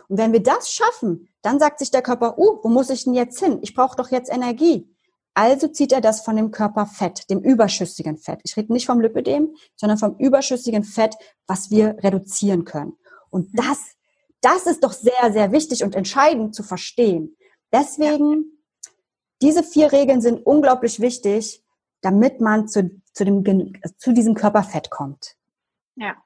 Und 0.08 0.18
wenn 0.18 0.32
wir 0.32 0.42
das 0.42 0.70
schaffen, 0.70 1.28
dann 1.42 1.58
sagt 1.58 1.80
sich 1.80 1.90
der 1.90 2.02
Körper, 2.02 2.38
uh, 2.38 2.60
wo 2.62 2.68
muss 2.68 2.90
ich 2.90 3.04
denn 3.04 3.14
jetzt 3.14 3.40
hin? 3.40 3.58
Ich 3.62 3.74
brauche 3.74 3.96
doch 3.96 4.10
jetzt 4.10 4.30
Energie. 4.30 4.88
Also 5.34 5.66
zieht 5.66 5.92
er 5.92 6.00
das 6.00 6.20
von 6.20 6.36
dem 6.36 6.50
Körperfett, 6.50 7.28
dem 7.30 7.40
überschüssigen 7.40 8.16
Fett. 8.16 8.40
Ich 8.44 8.56
rede 8.56 8.72
nicht 8.72 8.86
vom 8.86 9.00
Lipidem, 9.00 9.54
sondern 9.74 9.98
vom 9.98 10.16
überschüssigen 10.18 10.84
Fett, 10.84 11.16
was 11.46 11.70
wir 11.70 11.96
reduzieren 12.02 12.64
können. 12.64 12.96
Und 13.30 13.48
das 13.54 13.78
das 14.42 14.66
ist 14.66 14.84
doch 14.84 14.92
sehr, 14.92 15.32
sehr 15.32 15.52
wichtig 15.52 15.82
und 15.82 15.94
entscheidend 15.94 16.54
zu 16.54 16.62
verstehen. 16.62 17.36
Deswegen, 17.72 18.62
diese 19.40 19.62
vier 19.62 19.92
Regeln 19.92 20.20
sind 20.20 20.44
unglaublich 20.44 21.00
wichtig, 21.00 21.64
damit 22.02 22.40
man 22.40 22.68
zu, 22.68 23.00
zu, 23.14 23.24
dem, 23.24 23.72
zu 23.96 24.12
diesem 24.12 24.34
Körperfett 24.34 24.90
kommt. 24.90 25.36
Ja 25.96 26.16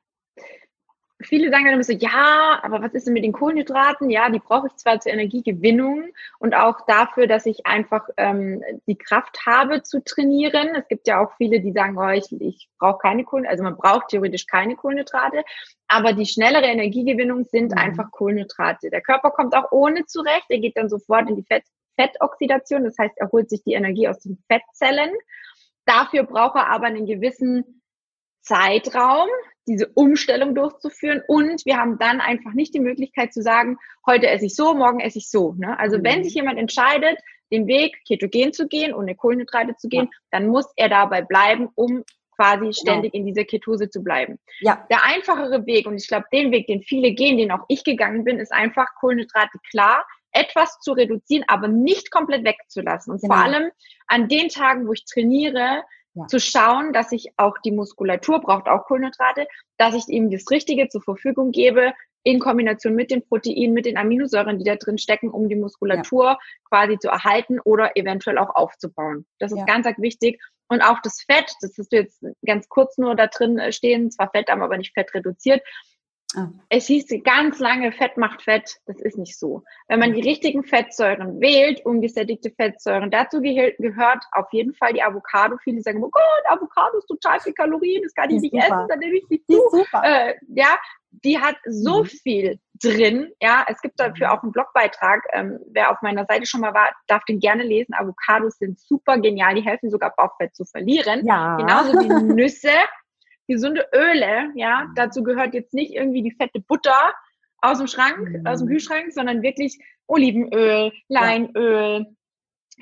viele 1.26 1.50
sagen 1.50 1.64
dann 1.64 1.74
immer 1.74 1.84
so, 1.84 1.92
ja, 1.92 2.58
aber 2.62 2.82
was 2.82 2.94
ist 2.94 3.06
denn 3.06 3.14
mit 3.14 3.24
den 3.24 3.32
Kohlenhydraten? 3.32 4.10
Ja, 4.10 4.30
die 4.30 4.38
brauche 4.38 4.68
ich 4.68 4.76
zwar 4.76 5.00
zur 5.00 5.12
Energiegewinnung 5.12 6.04
und 6.38 6.54
auch 6.54 6.86
dafür, 6.86 7.26
dass 7.26 7.46
ich 7.46 7.66
einfach 7.66 8.08
ähm, 8.16 8.62
die 8.86 8.96
Kraft 8.96 9.44
habe 9.46 9.82
zu 9.82 10.02
trainieren. 10.02 10.74
Es 10.74 10.88
gibt 10.88 11.06
ja 11.06 11.20
auch 11.24 11.32
viele, 11.36 11.60
die 11.60 11.72
sagen, 11.72 11.98
oh, 11.98 12.08
ich, 12.08 12.30
ich 12.40 12.68
brauche 12.78 12.98
keine 12.98 13.24
Kohlenhydrate, 13.24 13.50
also 13.50 13.64
man 13.64 13.76
braucht 13.76 14.08
theoretisch 14.08 14.46
keine 14.46 14.76
Kohlenhydrate, 14.76 15.42
aber 15.88 16.12
die 16.12 16.26
schnellere 16.26 16.66
Energiegewinnung 16.66 17.44
sind 17.44 17.72
mhm. 17.72 17.78
einfach 17.78 18.10
Kohlenhydrate. 18.10 18.90
Der 18.90 19.00
Körper 19.00 19.30
kommt 19.30 19.54
auch 19.54 19.70
ohne 19.72 20.06
zurecht, 20.06 20.46
er 20.48 20.58
geht 20.58 20.76
dann 20.76 20.88
sofort 20.88 21.28
in 21.28 21.36
die 21.36 21.44
Fett 21.44 21.64
Fettoxidation, 21.98 22.84
das 22.84 22.98
heißt, 22.98 23.14
er 23.16 23.30
holt 23.32 23.48
sich 23.48 23.62
die 23.64 23.72
Energie 23.72 24.06
aus 24.06 24.18
den 24.20 24.38
Fettzellen. 24.48 25.10
Dafür 25.86 26.24
braucht 26.24 26.56
er 26.56 26.68
aber 26.68 26.86
einen 26.86 27.06
gewissen 27.06 27.75
Zeitraum, 28.46 29.28
diese 29.66 29.88
Umstellung 29.94 30.54
durchzuführen. 30.54 31.22
Und 31.26 31.66
wir 31.66 31.76
haben 31.76 31.98
dann 31.98 32.20
einfach 32.20 32.54
nicht 32.54 32.74
die 32.74 32.80
Möglichkeit 32.80 33.32
zu 33.32 33.42
sagen, 33.42 33.78
heute 34.06 34.28
esse 34.28 34.46
ich 34.46 34.54
so, 34.54 34.74
morgen 34.74 35.00
esse 35.00 35.18
ich 35.18 35.28
so. 35.28 35.54
Ne? 35.58 35.78
Also 35.78 35.98
mhm. 35.98 36.04
wenn 36.04 36.24
sich 36.24 36.34
jemand 36.34 36.58
entscheidet, 36.58 37.18
den 37.52 37.66
Weg 37.66 37.96
ketogen 38.06 38.52
zu 38.52 38.66
gehen, 38.66 38.94
ohne 38.94 39.14
Kohlenhydrate 39.14 39.76
zu 39.76 39.88
gehen, 39.88 40.08
ja. 40.10 40.18
dann 40.30 40.48
muss 40.48 40.66
er 40.76 40.88
dabei 40.88 41.22
bleiben, 41.22 41.68
um 41.74 42.04
quasi 42.34 42.60
genau. 42.60 42.72
ständig 42.72 43.14
ja. 43.14 43.20
in 43.20 43.26
dieser 43.26 43.44
Ketose 43.44 43.88
zu 43.88 44.02
bleiben. 44.02 44.38
Ja. 44.60 44.86
Der 44.90 45.04
einfachere 45.04 45.66
Weg, 45.66 45.86
und 45.86 45.96
ich 45.96 46.08
glaube, 46.08 46.26
den 46.32 46.50
Weg, 46.52 46.66
den 46.66 46.82
viele 46.82 47.12
gehen, 47.12 47.38
den 47.38 47.50
auch 47.50 47.64
ich 47.68 47.84
gegangen 47.84 48.24
bin, 48.24 48.38
ist 48.38 48.52
einfach 48.52 48.86
Kohlenhydrate 49.00 49.58
klar, 49.70 50.04
etwas 50.32 50.78
zu 50.80 50.92
reduzieren, 50.92 51.44
aber 51.48 51.66
nicht 51.66 52.10
komplett 52.10 52.44
wegzulassen. 52.44 53.12
Und 53.12 53.22
genau. 53.22 53.34
vor 53.34 53.42
allem 53.42 53.70
an 54.06 54.28
den 54.28 54.48
Tagen, 54.48 54.86
wo 54.86 54.92
ich 54.92 55.04
trainiere, 55.06 55.82
ja. 56.16 56.26
zu 56.26 56.40
schauen, 56.40 56.92
dass 56.92 57.12
ich 57.12 57.28
auch 57.36 57.56
die 57.64 57.70
Muskulatur 57.70 58.40
braucht 58.40 58.66
auch 58.66 58.84
Kohlenhydrate, 58.86 59.46
dass 59.76 59.94
ich 59.94 60.08
ihm 60.08 60.30
das 60.30 60.50
Richtige 60.50 60.88
zur 60.88 61.02
Verfügung 61.02 61.52
gebe 61.52 61.92
in 62.22 62.40
Kombination 62.40 62.94
mit 62.94 63.12
den 63.12 63.22
Proteinen, 63.22 63.72
mit 63.72 63.86
den 63.86 63.96
Aminosäuren, 63.96 64.58
die 64.58 64.64
da 64.64 64.74
drin 64.74 64.98
stecken, 64.98 65.30
um 65.30 65.48
die 65.48 65.54
Muskulatur 65.54 66.24
ja. 66.24 66.38
quasi 66.68 66.98
zu 66.98 67.08
erhalten 67.08 67.60
oder 67.60 67.96
eventuell 67.96 68.38
auch 68.38 68.56
aufzubauen. 68.56 69.26
Das 69.38 69.52
ist 69.52 69.58
ja. 69.58 69.64
ganz, 69.64 69.86
ganz 69.86 69.98
wichtig. 70.00 70.42
Und 70.68 70.82
auch 70.82 71.00
das 71.02 71.22
Fett, 71.22 71.54
das 71.60 71.76
hast 71.78 71.92
du 71.92 71.96
jetzt 71.96 72.24
ganz 72.44 72.68
kurz 72.68 72.98
nur 72.98 73.14
da 73.14 73.28
drin 73.28 73.60
stehen, 73.70 74.10
zwar 74.10 74.30
fettarm, 74.30 74.62
aber 74.62 74.76
nicht 74.76 74.92
fett 74.94 75.14
Ah. 76.36 76.50
Es 76.68 76.86
hieß 76.86 77.06
ganz 77.24 77.58
lange, 77.58 77.92
Fett 77.92 78.16
macht 78.16 78.42
Fett. 78.42 78.76
Das 78.86 79.00
ist 79.00 79.16
nicht 79.16 79.38
so. 79.38 79.62
Wenn 79.88 80.00
man 80.00 80.12
die 80.12 80.20
richtigen 80.20 80.64
Fettsäuren 80.64 81.40
wählt, 81.40 81.84
ungesättigte 81.86 82.50
Fettsäuren, 82.50 83.10
dazu 83.10 83.40
ge 83.40 83.74
gehört 83.78 84.22
auf 84.32 84.46
jeden 84.52 84.74
Fall 84.74 84.92
die 84.92 85.02
Avocado. 85.02 85.56
Viele 85.64 85.80
sagen, 85.80 86.04
oh 86.04 86.10
Gott, 86.10 86.22
Avocado 86.48 86.98
ist 86.98 87.06
total 87.06 87.40
viel 87.40 87.54
Kalorien, 87.54 88.02
das 88.02 88.14
kann 88.14 88.30
ich 88.30 88.42
nicht 88.42 88.52
super. 88.52 88.66
essen, 88.66 88.86
dann 88.88 88.98
nehme 88.98 89.16
ich 89.16 89.28
nicht 89.30 89.46
zu. 89.46 89.84
Äh, 90.02 90.34
ja, 90.54 90.78
die 91.24 91.38
hat 91.38 91.56
so 91.64 92.02
mhm. 92.02 92.06
viel 92.06 92.60
drin. 92.82 93.32
Ja, 93.40 93.64
es 93.68 93.80
gibt 93.80 93.98
dafür 93.98 94.32
auch 94.32 94.42
einen 94.42 94.52
Blogbeitrag. 94.52 95.22
Ähm, 95.32 95.58
wer 95.70 95.90
auf 95.90 96.02
meiner 96.02 96.26
Seite 96.26 96.46
schon 96.46 96.60
mal 96.60 96.74
war, 96.74 96.90
darf 97.06 97.24
den 97.24 97.40
gerne 97.40 97.62
lesen. 97.62 97.94
Avocados 97.94 98.58
sind 98.58 98.78
super 98.78 99.18
genial. 99.18 99.54
Die 99.54 99.64
helfen 99.64 99.90
sogar 99.90 100.14
Bauchfett 100.14 100.54
zu 100.54 100.64
verlieren. 100.64 101.26
Ja. 101.26 101.56
Genauso 101.56 101.92
wie 101.98 102.08
Nüsse 102.34 102.72
gesunde 103.46 103.86
Öle, 103.94 104.50
ja, 104.54 104.84
mhm. 104.84 104.94
dazu 104.94 105.22
gehört 105.22 105.54
jetzt 105.54 105.74
nicht 105.74 105.92
irgendwie 105.92 106.22
die 106.22 106.34
fette 106.34 106.60
Butter 106.60 107.14
aus 107.58 107.78
dem 107.78 107.86
Schrank, 107.86 108.18
mhm. 108.18 108.46
aus 108.46 108.60
dem 108.60 108.68
Kühlschrank, 108.68 109.12
sondern 109.12 109.42
wirklich 109.42 109.78
Olivenöl, 110.06 110.92
Leinöl, 111.08 112.06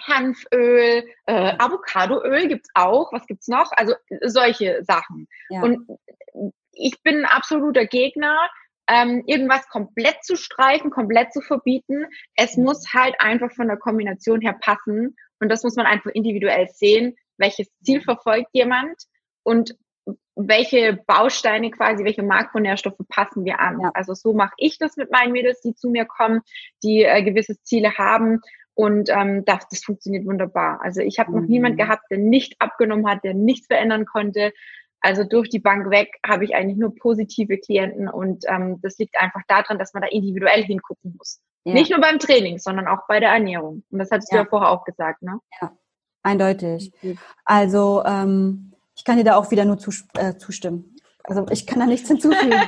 Hanföl, 0.03 1.05
äh, 1.27 1.55
Avocadoöl 1.59 2.49
gibt's 2.49 2.69
auch. 2.75 3.13
Was 3.13 3.27
gibt's 3.27 3.49
noch? 3.49 3.71
Also 3.73 3.95
solche 4.23 4.83
Sachen. 4.85 5.29
Ja. 5.49 5.63
Und 5.63 5.87
ich 6.73 7.01
bin 7.03 7.19
ein 7.19 7.25
absoluter 7.25 7.87
Gegner, 7.87 8.37
ähm, 8.89 9.23
irgendwas 9.27 9.67
komplett 9.69 10.23
zu 10.25 10.37
streichen, 10.37 10.91
komplett 10.91 11.33
zu 11.33 11.41
verbieten. 11.41 12.07
Es 12.37 12.57
mhm. 12.57 12.65
muss 12.65 12.93
halt 12.93 13.15
einfach 13.19 13.53
von 13.53 13.69
der 13.69 13.79
Kombination 13.79 14.41
her 14.41 14.57
passen. 14.61 15.17
Und 15.41 15.49
das 15.49 15.63
muss 15.63 15.77
man 15.77 15.87
einfach 15.87 16.11
individuell 16.11 16.69
sehen. 16.69 17.17
Welches 17.39 17.69
Ziel 17.83 18.01
mhm. 18.01 18.05
verfolgt 18.05 18.49
jemand? 18.53 18.97
Und 19.43 19.77
welche 20.37 20.99
Bausteine 21.07 21.71
quasi, 21.71 22.05
welche 22.05 22.23
Makronährstoffe 22.23 23.01
passen 23.09 23.45
wir 23.45 23.61
an. 23.61 23.81
Ja. 23.81 23.91
Also 23.95 24.15
so 24.15 24.33
mache 24.33 24.55
ich 24.57 24.79
das 24.79 24.97
mit 24.97 25.11
meinen 25.11 25.33
Mädels, 25.33 25.61
die 25.61 25.75
zu 25.75 25.91
mir 25.91 26.05
kommen, 26.05 26.41
die 26.83 27.05
äh, 27.05 27.23
gewisse 27.23 27.61
Ziele 27.63 27.97
haben. 27.97 28.41
Und 28.75 29.09
ähm, 29.11 29.45
das, 29.45 29.69
das 29.69 29.85
funktioniert 29.85 30.27
wunderbar. 30.27 30.81
Also 30.83 31.01
ich 31.01 31.19
habe 31.19 31.31
mhm. 31.31 31.41
noch 31.41 31.49
niemand 31.49 31.79
gehabt, 31.79 32.05
der 32.11 32.19
nicht 32.19 32.61
abgenommen 32.61 33.09
hat, 33.09 33.23
der 33.23 33.35
nichts 33.35 33.69
verändern 33.69 34.05
konnte. 34.05 34.53
Also 35.01 35.23
durch 35.23 35.51
die 35.51 35.61
Bank 35.61 35.91
weg 35.91 36.19
habe 36.27 36.45
ich 36.45 36.55
eigentlich 36.55 36.79
nur 36.79 36.95
positive 36.95 37.59
Klienten 37.59 38.09
und 38.09 38.45
ähm, 38.49 38.81
das 38.81 38.99
liegt 38.99 39.21
einfach 39.21 39.43
daran, 39.49 39.79
dass 39.79 39.93
man 39.93 40.03
da 40.03 40.09
individuell 40.09 40.65
hingucken 40.65 41.15
muss. 41.19 41.41
Ja. 41.65 41.75
Nicht 41.75 41.91
nur 41.91 42.01
beim 42.01 42.19
Training, 42.19 42.59
sondern 42.59 42.89
auch 42.89 43.07
bei 43.07 43.21
der 43.21 43.29
Ernährung. 43.31 43.85
Und 43.91 43.99
das 43.99 44.11
hattest 44.11 44.33
ja. 44.33 44.39
du 44.39 44.45
ja 44.45 44.49
vorher 44.49 44.71
auch 44.71 44.85
gesagt, 44.85 45.23
ne? 45.23 45.39
Ja, 45.61 45.77
eindeutig. 46.23 46.93
Also 47.45 48.03
ähm, 48.05 48.74
ich 48.97 49.05
kann 49.05 49.17
dir 49.17 49.25
da 49.25 49.37
auch 49.37 49.51
wieder 49.51 49.65
nur 49.65 49.79
zus 49.79 50.05
äh, 50.15 50.37
zustimmen. 50.37 50.97
Also 51.25 51.47
ich 51.51 51.67
kann 51.67 51.81
da 51.81 51.87
nichts 51.87 52.09
hinzufügen. 52.09 52.53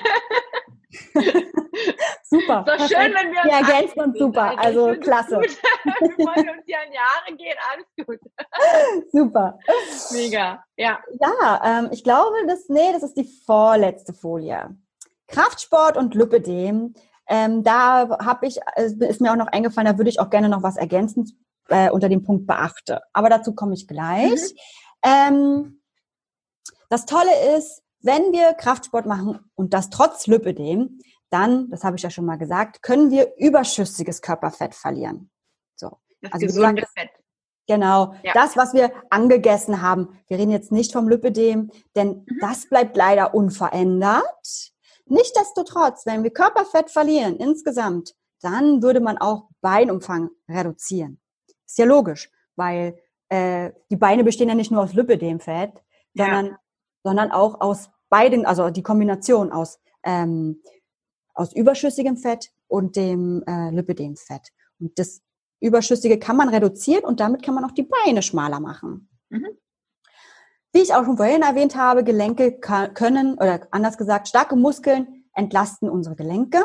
super. 2.24 2.64
Ist 2.66 2.80
doch 2.80 2.88
schön, 2.88 3.14
wenn 3.14 3.32
wir 3.32 3.42
uns 3.42 3.52
ja, 3.52 3.58
ergänzen 3.58 4.00
uns 4.00 4.18
super. 4.18 4.58
Also, 4.58 4.86
also 4.86 5.00
klasse. 5.00 5.36
Wir 5.40 6.52
uns 6.52 6.64
hier 6.64 6.78
an 6.80 6.92
Jahre 6.92 7.36
gehen, 7.36 7.56
alles 7.72 7.86
gut. 8.06 8.18
super. 9.12 9.58
Mega. 10.12 10.64
Ja. 10.76 10.98
Ja, 11.20 11.60
ähm, 11.64 11.88
ich 11.92 12.02
glaube, 12.02 12.34
das, 12.46 12.68
nee, 12.68 12.92
das 12.92 13.02
ist 13.02 13.16
die 13.16 13.30
vorletzte 13.44 14.12
Folie. 14.12 14.76
Kraftsport 15.28 15.96
und 15.96 16.14
Lipödem. 16.14 16.94
Ähm, 17.28 17.62
da 17.64 18.18
habe 18.24 18.46
ich, 18.46 18.58
ist 18.76 19.20
mir 19.20 19.32
auch 19.32 19.36
noch 19.36 19.48
eingefallen, 19.48 19.90
da 19.90 19.98
würde 19.98 20.10
ich 20.10 20.20
auch 20.20 20.30
gerne 20.30 20.48
noch 20.48 20.62
was 20.62 20.76
ergänzen 20.76 21.44
äh, 21.68 21.90
unter 21.90 22.08
dem 22.08 22.22
Punkt 22.22 22.46
beachte. 22.46 23.00
Aber 23.12 23.28
dazu 23.28 23.54
komme 23.54 23.74
ich 23.74 23.88
gleich. 23.88 24.40
Mhm. 24.40 24.56
Ähm, 25.04 25.75
das 26.88 27.06
Tolle 27.06 27.56
ist, 27.56 27.82
wenn 28.00 28.32
wir 28.32 28.54
Kraftsport 28.54 29.06
machen 29.06 29.40
und 29.54 29.74
das 29.74 29.90
trotz 29.90 30.26
Lipödem, 30.26 31.00
dann, 31.30 31.68
das 31.70 31.82
habe 31.82 31.96
ich 31.96 32.02
ja 32.02 32.10
schon 32.10 32.24
mal 32.24 32.36
gesagt, 32.36 32.82
können 32.82 33.10
wir 33.10 33.34
überschüssiges 33.36 34.22
Körperfett 34.22 34.74
verlieren. 34.74 35.30
So. 35.74 35.98
Das 36.20 36.32
also 36.32 36.46
gesunde 36.46 36.82
gesagt, 36.82 36.98
Fett. 36.98 37.10
Genau, 37.68 38.14
ja. 38.22 38.32
das, 38.32 38.56
was 38.56 38.74
wir 38.74 38.92
angegessen 39.10 39.82
haben. 39.82 40.20
Wir 40.28 40.38
reden 40.38 40.52
jetzt 40.52 40.70
nicht 40.70 40.92
vom 40.92 41.08
Lipödem, 41.08 41.72
denn 41.96 42.24
mhm. 42.26 42.38
das 42.40 42.68
bleibt 42.68 42.96
leider 42.96 43.34
unverändert. 43.34 44.72
Nichtsdestotrotz, 45.06 46.06
wenn 46.06 46.22
wir 46.22 46.30
Körperfett 46.30 46.90
verlieren 46.90 47.36
insgesamt, 47.36 48.14
dann 48.40 48.82
würde 48.82 49.00
man 49.00 49.18
auch 49.18 49.48
Beinumfang 49.62 50.30
reduzieren. 50.48 51.20
Ist 51.66 51.78
ja 51.78 51.86
logisch, 51.86 52.30
weil 52.54 53.00
äh, 53.30 53.72
die 53.90 53.96
Beine 53.96 54.22
bestehen 54.22 54.48
ja 54.48 54.54
nicht 54.54 54.70
nur 54.70 54.82
aus 54.82 54.92
Lipödemfett, 54.92 55.72
sondern 56.14 56.46
ja 56.46 56.58
sondern 57.06 57.30
auch 57.30 57.60
aus 57.60 57.88
beiden, 58.08 58.44
also 58.46 58.70
die 58.70 58.82
Kombination 58.82 59.52
aus, 59.52 59.78
ähm, 60.02 60.60
aus 61.34 61.54
überschüssigem 61.54 62.16
Fett 62.16 62.50
und 62.66 62.96
dem 62.96 63.44
äh, 63.46 63.70
Lipidemfett. 63.70 64.48
Und 64.80 64.98
das 64.98 65.22
Überschüssige 65.60 66.18
kann 66.18 66.36
man 66.36 66.48
reduzieren 66.48 67.04
und 67.04 67.20
damit 67.20 67.44
kann 67.44 67.54
man 67.54 67.64
auch 67.64 67.70
die 67.70 67.88
Beine 68.04 68.22
schmaler 68.22 68.58
machen. 68.58 69.08
Mhm. 69.28 69.46
Wie 70.72 70.80
ich 70.80 70.94
auch 70.94 71.04
schon 71.04 71.16
vorhin 71.16 71.42
erwähnt 71.42 71.76
habe, 71.76 72.02
Gelenke 72.02 72.58
können, 72.58 73.34
oder 73.34 73.68
anders 73.70 73.96
gesagt, 73.96 74.26
starke 74.26 74.56
Muskeln 74.56 75.24
entlasten 75.32 75.88
unsere 75.88 76.16
Gelenke. 76.16 76.64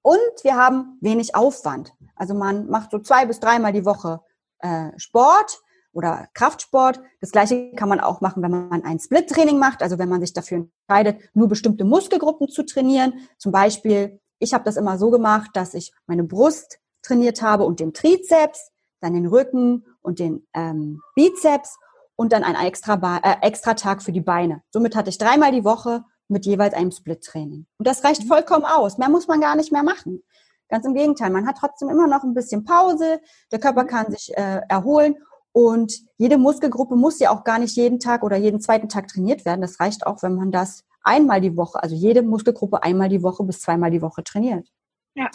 Und 0.00 0.44
wir 0.44 0.56
haben 0.56 0.96
wenig 1.02 1.34
Aufwand. 1.34 1.92
Also 2.16 2.32
man 2.32 2.68
macht 2.68 2.90
so 2.90 3.00
zwei 3.00 3.26
bis 3.26 3.38
dreimal 3.38 3.74
die 3.74 3.84
Woche 3.84 4.22
äh, 4.60 4.92
Sport 4.96 5.60
oder 5.92 6.28
Kraftsport. 6.34 7.00
Das 7.20 7.32
gleiche 7.32 7.72
kann 7.74 7.88
man 7.88 8.00
auch 8.00 8.20
machen, 8.20 8.42
wenn 8.42 8.50
man 8.50 8.84
ein 8.84 8.98
Split-Training 8.98 9.58
macht, 9.58 9.82
also 9.82 9.98
wenn 9.98 10.08
man 10.08 10.20
sich 10.20 10.32
dafür 10.32 10.68
entscheidet, 10.88 11.20
nur 11.34 11.48
bestimmte 11.48 11.84
Muskelgruppen 11.84 12.48
zu 12.48 12.64
trainieren. 12.64 13.14
Zum 13.38 13.52
Beispiel, 13.52 14.20
ich 14.38 14.54
habe 14.54 14.64
das 14.64 14.76
immer 14.76 14.98
so 14.98 15.10
gemacht, 15.10 15.50
dass 15.54 15.74
ich 15.74 15.92
meine 16.06 16.24
Brust 16.24 16.78
trainiert 17.02 17.42
habe 17.42 17.64
und 17.64 17.80
den 17.80 17.92
Trizeps, 17.92 18.70
dann 19.00 19.14
den 19.14 19.26
Rücken 19.26 19.86
und 20.02 20.18
den 20.18 20.46
ähm, 20.54 21.00
Bizeps 21.14 21.78
und 22.16 22.32
dann 22.32 22.42
ein 22.42 22.56
extra, 22.56 23.20
äh, 23.22 23.46
extra 23.46 23.74
Tag 23.74 24.02
für 24.02 24.12
die 24.12 24.20
Beine. 24.20 24.62
Somit 24.72 24.96
hatte 24.96 25.10
ich 25.10 25.18
dreimal 25.18 25.52
die 25.52 25.64
Woche 25.64 26.04
mit 26.26 26.46
jeweils 26.46 26.74
einem 26.74 26.90
Split-Training. 26.90 27.66
Und 27.78 27.86
das 27.86 28.04
reicht 28.04 28.24
mhm. 28.24 28.28
vollkommen 28.28 28.64
aus. 28.64 28.98
Mehr 28.98 29.08
muss 29.08 29.28
man 29.28 29.40
gar 29.40 29.56
nicht 29.56 29.72
mehr 29.72 29.82
machen. 29.82 30.22
Ganz 30.68 30.84
im 30.84 30.94
Gegenteil, 30.94 31.30
man 31.30 31.46
hat 31.46 31.56
trotzdem 31.58 31.88
immer 31.88 32.06
noch 32.06 32.24
ein 32.24 32.34
bisschen 32.34 32.64
Pause, 32.64 33.20
der 33.50 33.58
Körper 33.58 33.84
mhm. 33.84 33.88
kann 33.88 34.10
sich 34.10 34.36
äh, 34.36 34.60
erholen 34.68 35.16
und 35.52 36.00
jede 36.16 36.38
Muskelgruppe 36.38 36.96
muss 36.96 37.18
ja 37.18 37.30
auch 37.30 37.44
gar 37.44 37.58
nicht 37.58 37.76
jeden 37.76 37.98
Tag 38.00 38.22
oder 38.22 38.36
jeden 38.36 38.60
zweiten 38.60 38.88
Tag 38.88 39.08
trainiert 39.08 39.44
werden. 39.44 39.60
Das 39.60 39.80
reicht 39.80 40.06
auch, 40.06 40.22
wenn 40.22 40.34
man 40.34 40.52
das 40.52 40.84
einmal 41.02 41.40
die 41.40 41.56
Woche, 41.56 41.82
also 41.82 41.94
jede 41.94 42.22
Muskelgruppe 42.22 42.82
einmal 42.82 43.08
die 43.08 43.22
Woche 43.22 43.44
bis 43.44 43.60
zweimal 43.60 43.90
die 43.90 44.02
Woche 44.02 44.22
trainiert. 44.22 44.68
Ja. 45.14 45.30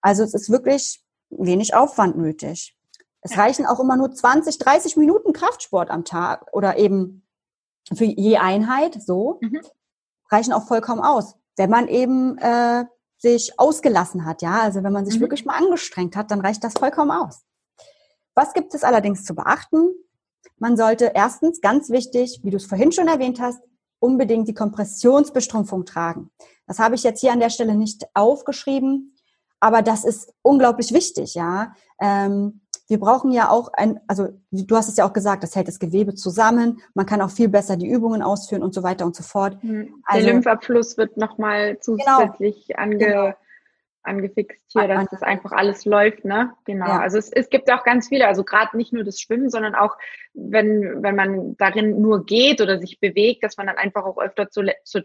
Also 0.00 0.22
es 0.22 0.34
ist 0.34 0.50
wirklich 0.50 1.02
wenig 1.30 1.74
Aufwand 1.74 2.16
nötig. 2.16 2.76
Es 3.22 3.32
ja. 3.32 3.42
reichen 3.42 3.66
auch 3.66 3.80
immer 3.80 3.96
nur 3.96 4.12
20, 4.12 4.58
30 4.58 4.96
Minuten 4.96 5.32
Kraftsport 5.32 5.90
am 5.90 6.04
Tag 6.04 6.46
oder 6.52 6.76
eben 6.76 7.26
für 7.94 8.04
je 8.04 8.36
Einheit 8.38 9.00
so 9.00 9.38
mhm. 9.40 9.60
reichen 10.30 10.52
auch 10.52 10.66
vollkommen 10.66 11.02
aus, 11.02 11.36
wenn 11.56 11.70
man 11.70 11.88
eben 11.88 12.36
äh, 12.38 12.84
sich 13.18 13.58
ausgelassen 13.58 14.24
hat, 14.26 14.42
ja, 14.42 14.60
also 14.60 14.82
wenn 14.82 14.92
man 14.92 15.06
sich 15.06 15.16
mhm. 15.16 15.22
wirklich 15.22 15.44
mal 15.44 15.56
angestrengt 15.56 16.16
hat, 16.16 16.30
dann 16.30 16.40
reicht 16.40 16.62
das 16.64 16.74
vollkommen 16.74 17.10
aus. 17.10 17.45
Was 18.36 18.52
gibt 18.52 18.74
es 18.74 18.84
allerdings 18.84 19.24
zu 19.24 19.34
beachten? 19.34 19.94
Man 20.58 20.76
sollte 20.76 21.10
erstens, 21.14 21.60
ganz 21.60 21.90
wichtig, 21.90 22.40
wie 22.44 22.50
du 22.50 22.58
es 22.58 22.66
vorhin 22.66 22.92
schon 22.92 23.08
erwähnt 23.08 23.40
hast, 23.40 23.60
unbedingt 23.98 24.46
die 24.46 24.54
Kompressionsbestrumpfung 24.54 25.86
tragen. 25.86 26.30
Das 26.66 26.78
habe 26.78 26.94
ich 26.94 27.02
jetzt 27.02 27.20
hier 27.20 27.32
an 27.32 27.40
der 27.40 27.50
Stelle 27.50 27.74
nicht 27.74 28.06
aufgeschrieben, 28.14 29.16
aber 29.58 29.80
das 29.80 30.04
ist 30.04 30.32
unglaublich 30.42 30.92
wichtig, 30.92 31.34
ja. 31.34 31.74
Ähm, 31.98 32.60
wir 32.88 33.00
brauchen 33.00 33.32
ja 33.32 33.50
auch 33.50 33.72
ein, 33.72 34.00
also 34.06 34.28
du 34.50 34.76
hast 34.76 34.88
es 34.88 34.96
ja 34.96 35.08
auch 35.08 35.12
gesagt, 35.12 35.42
das 35.42 35.56
hält 35.56 35.66
das 35.66 35.80
Gewebe 35.80 36.14
zusammen. 36.14 36.80
Man 36.94 37.06
kann 37.06 37.20
auch 37.20 37.30
viel 37.30 37.48
besser 37.48 37.76
die 37.76 37.88
Übungen 37.88 38.22
ausführen 38.22 38.62
und 38.62 38.74
so 38.74 38.82
weiter 38.82 39.06
und 39.06 39.16
so 39.16 39.24
fort. 39.24 39.60
Hm. 39.62 39.86
Der 39.86 39.92
also, 40.04 40.26
Lymphabfluss 40.28 40.96
wird 40.96 41.16
nochmal 41.16 41.70
genau. 41.74 41.80
zusätzlich 41.80 42.66
genau, 42.68 42.80
ange, 42.80 43.36
angefixt 44.06 44.60
hier, 44.72 44.88
dass 44.88 45.08
das 45.10 45.22
einfach 45.22 45.52
alles 45.52 45.84
läuft, 45.84 46.24
ne? 46.24 46.52
Genau. 46.64 46.86
Ja. 46.86 47.00
Also 47.00 47.18
es, 47.18 47.30
es 47.30 47.50
gibt 47.50 47.70
auch 47.70 47.84
ganz 47.84 48.08
viele, 48.08 48.26
also 48.26 48.44
gerade 48.44 48.76
nicht 48.76 48.92
nur 48.92 49.04
das 49.04 49.20
Schwimmen, 49.20 49.50
sondern 49.50 49.74
auch, 49.74 49.96
wenn, 50.34 51.02
wenn 51.02 51.16
man 51.16 51.56
darin 51.56 52.00
nur 52.00 52.24
geht 52.24 52.60
oder 52.60 52.78
sich 52.78 53.00
bewegt, 53.00 53.42
dass 53.42 53.56
man 53.56 53.66
dann 53.66 53.76
einfach 53.76 54.04
auch 54.04 54.18
öfter 54.18 54.50
zu, 54.50 54.62
zu, 54.84 55.02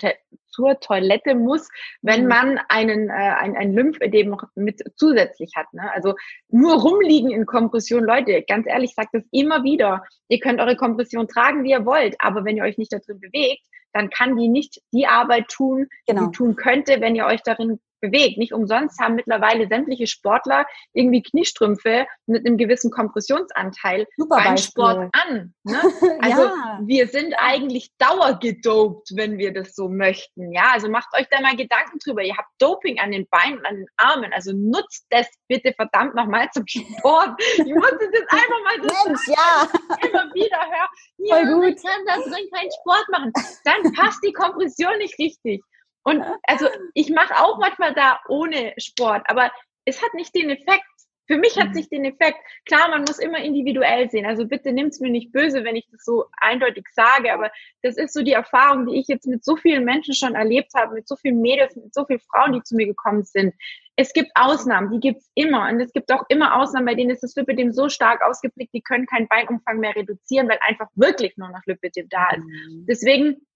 zur 0.48 0.80
Toilette 0.80 1.36
muss, 1.36 1.70
wenn 2.02 2.24
mhm. 2.24 2.28
man 2.28 2.60
einen, 2.70 3.10
äh, 3.10 3.14
ein, 3.14 3.56
ein 3.56 3.74
Lymphödem 3.74 4.30
noch 4.30 4.44
mit 4.56 4.82
zusätzlich 4.96 5.54
hat. 5.56 5.74
Ne? 5.74 5.92
Also 5.94 6.16
nur 6.50 6.82
rumliegen 6.82 7.32
in 7.32 7.46
Kompression, 7.46 8.04
Leute, 8.04 8.44
ganz 8.48 8.68
ehrlich, 8.68 8.94
sagt 8.94 9.14
das 9.14 9.24
immer 9.32 9.64
wieder. 9.64 10.04
Ihr 10.28 10.40
könnt 10.40 10.60
eure 10.60 10.76
Kompression 10.76 11.28
tragen, 11.28 11.64
wie 11.64 11.72
ihr 11.72 11.86
wollt, 11.86 12.16
aber 12.20 12.46
wenn 12.46 12.58
ihr 12.58 12.64
euch 12.64 12.78
nicht 12.78 12.94
da 12.94 13.00
drin 13.00 13.20
bewegt, 13.20 13.64
dann 13.94 14.10
kann 14.10 14.38
die 14.38 14.48
nicht 14.48 14.82
die 14.92 15.08
Arbeit 15.08 15.50
tun, 15.50 15.88
genau. 16.08 16.26
die 16.28 16.32
tun 16.32 16.56
könnte, 16.56 17.02
wenn 17.02 17.16
ihr 17.16 17.26
euch 17.26 17.42
darin 17.44 17.80
bewegt. 18.02 18.38
Nicht 18.38 18.54
umsonst 18.54 19.00
haben 19.00 19.16
mittlerweile 19.16 19.68
sämtliche 19.68 20.08
Sportler 20.08 20.66
irgendwie 20.94 21.24
Kniestrümpfe 21.24 22.06
mit 22.26 22.46
einem 22.46 22.58
gewissen 22.58 22.92
Kompressionsanteil 22.92 24.08
Super 24.18 24.38
beim 24.38 24.56
Beispiel. 24.56 24.72
Sport 24.72 25.10
an. 25.14 25.54
Ne? 25.64 25.82
Also 26.22 26.44
ja. 26.44 26.80
wir 26.84 27.08
sind 27.08 27.34
eigentlich 27.38 27.92
dauergedopt, 27.98 29.10
wenn 29.16 29.38
wir 29.38 29.54
das 29.54 29.76
so 29.76 29.90
möchten. 29.90 30.52
Ja, 30.52 30.72
also 30.74 30.90
macht 30.90 31.08
euch 31.18 31.28
da 31.32 31.42
mal 31.42 31.56
Gedanken 31.56 32.00
drüber. 32.04 32.22
Ihr 32.22 32.36
habt 32.38 32.50
Doping 32.60 33.00
an 33.00 33.12
den 33.12 33.28
Beinen 33.30 33.60
und 33.60 33.66
an 33.66 33.76
den 33.78 33.88
Armen. 33.98 34.32
Also 34.34 34.52
nutzt 34.54 35.06
das 35.10 35.28
bitte 35.48 35.74
verdammt 35.74 36.16
nochmal 36.16 36.50
zum 36.52 36.66
Sport. 36.68 37.42
Ich 37.58 37.74
muss 37.74 37.92
es 37.92 38.10
jetzt 38.14 38.32
einfach 38.32 38.64
mal 38.64 38.90
so 38.90 39.10
Mensch, 39.10 39.26
sagen, 39.26 39.38
ja. 39.38 40.08
immer 40.08 40.34
wieder 40.34 40.58
hören. 40.58 40.90
Ja, 41.18 41.36
Voll 41.36 41.46
gut. 41.46 41.62
man 41.62 41.76
kann 41.76 42.06
da 42.06 42.16
drin 42.16 42.50
keinen 42.54 42.72
Sport 42.82 43.06
machen. 43.10 43.34
Dann 43.64 43.94
passt 43.94 44.24
die 44.24 44.34
Kompression 44.34 44.98
nicht 44.98 45.18
richtig. 45.20 45.64
Und 46.04 46.24
also 46.44 46.68
ich 46.94 47.10
mache 47.10 47.36
auch 47.38 47.60
manchmal 47.60 47.94
da 47.94 48.20
ohne 48.28 48.74
Sport, 48.78 49.24
aber 49.28 49.52
es 49.86 50.02
hat 50.02 50.14
nicht 50.14 50.34
den 50.36 50.50
Effekt. 50.50 50.86
Für 51.28 51.38
mich 51.38 51.58
hat 51.58 51.70
mhm. 51.70 51.74
sich 51.76 51.88
den 51.88 52.04
Effekt, 52.04 52.40
klar, 52.66 52.90
man 52.90 53.02
muss 53.02 53.20
immer 53.20 53.38
individuell 53.38 54.10
sehen. 54.10 54.26
Also 54.26 54.46
bitte 54.46 54.74
nimm's 54.74 55.00
mir 55.00 55.12
nicht 55.12 55.32
böse, 55.32 55.64
wenn 55.64 55.78
ich 55.78 55.88
das 55.90 56.04
so 56.04 56.26
eindeutig 56.38 56.86
sage, 56.92 57.32
aber 57.32 57.52
das 57.84 57.96
ist 57.96 58.14
so 58.14 58.22
die 58.22 58.34
Erfahrung, 58.34 58.88
die 58.88 59.00
ich 59.00 59.08
jetzt 59.08 59.28
mit 59.28 59.46
so 59.46 59.56
vielen 59.56 59.86
Menschen 59.86 60.14
schon 60.14 60.36
erlebt 60.36 60.74
habe, 60.76 60.96
mit 60.96 61.08
so 61.08 61.16
vielen 61.16 61.40
Mädels, 61.40 61.76
mit 61.76 61.94
so 61.94 62.06
vielen 62.06 62.20
Frauen, 62.20 62.54
die 62.54 62.64
zu 62.64 62.76
mir 62.76 62.88
gekommen 62.88 63.24
sind. 63.24 63.54
Es 63.96 64.12
gibt 64.12 64.32
Ausnahmen, 64.36 64.92
die 64.92 65.00
gibt's 65.00 65.30
immer. 65.36 65.70
Und 65.70 65.80
es 65.80 65.94
gibt 65.94 66.12
auch 66.12 66.26
immer 66.28 66.60
Ausnahmen, 66.60 66.88
bei 66.88 66.96
denen 66.96 67.12
ist 67.12 67.24
das 67.24 67.36
Lipidem 67.36 67.72
so 67.72 67.88
stark 67.88 68.22
ausgeprägt, 68.24 68.74
die 68.74 68.82
können 68.82 69.06
keinen 69.06 69.30
Beinumfang 69.30 69.80
mehr 69.80 69.96
reduzieren, 69.96 70.50
weil 70.50 70.60
einfach 70.68 70.90
wirklich 70.96 71.38
nur 71.38 71.50
noch 71.50 71.62
Lipidem 71.66 72.10
da 72.10 72.30
ist. 72.32 72.44
Mhm. 72.44 72.86
Deswegen 72.90 73.48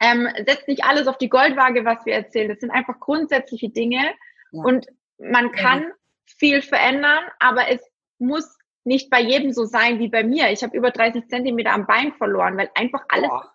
ähm, 0.00 0.28
setzt 0.46 0.66
nicht 0.66 0.84
alles 0.84 1.06
auf 1.06 1.18
die 1.18 1.28
Goldwaage, 1.28 1.84
was 1.84 2.04
wir 2.06 2.14
erzählen. 2.14 2.48
Das 2.48 2.60
sind 2.60 2.70
einfach 2.70 2.98
grundsätzliche 2.98 3.68
Dinge. 3.68 4.14
Ja. 4.52 4.62
Und 4.62 4.86
man 5.18 5.52
kann 5.52 5.92
viel 6.24 6.62
verändern, 6.62 7.24
aber 7.38 7.68
es 7.68 7.80
muss 8.18 8.56
nicht 8.84 9.10
bei 9.10 9.20
jedem 9.20 9.52
so 9.52 9.64
sein 9.64 9.98
wie 9.98 10.08
bei 10.08 10.24
mir. 10.24 10.50
Ich 10.50 10.62
habe 10.62 10.76
über 10.76 10.90
30 10.90 11.28
Zentimeter 11.28 11.72
am 11.72 11.86
Bein 11.86 12.12
verloren, 12.14 12.56
weil 12.56 12.70
einfach 12.74 13.04
alles 13.08 13.28
Boah. 13.28 13.54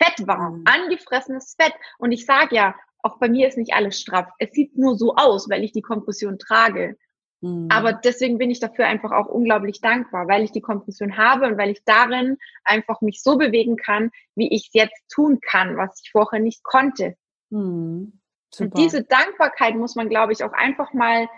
Fett 0.00 0.26
war, 0.26 0.50
mhm. 0.50 0.64
angefressenes 0.66 1.56
Fett. 1.58 1.72
Und 1.98 2.12
ich 2.12 2.26
sage 2.26 2.54
ja, 2.54 2.74
auch 3.02 3.18
bei 3.18 3.28
mir 3.28 3.48
ist 3.48 3.56
nicht 3.56 3.74
alles 3.74 4.00
straff. 4.00 4.28
Es 4.38 4.52
sieht 4.52 4.76
nur 4.76 4.96
so 4.96 5.14
aus, 5.16 5.48
weil 5.48 5.64
ich 5.64 5.72
die 5.72 5.82
Kompression 5.82 6.38
trage. 6.38 6.98
Mhm. 7.40 7.68
Aber 7.70 7.92
deswegen 7.92 8.38
bin 8.38 8.50
ich 8.50 8.60
dafür 8.60 8.86
einfach 8.86 9.12
auch 9.12 9.26
unglaublich 9.26 9.80
dankbar, 9.80 10.28
weil 10.28 10.44
ich 10.44 10.52
die 10.52 10.60
Kompression 10.60 11.16
habe 11.16 11.46
und 11.46 11.58
weil 11.58 11.70
ich 11.70 11.82
darin 11.84 12.36
einfach 12.64 13.00
mich 13.00 13.22
so 13.22 13.36
bewegen 13.38 13.76
kann, 13.76 14.10
wie 14.34 14.52
ich 14.52 14.68
es 14.68 14.74
jetzt 14.74 15.08
tun 15.08 15.40
kann, 15.40 15.76
was 15.76 16.00
ich 16.02 16.10
vorher 16.10 16.40
nicht 16.40 16.62
konnte. 16.62 17.16
Mhm. 17.50 18.20
Und 18.58 18.78
diese 18.78 19.04
Dankbarkeit 19.04 19.74
muss 19.76 19.94
man, 19.94 20.08
glaube 20.08 20.32
ich, 20.32 20.42
auch 20.42 20.52
einfach 20.52 20.92
mal 20.92 21.28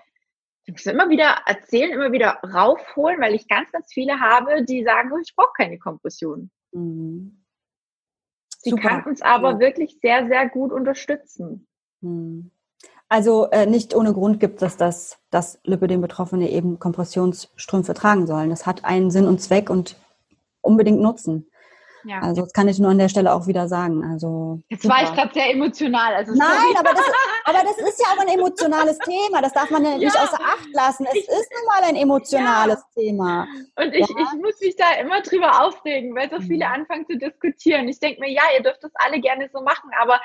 ich 0.64 0.72
muss 0.72 0.86
immer 0.86 1.08
wieder 1.08 1.42
erzählen, 1.46 1.90
immer 1.90 2.12
wieder 2.12 2.40
raufholen, 2.44 3.20
weil 3.20 3.34
ich 3.34 3.48
ganz, 3.48 3.72
ganz 3.72 3.92
viele 3.92 4.20
habe, 4.20 4.64
die 4.64 4.84
sagen, 4.84 5.10
oh, 5.12 5.18
ich 5.18 5.34
brauche 5.34 5.52
keine 5.56 5.78
Kompression. 5.78 6.50
Mhm. 6.72 7.44
Sie 8.58 8.72
kann 8.72 9.04
uns 9.04 9.22
aber 9.22 9.52
ja. 9.52 9.58
wirklich 9.58 9.98
sehr, 10.00 10.28
sehr 10.28 10.48
gut 10.48 10.70
unterstützen. 10.70 11.66
Mhm. 12.02 12.50
Also 13.10 13.50
äh, 13.50 13.66
nicht 13.66 13.92
ohne 13.92 14.12
Grund 14.12 14.38
gibt 14.38 14.62
es 14.62 14.76
das, 14.76 15.18
dass 15.30 15.58
Lipödem-Betroffene 15.64 16.48
eben 16.48 16.78
Kompressionsstrümpfe 16.78 17.92
tragen 17.92 18.28
sollen. 18.28 18.50
Das 18.50 18.66
hat 18.66 18.84
einen 18.84 19.10
Sinn 19.10 19.26
und 19.26 19.40
Zweck 19.40 19.68
und 19.68 19.96
unbedingt 20.60 21.00
Nutzen. 21.00 21.50
Ja. 22.04 22.20
Also 22.20 22.42
das 22.42 22.52
kann 22.52 22.68
ich 22.68 22.78
nur 22.78 22.90
an 22.90 22.98
der 22.98 23.08
Stelle 23.08 23.34
auch 23.34 23.48
wieder 23.48 23.66
sagen. 23.66 24.04
Also 24.04 24.60
jetzt 24.68 24.84
super. 24.84 24.94
war 24.94 25.02
ich 25.02 25.12
gerade 25.12 25.34
sehr 25.34 25.50
emotional. 25.50 26.14
Also 26.14 26.34
Nein, 26.34 26.76
aber 26.78 26.90
das, 26.90 27.04
aber 27.44 27.58
das 27.64 27.78
ist 27.78 28.00
ja 28.00 28.14
auch 28.14 28.20
ein 28.20 28.28
emotionales 28.28 28.98
Thema. 28.98 29.42
Das 29.42 29.52
darf 29.52 29.70
man 29.70 29.84
ja, 29.84 29.90
ja. 29.90 29.98
nicht 29.98 30.16
außer 30.16 30.40
Acht 30.40 30.68
lassen. 30.72 31.06
Es 31.10 31.16
ich, 31.16 31.28
ist 31.28 31.50
nun 31.52 31.66
mal 31.66 31.88
ein 31.88 31.96
emotionales 31.96 32.78
ja. 32.94 33.02
Thema. 33.02 33.48
Und 33.74 33.92
ich, 33.92 34.08
ich 34.08 34.40
muss 34.40 34.60
mich 34.60 34.76
da 34.76 35.00
immer 35.00 35.20
drüber 35.20 35.62
aufregen, 35.62 36.14
weil 36.14 36.30
so 36.30 36.40
viele 36.40 36.66
mhm. 36.66 36.74
anfangen 36.74 37.06
zu 37.06 37.18
diskutieren. 37.18 37.88
Ich 37.88 37.98
denke 37.98 38.20
mir, 38.20 38.30
ja, 38.30 38.42
ihr 38.56 38.62
dürft 38.62 38.84
das 38.84 38.92
alle 38.94 39.20
gerne 39.20 39.50
so 39.52 39.60
machen, 39.62 39.90
aber 40.00 40.20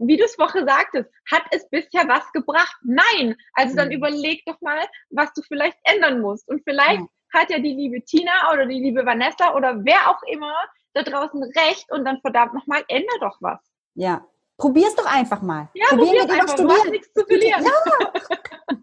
wie 0.00 0.16
du 0.16 0.24
es 0.24 0.34
vorher 0.34 0.64
sagtest, 0.64 1.10
hat 1.30 1.42
es 1.50 1.68
bisher 1.68 2.08
was 2.08 2.30
gebracht? 2.32 2.76
Nein. 2.82 3.36
Also 3.54 3.76
dann 3.76 3.88
mhm. 3.88 3.94
überleg 3.94 4.42
doch 4.46 4.60
mal, 4.60 4.78
was 5.10 5.32
du 5.34 5.42
vielleicht 5.42 5.76
ändern 5.84 6.20
musst. 6.20 6.48
Und 6.48 6.62
vielleicht 6.64 7.02
hat 7.32 7.50
ja 7.50 7.58
die 7.58 7.74
liebe 7.74 8.04
Tina 8.04 8.52
oder 8.52 8.66
die 8.66 8.80
liebe 8.80 9.04
Vanessa 9.04 9.54
oder 9.54 9.84
wer 9.84 10.10
auch 10.10 10.22
immer 10.30 10.54
da 10.94 11.02
draußen 11.02 11.42
recht 11.42 11.90
und 11.92 12.04
dann 12.04 12.20
verdammt 12.20 12.54
nochmal, 12.54 12.82
ändere 12.88 13.20
doch 13.20 13.36
was. 13.40 13.60
Ja. 13.94 14.26
Probier's 14.56 14.94
doch 14.94 15.06
einfach 15.06 15.40
mal. 15.40 15.68
Ja, 15.74 15.86
probier's 15.88 16.26
wir 16.26 16.34
einfach. 16.34 16.54
Du 16.54 16.68
hast 16.68 16.90
nichts 16.90 17.12
zu 17.14 17.24
verlieren. 17.24 17.64
Ja. 17.64 18.76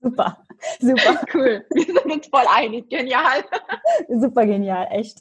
Super. 0.00 0.46
Super. 0.78 1.20
Cool. 1.34 1.64
Wir 1.70 1.84
sind 1.84 2.04
uns 2.04 2.26
voll 2.26 2.44
einig. 2.48 2.88
Genial. 2.88 3.44
Super 4.08 4.46
genial, 4.46 4.88
echt. 4.90 5.18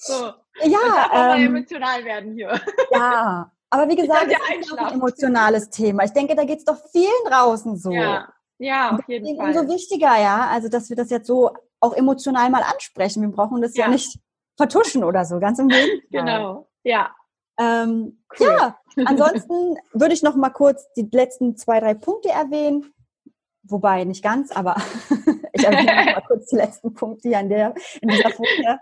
So. 0.00 0.32
Ja. 0.62 1.34
Ähm, 1.36 1.46
emotional 1.46 2.04
werden 2.04 2.34
hier. 2.34 2.60
Ja. 2.92 3.50
Aber 3.72 3.88
wie 3.88 3.96
gesagt, 3.96 4.26
es 4.30 4.66
ist 4.66 4.72
auch 4.74 4.76
ein 4.76 4.94
emotionales 4.96 5.70
Thema. 5.70 6.04
Ich 6.04 6.12
denke, 6.12 6.34
da 6.36 6.44
geht 6.44 6.58
es 6.58 6.64
doch 6.66 6.76
vielen 6.92 7.10
draußen 7.26 7.78
so. 7.78 7.90
Ja, 7.90 8.28
ja 8.58 8.90
auf 8.90 9.08
jeden 9.08 9.34
Fall. 9.34 9.46
Umso 9.46 9.66
wichtiger, 9.72 10.14
ja, 10.20 10.46
also 10.48 10.68
dass 10.68 10.90
wir 10.90 10.96
das 10.96 11.08
jetzt 11.08 11.26
so 11.26 11.52
auch 11.80 11.94
emotional 11.94 12.50
mal 12.50 12.62
ansprechen. 12.62 13.22
Wir 13.22 13.30
brauchen 13.30 13.62
das 13.62 13.74
ja, 13.74 13.86
ja 13.86 13.90
nicht 13.90 14.20
vertuschen 14.58 15.02
oder 15.04 15.24
so, 15.24 15.40
ganz 15.40 15.58
im 15.58 15.68
Gegenteil. 15.68 16.02
Genau, 16.10 16.68
ja. 16.84 17.12
Ähm, 17.58 18.22
cool. 18.38 18.46
Ja, 18.46 18.76
ansonsten 19.06 19.78
würde 19.94 20.12
ich 20.12 20.22
noch 20.22 20.36
mal 20.36 20.50
kurz 20.50 20.92
die 20.92 21.08
letzten 21.10 21.56
zwei, 21.56 21.80
drei 21.80 21.94
Punkte 21.94 22.28
erwähnen. 22.28 22.92
Wobei 23.62 24.04
nicht 24.04 24.22
ganz, 24.22 24.52
aber 24.52 24.76
ich 25.54 25.64
erwähne 25.64 25.96
noch 25.96 26.14
mal 26.16 26.24
kurz 26.26 26.48
die 26.48 26.56
letzten 26.56 26.92
Punkte 26.92 27.30
hier 27.30 27.38
an 27.38 27.48
der, 27.48 27.74
in 28.02 28.08
dieser 28.10 28.32
Folie. 28.32 28.80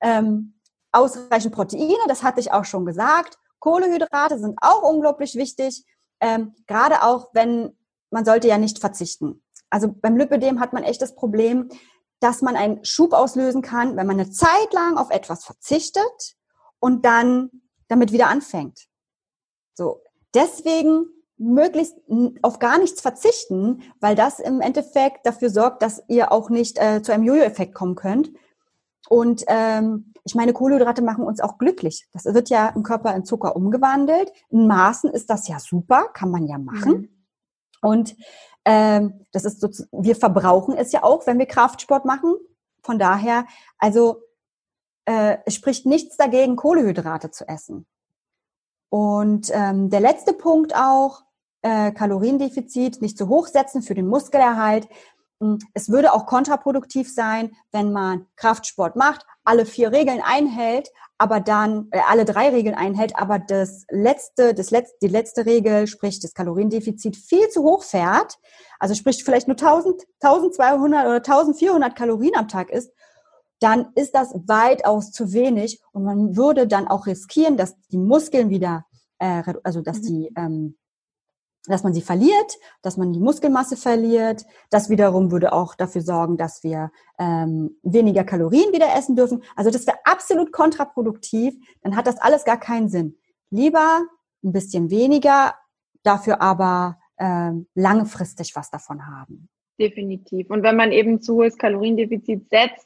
Ähm, 0.00 0.54
ausreichend 0.92 1.52
Proteine, 1.52 1.96
das 2.06 2.22
hatte 2.22 2.38
ich 2.38 2.52
auch 2.52 2.64
schon 2.64 2.86
gesagt. 2.86 3.36
Kohlehydrate 3.66 4.38
sind 4.38 4.56
auch 4.62 4.82
unglaublich 4.82 5.34
wichtig, 5.34 5.84
ähm, 6.20 6.54
gerade 6.68 7.02
auch 7.02 7.30
wenn 7.32 7.76
man 8.10 8.24
sollte 8.24 8.46
ja 8.46 8.58
nicht 8.58 8.78
verzichten. 8.78 9.42
Also 9.70 9.92
beim 9.92 10.16
Lipödem 10.16 10.60
hat 10.60 10.72
man 10.72 10.84
echt 10.84 11.02
das 11.02 11.16
Problem, 11.16 11.68
dass 12.20 12.42
man 12.42 12.54
einen 12.54 12.84
Schub 12.84 13.12
auslösen 13.12 13.62
kann, 13.62 13.96
wenn 13.96 14.06
man 14.06 14.20
eine 14.20 14.30
Zeit 14.30 14.72
lang 14.72 14.96
auf 14.96 15.10
etwas 15.10 15.44
verzichtet 15.44 16.36
und 16.78 17.04
dann 17.04 17.50
damit 17.88 18.12
wieder 18.12 18.28
anfängt. 18.28 18.86
So. 19.74 20.00
Deswegen 20.32 21.06
möglichst 21.36 21.96
auf 22.42 22.60
gar 22.60 22.78
nichts 22.78 23.00
verzichten, 23.00 23.82
weil 23.98 24.14
das 24.14 24.38
im 24.38 24.60
Endeffekt 24.60 25.26
dafür 25.26 25.50
sorgt, 25.50 25.82
dass 25.82 26.04
ihr 26.06 26.30
auch 26.30 26.50
nicht 26.50 26.78
äh, 26.78 27.02
zu 27.02 27.12
einem 27.12 27.24
Jojo-Effekt 27.24 27.74
kommen 27.74 27.96
könnt. 27.96 28.30
Und 29.08 29.44
ähm, 29.46 30.12
ich 30.24 30.34
meine, 30.34 30.52
Kohlenhydrate 30.52 31.02
machen 31.02 31.24
uns 31.24 31.40
auch 31.40 31.58
glücklich. 31.58 32.08
Das 32.12 32.24
wird 32.24 32.48
ja 32.50 32.68
im 32.68 32.82
Körper 32.82 33.14
in 33.14 33.24
Zucker 33.24 33.54
umgewandelt. 33.54 34.32
In 34.48 34.66
Maßen 34.66 35.10
ist 35.10 35.30
das 35.30 35.46
ja 35.48 35.58
super, 35.60 36.08
kann 36.12 36.30
man 36.30 36.46
ja 36.46 36.58
machen. 36.58 36.92
Mhm. 36.92 37.08
Und 37.80 38.16
ähm, 38.64 39.26
das 39.32 39.44
ist 39.44 39.60
so, 39.60 39.68
wir 39.92 40.16
verbrauchen 40.16 40.76
es 40.76 40.90
ja 40.90 41.04
auch, 41.04 41.26
wenn 41.26 41.38
wir 41.38 41.46
Kraftsport 41.46 42.04
machen. 42.04 42.34
Von 42.82 42.98
daher, 42.98 43.46
also 43.78 44.22
äh, 45.04 45.38
es 45.46 45.54
spricht 45.54 45.86
nichts 45.86 46.16
dagegen, 46.16 46.56
Kohlehydrate 46.56 47.30
zu 47.30 47.48
essen. 47.48 47.86
Und 48.88 49.50
ähm, 49.52 49.90
der 49.90 50.00
letzte 50.00 50.32
Punkt 50.32 50.74
auch, 50.74 51.22
äh, 51.62 51.92
Kaloriendefizit 51.92 53.02
nicht 53.02 53.18
zu 53.18 53.28
hoch 53.28 53.46
setzen 53.46 53.82
für 53.82 53.94
den 53.94 54.06
Muskelerhalt. 54.06 54.88
Hm, 55.40 55.58
es 55.74 55.90
würde 55.90 56.12
auch 56.12 56.26
kontraproduktiv 56.26 57.12
sein, 57.12 57.54
wenn 57.72 57.92
man 57.92 58.26
Kraftsport 58.36 58.96
macht, 58.96 59.26
alle 59.44 59.66
vier 59.66 59.92
Regeln 59.92 60.22
einhält, 60.24 60.90
aber 61.18 61.40
dann 61.40 61.88
äh, 61.90 62.00
alle 62.08 62.24
drei 62.24 62.50
Regeln 62.50 62.74
einhält, 62.74 63.16
aber 63.16 63.38
das 63.38 63.84
letzte, 63.90 64.54
das 64.54 64.70
letzte, 64.70 64.96
die 65.02 65.08
letzte 65.08 65.46
Regel, 65.46 65.86
sprich 65.86 66.20
das 66.20 66.34
Kaloriendefizit, 66.34 67.16
viel 67.16 67.48
zu 67.48 67.62
hoch 67.62 67.82
fährt, 67.82 68.38
also 68.78 68.94
sprich 68.94 69.24
vielleicht 69.24 69.48
nur 69.48 69.56
1000, 69.56 70.04
1200 70.20 71.06
oder 71.06 71.16
1400 71.16 71.94
Kalorien 71.94 72.36
am 72.36 72.48
Tag 72.48 72.70
ist, 72.70 72.92
dann 73.60 73.88
ist 73.94 74.14
das 74.14 74.34
weitaus 74.46 75.12
zu 75.12 75.32
wenig 75.32 75.80
und 75.92 76.04
man 76.04 76.36
würde 76.36 76.66
dann 76.66 76.88
auch 76.88 77.06
riskieren, 77.06 77.56
dass 77.56 77.76
die 77.88 77.98
Muskeln 77.98 78.50
wieder, 78.50 78.84
äh, 79.18 79.42
also 79.64 79.80
dass 79.80 79.98
mhm. 79.98 80.02
die 80.02 80.32
ähm, 80.36 80.76
dass 81.66 81.82
man 81.82 81.92
sie 81.92 82.02
verliert, 82.02 82.58
dass 82.82 82.96
man 82.96 83.12
die 83.12 83.20
Muskelmasse 83.20 83.76
verliert. 83.76 84.44
Das 84.70 84.90
wiederum 84.90 85.30
würde 85.30 85.52
auch 85.52 85.74
dafür 85.74 86.02
sorgen, 86.02 86.36
dass 86.36 86.62
wir 86.62 86.90
ähm, 87.18 87.76
weniger 87.82 88.24
Kalorien 88.24 88.72
wieder 88.72 88.94
essen 88.96 89.16
dürfen. 89.16 89.42
Also 89.54 89.70
das 89.70 89.86
wäre 89.86 89.98
absolut 90.04 90.52
kontraproduktiv. 90.52 91.54
Dann 91.82 91.96
hat 91.96 92.06
das 92.06 92.18
alles 92.18 92.44
gar 92.44 92.58
keinen 92.58 92.88
Sinn. 92.88 93.16
Lieber 93.50 94.02
ein 94.44 94.52
bisschen 94.52 94.90
weniger, 94.90 95.54
dafür 96.02 96.40
aber 96.40 96.98
ähm, 97.18 97.66
langfristig 97.74 98.54
was 98.54 98.70
davon 98.70 99.06
haben. 99.06 99.48
Definitiv. 99.78 100.50
Und 100.50 100.62
wenn 100.62 100.76
man 100.76 100.92
eben 100.92 101.20
zu 101.20 101.36
hohes 101.36 101.58
Kaloriendefizit 101.58 102.48
setzt, 102.50 102.85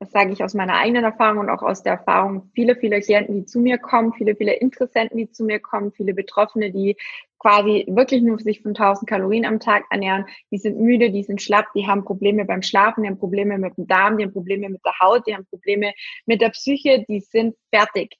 das 0.00 0.12
sage 0.12 0.32
ich 0.32 0.42
aus 0.42 0.54
meiner 0.54 0.78
eigenen 0.78 1.04
Erfahrung 1.04 1.40
und 1.40 1.50
auch 1.50 1.62
aus 1.62 1.82
der 1.82 1.92
Erfahrung 1.92 2.50
vieler, 2.54 2.74
vieler 2.74 3.00
Klienten, 3.00 3.34
die 3.34 3.44
zu 3.44 3.60
mir 3.60 3.76
kommen, 3.76 4.14
viele, 4.14 4.34
viele 4.34 4.54
Interessenten, 4.54 5.18
die 5.18 5.30
zu 5.30 5.44
mir 5.44 5.60
kommen, 5.60 5.92
viele 5.92 6.14
Betroffene, 6.14 6.72
die 6.72 6.96
quasi 7.38 7.84
wirklich 7.86 8.22
nur 8.22 8.38
sich 8.38 8.62
von 8.62 8.70
1000 8.70 9.06
Kalorien 9.06 9.44
am 9.44 9.60
Tag 9.60 9.84
ernähren, 9.90 10.24
die 10.50 10.56
sind 10.56 10.80
müde, 10.80 11.10
die 11.10 11.22
sind 11.22 11.42
schlapp, 11.42 11.66
die 11.74 11.86
haben 11.86 12.04
Probleme 12.04 12.46
beim 12.46 12.62
Schlafen, 12.62 13.02
die 13.02 13.10
haben 13.10 13.18
Probleme 13.18 13.58
mit 13.58 13.76
dem 13.76 13.86
Darm, 13.86 14.16
die 14.16 14.24
haben 14.24 14.32
Probleme 14.32 14.70
mit 14.70 14.80
der 14.86 14.98
Haut, 15.00 15.26
die 15.26 15.34
haben 15.34 15.46
Probleme 15.46 15.92
mit 16.24 16.40
der 16.40 16.48
Psyche, 16.48 17.04
die 17.06 17.20
sind 17.20 17.54
fertig. 17.70 18.16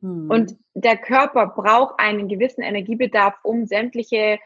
Hm. 0.00 0.30
Und 0.30 0.56
der 0.74 0.96
Körper 0.98 1.48
braucht 1.48 1.98
einen 1.98 2.28
gewissen 2.28 2.62
Energiebedarf, 2.62 3.34
um 3.42 3.66
sämtliche 3.66 4.38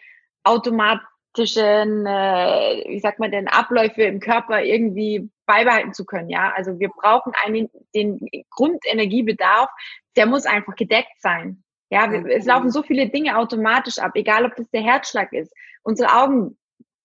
automatischen, 1.33 2.07
äh, 2.07 2.85
wie 2.89 3.01
sagt 3.01 3.19
man 3.19 3.31
denn, 3.31 3.49
Abläufe 3.49 4.03
im 4.03 4.21
Körper 4.21 4.63
irgendwie 4.63 5.31
beibehalten 5.47 5.93
zu 5.93 6.05
können. 6.05 6.31
Ja, 6.31 6.53
also 6.55 6.79
wir 6.79 6.89
brauchen 6.89 7.33
einen, 7.45 7.69
den 7.95 8.21
Grundenergiebedarf, 8.51 9.71
der 10.17 10.27
muss 10.27 10.47
einfach 10.47 10.75
gedeckt 10.77 11.21
sein. 11.21 11.63
Ja, 11.91 12.11
wir, 12.11 12.25
es 12.27 12.47
laufen 12.47 12.71
so 12.71 12.83
viele 12.83 13.09
Dinge 13.09 13.37
automatisch 13.37 13.99
ab, 13.99 14.13
egal 14.15 14.45
ob 14.47 14.57
das 14.57 14.71
der 14.71 14.83
Herzschlag 14.83 15.33
ist. 15.33 15.53
Unsere 15.83 16.15
Augen 16.15 16.57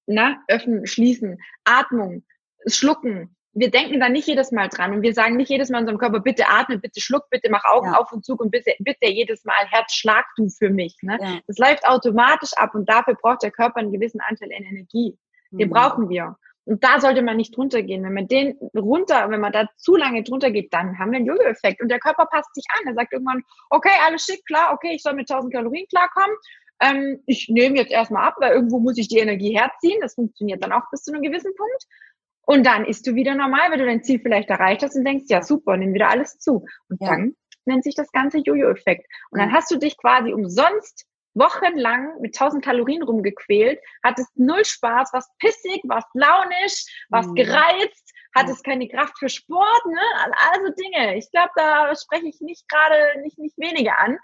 na, 0.06 0.42
öffnen, 0.48 0.88
schließen, 0.88 1.38
Atmung, 1.66 2.26
schlucken. 2.66 3.36
Wir 3.58 3.72
denken 3.72 4.00
da 4.00 4.08
nicht 4.08 4.28
jedes 4.28 4.52
Mal 4.52 4.70
dran 4.70 4.94
und 4.94 5.02
wir 5.02 5.14
sagen 5.14 5.36
nicht 5.36 5.50
jedes 5.50 5.70
Mal 5.70 5.80
unserem 5.80 5.98
Körper, 5.98 6.20
bitte 6.20 6.48
atme, 6.48 6.78
bitte 6.78 7.02
schluck, 7.02 7.30
bitte 7.32 7.50
mach 7.50 7.64
Augen 7.66 7.88
ja. 7.88 7.98
auf 7.98 8.12
und 8.12 8.24
zu 8.24 8.36
und 8.36 8.52
bitte, 8.52 8.74
bitte 8.80 9.08
jedes 9.08 9.46
Mal 9.46 9.66
Herz 9.70 9.94
schlag 9.94 10.26
du 10.36 10.48
für 10.50 10.70
mich. 10.70 10.96
Ne? 11.02 11.18
Ja. 11.20 11.40
Das 11.48 11.58
läuft 11.58 11.88
automatisch 11.88 12.54
ab 12.56 12.76
und 12.76 12.88
dafür 12.88 13.16
braucht 13.16 13.42
der 13.42 13.52
Körper 13.52 13.78
einen 13.78 13.92
gewissen 13.92 14.22
Anteil 14.22 14.50
an 14.56 14.64
Energie. 14.64 15.18
Den 15.52 15.70
mhm. 15.70 15.74
brauchen 15.74 16.10
wir. 16.10 16.38
Und 16.66 16.84
da 16.84 17.00
sollte 17.00 17.22
man 17.22 17.38
nicht 17.38 17.56
drunter 17.56 17.82
gehen. 17.82 18.04
Wenn 18.04 18.14
man 18.14 18.28
den 18.28 18.58
runter, 18.76 19.30
wenn 19.30 19.40
man 19.40 19.54
da 19.54 19.70
zu 19.78 19.96
lange 19.96 20.22
drunter 20.24 20.52
geht, 20.52 20.74
dann 20.74 21.00
haben 21.00 21.12
wir 21.12 21.18
einen 21.18 21.26
Jojo-Effekt. 21.26 21.82
Und 21.82 21.90
der 21.90 22.00
Körper 22.00 22.26
passt 22.26 22.54
sich 22.54 22.66
an. 22.78 22.88
Er 22.88 22.94
sagt 22.94 23.14
irgendwann, 23.14 23.42
okay, 23.70 23.94
alles 24.06 24.26
schick, 24.26 24.46
klar, 24.46 24.74
okay, 24.74 24.94
ich 24.94 25.02
soll 25.02 25.14
mit 25.14 25.32
1000 25.32 25.54
Kalorien 25.54 25.88
klarkommen. 25.88 26.36
Ähm, 26.82 27.24
ich 27.26 27.48
nehme 27.50 27.78
jetzt 27.78 27.92
erstmal 27.92 28.28
ab, 28.28 28.36
weil 28.40 28.52
irgendwo 28.52 28.80
muss 28.80 28.98
ich 28.98 29.08
die 29.08 29.20
Energie 29.20 29.58
herziehen. 29.58 30.00
Das 30.02 30.16
funktioniert 30.16 30.62
dann 30.62 30.74
auch 30.74 30.84
bis 30.92 31.04
zu 31.04 31.14
einem 31.14 31.24
gewissen 31.24 31.56
Punkt. 31.56 31.86
Und 32.48 32.66
dann 32.66 32.86
isst 32.86 33.06
du 33.06 33.14
wieder 33.14 33.36
normal, 33.36 33.70
weil 33.70 33.78
du 33.78 33.86
dein 33.86 34.04
Ziel 34.04 34.22
vielleicht 34.22 34.50
erreicht 34.50 34.82
hast 34.82 34.96
und 34.96 35.04
denkst, 35.04 35.26
ja 35.28 35.42
super, 35.42 35.76
nimm 35.76 35.94
wieder 35.94 36.10
alles 36.10 36.40
zu. 36.40 36.66
Und 36.88 37.02
ja. 37.02 37.10
dann 37.10 37.36
nennt 37.66 37.84
sich 37.84 37.94
das 37.94 38.10
ganze 38.14 38.38
Jojo-Effekt. 38.38 39.06
Und 39.32 39.40
dann 39.40 39.52
hast 39.52 39.70
du 39.70 39.76
dich 39.78 39.98
quasi 39.98 40.32
umsonst 40.32 41.06
wochenlang 41.34 42.22
mit 42.22 42.40
1000 42.40 42.64
Kalorien 42.64 43.04
rumgequält, 43.04 43.82
hattest 44.02 44.30
null 44.40 44.64
Spaß, 44.64 45.12
warst 45.12 45.30
pissig, 45.40 45.82
warst 45.84 46.08
launisch, 46.14 46.86
warst 47.10 47.32
mhm. 47.32 47.36
gereizt, 47.36 48.14
hattest 48.34 48.64
keine 48.64 48.88
Kraft 48.88 49.20
für 49.20 49.28
Sport, 49.28 49.86
ne? 49.86 50.02
Also 50.54 50.74
Dinge. 50.74 51.18
Ich 51.18 51.30
glaube, 51.32 51.52
da 51.58 51.94
spreche 51.98 52.30
ich 52.30 52.40
nicht 52.40 52.68
gerade 52.70 53.22
nicht, 53.24 53.38
nicht 53.38 53.58
wenige 53.58 53.98
an. 53.98 54.18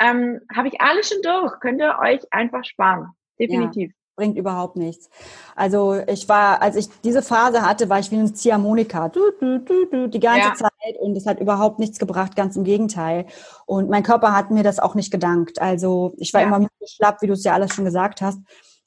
Ähm, 0.00 0.40
Habe 0.56 0.68
ich 0.68 0.80
alles 0.80 1.10
schon 1.10 1.20
durch. 1.20 1.60
Könnt 1.60 1.82
ihr 1.82 1.98
euch 2.00 2.22
einfach 2.30 2.64
sparen. 2.64 3.10
Definitiv. 3.38 3.90
Ja 3.90 4.05
bringt 4.16 4.36
überhaupt 4.36 4.76
nichts. 4.76 5.08
Also 5.54 5.94
ich 6.06 6.28
war, 6.28 6.62
als 6.62 6.76
ich 6.76 6.88
diese 7.04 7.22
Phase 7.22 7.62
hatte, 7.62 7.88
war 7.88 7.98
ich 7.98 8.10
wie 8.10 8.16
ein 8.16 8.34
Ziehharmonika, 8.34 9.10
du, 9.10 9.20
du, 9.38 9.60
du, 9.60 9.86
du, 9.86 10.08
die 10.08 10.20
ganze 10.20 10.48
ja. 10.48 10.54
Zeit 10.54 10.98
und 11.00 11.16
es 11.16 11.26
hat 11.26 11.38
überhaupt 11.38 11.78
nichts 11.78 11.98
gebracht, 11.98 12.34
ganz 12.34 12.56
im 12.56 12.64
Gegenteil. 12.64 13.26
Und 13.66 13.90
mein 13.90 14.02
Körper 14.02 14.34
hat 14.34 14.50
mir 14.50 14.62
das 14.62 14.78
auch 14.78 14.94
nicht 14.94 15.12
gedankt. 15.12 15.60
Also 15.60 16.14
ich 16.16 16.32
war 16.34 16.40
ja. 16.40 16.48
immer 16.48 16.66
schlapp, 16.86 17.22
wie 17.22 17.26
du 17.26 17.34
es 17.34 17.44
ja 17.44 17.52
alles 17.52 17.74
schon 17.74 17.84
gesagt 17.84 18.22
hast. 18.22 18.38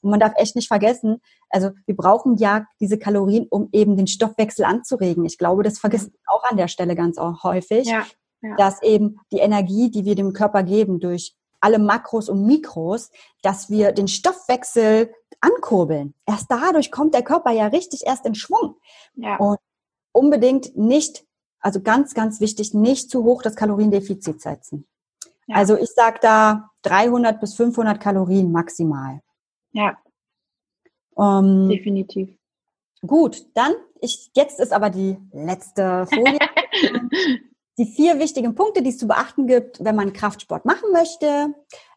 Und 0.02 0.10
man 0.10 0.20
darf 0.20 0.32
echt 0.36 0.56
nicht 0.56 0.68
vergessen, 0.68 1.20
also 1.50 1.70
wir 1.84 1.96
brauchen 1.96 2.36
ja 2.36 2.64
diese 2.80 2.98
Kalorien, 2.98 3.46
um 3.50 3.68
eben 3.72 3.96
den 3.96 4.06
Stoffwechsel 4.06 4.64
anzuregen. 4.64 5.24
Ich 5.24 5.36
glaube, 5.36 5.62
das 5.62 5.78
vergisst 5.78 6.10
man 6.10 6.36
auch 6.38 6.44
an 6.50 6.56
der 6.56 6.68
Stelle 6.68 6.94
ganz 6.94 7.18
häufig, 7.18 7.86
ja. 7.86 8.06
dass 8.56 8.82
eben 8.82 9.18
die 9.32 9.38
Energie, 9.38 9.90
die 9.90 10.04
wir 10.04 10.14
dem 10.14 10.32
Körper 10.32 10.62
geben 10.62 11.00
durch 11.00 11.34
alle 11.60 11.78
Makros 11.78 12.28
und 12.28 12.46
Mikros, 12.46 13.10
dass 13.42 13.68
wir 13.68 13.92
den 13.92 14.08
Stoffwechsel 14.08 15.12
ankurbeln. 15.40 16.14
Erst 16.26 16.50
dadurch 16.50 16.90
kommt 16.90 17.14
der 17.14 17.22
Körper 17.22 17.50
ja 17.50 17.66
richtig 17.66 18.06
erst 18.06 18.26
in 18.26 18.34
Schwung. 18.34 18.76
Ja. 19.14 19.36
Und 19.36 19.58
unbedingt 20.12 20.76
nicht, 20.76 21.24
also 21.60 21.80
ganz, 21.80 22.14
ganz 22.14 22.40
wichtig, 22.40 22.74
nicht 22.74 23.10
zu 23.10 23.24
hoch 23.24 23.42
das 23.42 23.56
Kaloriendefizit 23.56 24.40
setzen. 24.40 24.86
Ja. 25.46 25.56
Also 25.56 25.76
ich 25.76 25.90
sage 25.90 26.18
da 26.20 26.70
300 26.82 27.40
bis 27.40 27.54
500 27.54 28.00
Kalorien 28.00 28.52
maximal. 28.52 29.20
Ja. 29.72 29.98
Um, 31.14 31.68
Definitiv. 31.68 32.36
Gut, 33.06 33.46
dann, 33.54 33.72
ich, 34.00 34.30
jetzt 34.34 34.60
ist 34.60 34.72
aber 34.72 34.90
die 34.90 35.16
letzte 35.32 36.06
Folie. 36.06 36.38
die 37.78 37.86
vier 37.86 38.18
wichtigen 38.18 38.54
Punkte, 38.54 38.82
die 38.82 38.90
es 38.90 38.98
zu 38.98 39.06
beachten 39.06 39.46
gibt, 39.46 39.82
wenn 39.82 39.96
man 39.96 40.12
Kraftsport 40.12 40.66
machen 40.66 40.92
möchte. 40.92 41.54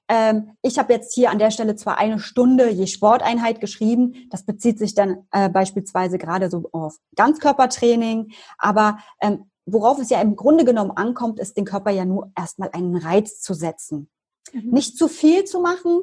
Ähm, 0.08 0.52
ich 0.62 0.78
habe 0.78 0.94
jetzt 0.94 1.14
hier 1.14 1.32
an 1.32 1.40
der 1.40 1.52
Stelle 1.52 1.76
zwar 1.76 1.98
eine 1.98 2.20
Stunde 2.20 2.70
je 2.70 2.88
Sporteinheit 2.88 3.60
geschrieben, 3.60 4.28
das 4.30 4.46
bezieht 4.46 4.78
sich 4.78 4.96
dann 4.96 5.28
äh, 5.32 5.50
beispielsweise 5.50 6.18
gerade 6.18 6.50
so 6.50 6.70
auf 6.72 6.98
Ganzkörpertraining, 7.16 8.32
aber 8.58 8.98
ähm, 9.22 9.50
worauf 9.66 10.00
es 10.00 10.10
ja 10.10 10.22
im 10.22 10.36
Grunde 10.36 10.66
genommen 10.66 10.92
ankommt, 10.92 11.40
ist 11.40 11.56
den 11.56 11.66
Körper 11.66 11.92
ja 11.92 12.06
nur 12.06 12.32
erstmal 12.38 12.70
einen 12.74 12.98
Reiz 12.98 13.40
zu 13.40 13.54
setzen. 13.54 14.10
Mhm. 14.52 14.72
Nicht 14.72 14.98
zu 14.98 15.08
viel 15.08 15.46
zu 15.46 15.62
machen, 15.62 16.02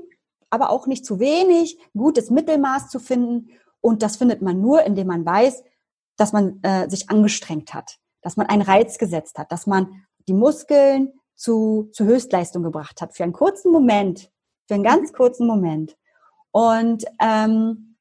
aber 0.48 0.70
auch 0.70 0.86
nicht 0.86 1.04
zu 1.04 1.20
wenig, 1.20 1.78
gutes 1.96 2.30
Mittelmaß 2.30 2.88
zu 2.88 2.98
finden. 2.98 3.50
Und 3.80 4.02
das 4.02 4.16
findet 4.16 4.42
man 4.42 4.60
nur, 4.60 4.84
indem 4.84 5.08
man 5.08 5.24
weiß, 5.26 5.62
dass 6.16 6.32
man 6.32 6.60
äh, 6.62 6.88
sich 6.88 7.10
angestrengt 7.10 7.74
hat 7.74 8.00
dass 8.22 8.36
man 8.36 8.46
einen 8.46 8.62
Reiz 8.62 8.98
gesetzt 8.98 9.38
hat, 9.38 9.50
dass 9.52 9.66
man 9.66 10.04
die 10.28 10.34
Muskeln 10.34 11.12
zu, 11.40 11.88
zu 11.92 12.04
Höchstleistung 12.04 12.62
gebracht 12.62 13.00
hat, 13.00 13.16
für 13.16 13.24
einen 13.24 13.32
kurzen 13.32 13.72
Moment, 13.72 14.30
für 14.68 14.74
einen 14.74 14.84
ganz 14.84 15.10
mhm. 15.10 15.16
kurzen 15.16 15.46
Moment. 15.46 15.96
Und 16.50 17.04
ähm, 17.18 17.96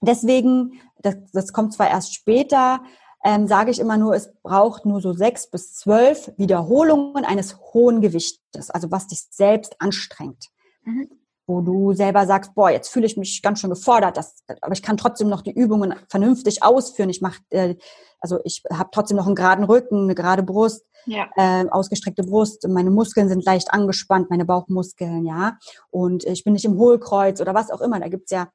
deswegen, 0.00 0.80
das, 0.98 1.16
das 1.32 1.52
kommt 1.52 1.74
zwar 1.74 1.90
erst 1.90 2.14
später, 2.14 2.82
ähm, 3.22 3.46
sage 3.46 3.70
ich 3.70 3.78
immer 3.78 3.98
nur, 3.98 4.14
es 4.14 4.32
braucht 4.42 4.86
nur 4.86 5.02
so 5.02 5.12
sechs 5.12 5.50
bis 5.50 5.74
zwölf 5.74 6.32
Wiederholungen 6.38 7.26
eines 7.26 7.58
hohen 7.74 8.00
Gewichtes, 8.00 8.70
also 8.70 8.90
was 8.90 9.08
dich 9.08 9.26
selbst 9.30 9.76
anstrengt. 9.78 10.46
Mhm 10.84 11.10
wo 11.50 11.60
du 11.62 11.92
selber 11.94 12.26
sagst, 12.26 12.54
boah, 12.54 12.70
jetzt 12.70 12.90
fühle 12.90 13.06
ich 13.06 13.16
mich 13.16 13.42
ganz 13.42 13.58
schön 13.58 13.70
gefordert, 13.70 14.16
das, 14.16 14.36
aber 14.60 14.72
ich 14.72 14.82
kann 14.82 14.96
trotzdem 14.96 15.28
noch 15.28 15.42
die 15.42 15.52
Übungen 15.52 15.96
vernünftig 16.08 16.62
ausführen. 16.62 17.10
Ich 17.10 17.20
mache, 17.20 17.40
äh, 17.50 17.74
also 18.20 18.38
ich 18.44 18.62
habe 18.72 18.90
trotzdem 18.92 19.16
noch 19.16 19.26
einen 19.26 19.34
geraden 19.34 19.64
Rücken, 19.64 20.04
eine 20.04 20.14
gerade 20.14 20.42
Brust, 20.42 20.84
ja. 21.06 21.28
äh, 21.36 21.66
ausgestreckte 21.68 22.22
Brust, 22.22 22.66
meine 22.68 22.90
Muskeln 22.90 23.28
sind 23.28 23.44
leicht 23.44 23.72
angespannt, 23.72 24.30
meine 24.30 24.44
Bauchmuskeln, 24.44 25.24
ja, 25.24 25.58
und 25.90 26.24
ich 26.24 26.44
bin 26.44 26.52
nicht 26.52 26.64
im 26.64 26.76
Hohlkreuz 26.76 27.40
oder 27.40 27.54
was 27.54 27.70
auch 27.70 27.80
immer. 27.80 28.00
Da 28.00 28.08
gibt's 28.08 28.30
ja 28.30 28.48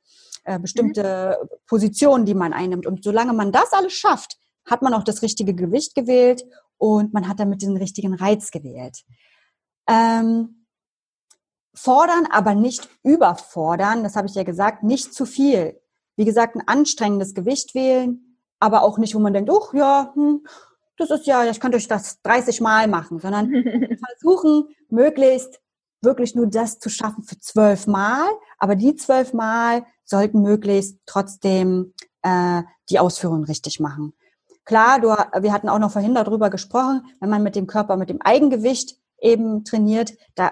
äh, 0.44 0.60
bestimmte 0.60 1.40
mhm. 1.42 1.48
Positionen, 1.68 2.26
die 2.26 2.36
man 2.36 2.54
einnimmt. 2.54 2.86
Und 2.86 3.04
solange 3.04 3.34
man 3.34 3.52
das 3.52 3.74
alles 3.74 3.94
schafft, 3.94 4.38
hat 4.66 4.82
man 4.82 4.94
auch 4.94 5.04
das 5.04 5.22
richtige 5.22 5.54
Gewicht 5.54 5.96
gewählt 5.96 6.44
und 6.78 7.14
man 7.14 7.28
hat 7.28 7.40
damit 7.40 7.62
den 7.62 7.78
richtigen 7.78 8.14
Reiz 8.14 8.52
gewählt. 8.52 9.04
Ähm, 9.88 10.66
Fordern, 11.74 12.26
aber 12.32 12.56
nicht 12.56 12.88
überfordern. 13.04 14.04
Das 14.04 14.16
habe 14.16 14.28
ich 14.28 14.36
ja 14.36 14.44
gesagt, 14.44 14.84
nicht 14.84 15.14
zu 15.14 15.26
viel. 15.26 15.80
Wie 16.16 16.26
gesagt, 16.26 16.56
ein 16.56 16.68
anstrengendes 16.68 17.34
Gewicht 17.34 17.76
wählen, 17.76 18.25
aber 18.60 18.84
auch 18.84 18.98
nicht, 18.98 19.16
wo 19.16 19.20
man 19.20 19.34
denkt, 19.34 19.50
oh 19.50 19.68
ja, 19.74 20.12
hm, 20.14 20.46
das 20.98 21.12
ist 21.12 21.28
ja, 21.28 21.44
ich 21.46 21.60
könnte 21.60 21.78
euch 21.78 21.88
das 21.88 22.22
30 22.22 22.62
Mal 22.62 22.88
machen, 22.88 23.20
sondern 23.20 23.52
versuchen, 24.08 24.70
möglichst 24.90 25.60
wirklich 26.02 26.36
nur 26.36 26.48
das 26.48 26.80
zu 26.80 26.90
schaffen 26.90 27.24
für 27.24 27.40
zwölf 27.40 27.88
Mal, 27.88 28.28
aber 28.60 28.76
die 28.76 28.96
zwölf 28.96 29.34
Mal 29.34 29.86
sollten 30.04 30.42
möglichst 30.42 31.00
trotzdem 31.06 31.94
äh, 32.22 32.62
die 32.90 33.00
Ausführung 33.00 33.44
richtig 33.44 33.80
machen. 33.80 34.14
Klar, 34.64 35.00
du, 35.00 35.08
wir 35.10 35.54
hatten 35.54 35.70
auch 35.70 35.80
noch 35.80 35.92
vorhin 35.92 36.16
darüber 36.16 36.50
gesprochen, 36.50 37.06
wenn 37.20 37.30
man 37.30 37.44
mit 37.44 37.56
dem 37.56 37.68
Körper, 37.68 37.98
mit 37.98 38.10
dem 38.10 38.22
Eigengewicht 38.22 38.98
eben 39.20 39.64
trainiert, 39.64 40.14
da 40.36 40.52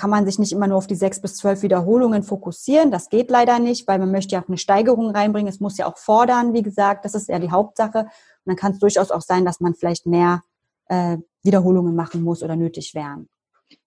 kann 0.00 0.08
man 0.08 0.24
sich 0.24 0.38
nicht 0.38 0.52
immer 0.52 0.66
nur 0.66 0.78
auf 0.78 0.86
die 0.86 0.94
sechs 0.94 1.20
bis 1.20 1.36
zwölf 1.36 1.60
Wiederholungen 1.60 2.22
fokussieren. 2.22 2.90
Das 2.90 3.10
geht 3.10 3.30
leider 3.30 3.58
nicht, 3.58 3.86
weil 3.86 3.98
man 3.98 4.10
möchte 4.10 4.34
ja 4.34 4.40
auch 4.42 4.48
eine 4.48 4.56
Steigerung 4.56 5.10
reinbringen. 5.10 5.46
Es 5.46 5.60
muss 5.60 5.76
ja 5.76 5.86
auch 5.86 5.98
fordern, 5.98 6.54
wie 6.54 6.62
gesagt. 6.62 7.04
Das 7.04 7.14
ist 7.14 7.28
ja 7.28 7.38
die 7.38 7.50
Hauptsache. 7.50 7.98
Und 7.98 8.10
dann 8.46 8.56
kann 8.56 8.72
es 8.72 8.78
durchaus 8.78 9.10
auch 9.10 9.20
sein, 9.20 9.44
dass 9.44 9.60
man 9.60 9.74
vielleicht 9.74 10.06
mehr 10.06 10.42
äh, 10.86 11.18
Wiederholungen 11.42 11.94
machen 11.94 12.22
muss 12.22 12.42
oder 12.42 12.56
nötig 12.56 12.94
wären. 12.94 13.28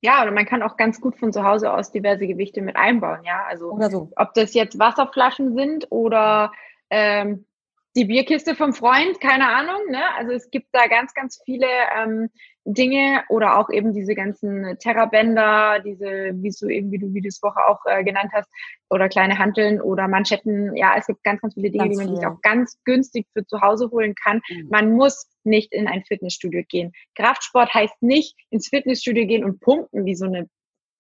Ja, 0.02 0.22
oder 0.22 0.32
man 0.32 0.46
kann 0.46 0.62
auch 0.62 0.78
ganz 0.78 1.02
gut 1.02 1.18
von 1.18 1.34
zu 1.34 1.44
Hause 1.44 1.74
aus 1.74 1.92
diverse 1.92 2.28
Gewichte 2.28 2.62
mit 2.62 2.76
einbauen, 2.76 3.24
ja. 3.24 3.46
Also 3.50 3.72
oder 3.72 3.90
so. 3.90 4.12
ob 4.16 4.36
das 4.36 4.54
jetzt 4.54 4.78
Wasserflaschen 4.78 5.56
sind 5.56 5.88
oder 5.90 6.52
ähm, 6.92 7.48
die 7.96 8.06
Bierkiste 8.06 8.54
vom 8.54 8.74
Freund, 8.74 9.20
keine 9.20 9.48
Ahnung. 9.50 9.80
Ne? 9.90 10.04
Also 10.16 10.32
es 10.32 10.52
gibt 10.52 10.68
da 10.74 10.88
ganz, 10.88 11.14
ganz 11.16 11.42
viele 11.44 11.68
ähm, 11.98 12.30
Dinge 12.66 13.24
oder 13.30 13.60
auch 13.60 13.70
eben 13.70 13.94
diese 13.94 14.16
ganzen 14.16 14.78
Terrabänder, 14.80 15.80
diese, 15.80 16.32
wie 16.36 16.50
du 16.50 16.70
eben, 16.70 16.92
wie 16.92 16.98
du 16.98 17.14
wie 17.14 17.22
du 17.22 17.28
es 17.28 17.44
Woche 17.44 17.60
auch 17.68 17.80
äh, 17.86 18.04
genannt 18.04 18.32
hast, 18.34 18.50
oder 18.90 19.10
kleine 19.10 19.38
Hanteln 19.38 19.82
oder 19.82 20.08
Manschetten. 20.08 20.76
Ja, 20.76 20.96
es 20.98 21.08
gibt 21.08 21.24
ganz, 21.24 21.42
ganz 21.42 21.56
viele 21.56 21.72
Dinge, 21.72 21.86
ganz 21.86 21.98
die 21.98 22.06
man 22.06 22.16
sich 22.16 22.26
auch 22.26 22.42
ganz 22.42 22.80
günstig 22.86 23.28
für 23.34 23.46
zu 23.46 23.62
Hause 23.62 23.90
holen 23.92 24.16
kann. 24.16 24.42
Mhm. 24.50 24.68
Man 24.70 24.92
muss 24.92 25.28
nicht 25.44 25.74
in 25.74 25.88
ein 25.88 26.04
Fitnessstudio 26.06 26.64
gehen. 26.68 26.94
Kraftsport 27.16 27.74
heißt 27.74 28.02
nicht 28.02 28.36
ins 28.50 28.70
Fitnessstudio 28.70 29.26
gehen 29.28 29.44
und 29.44 29.60
pumpen 29.60 30.06
wie 30.06 30.16
so 30.16 30.26
eine, 30.26 30.48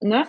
ne? 0.01 0.27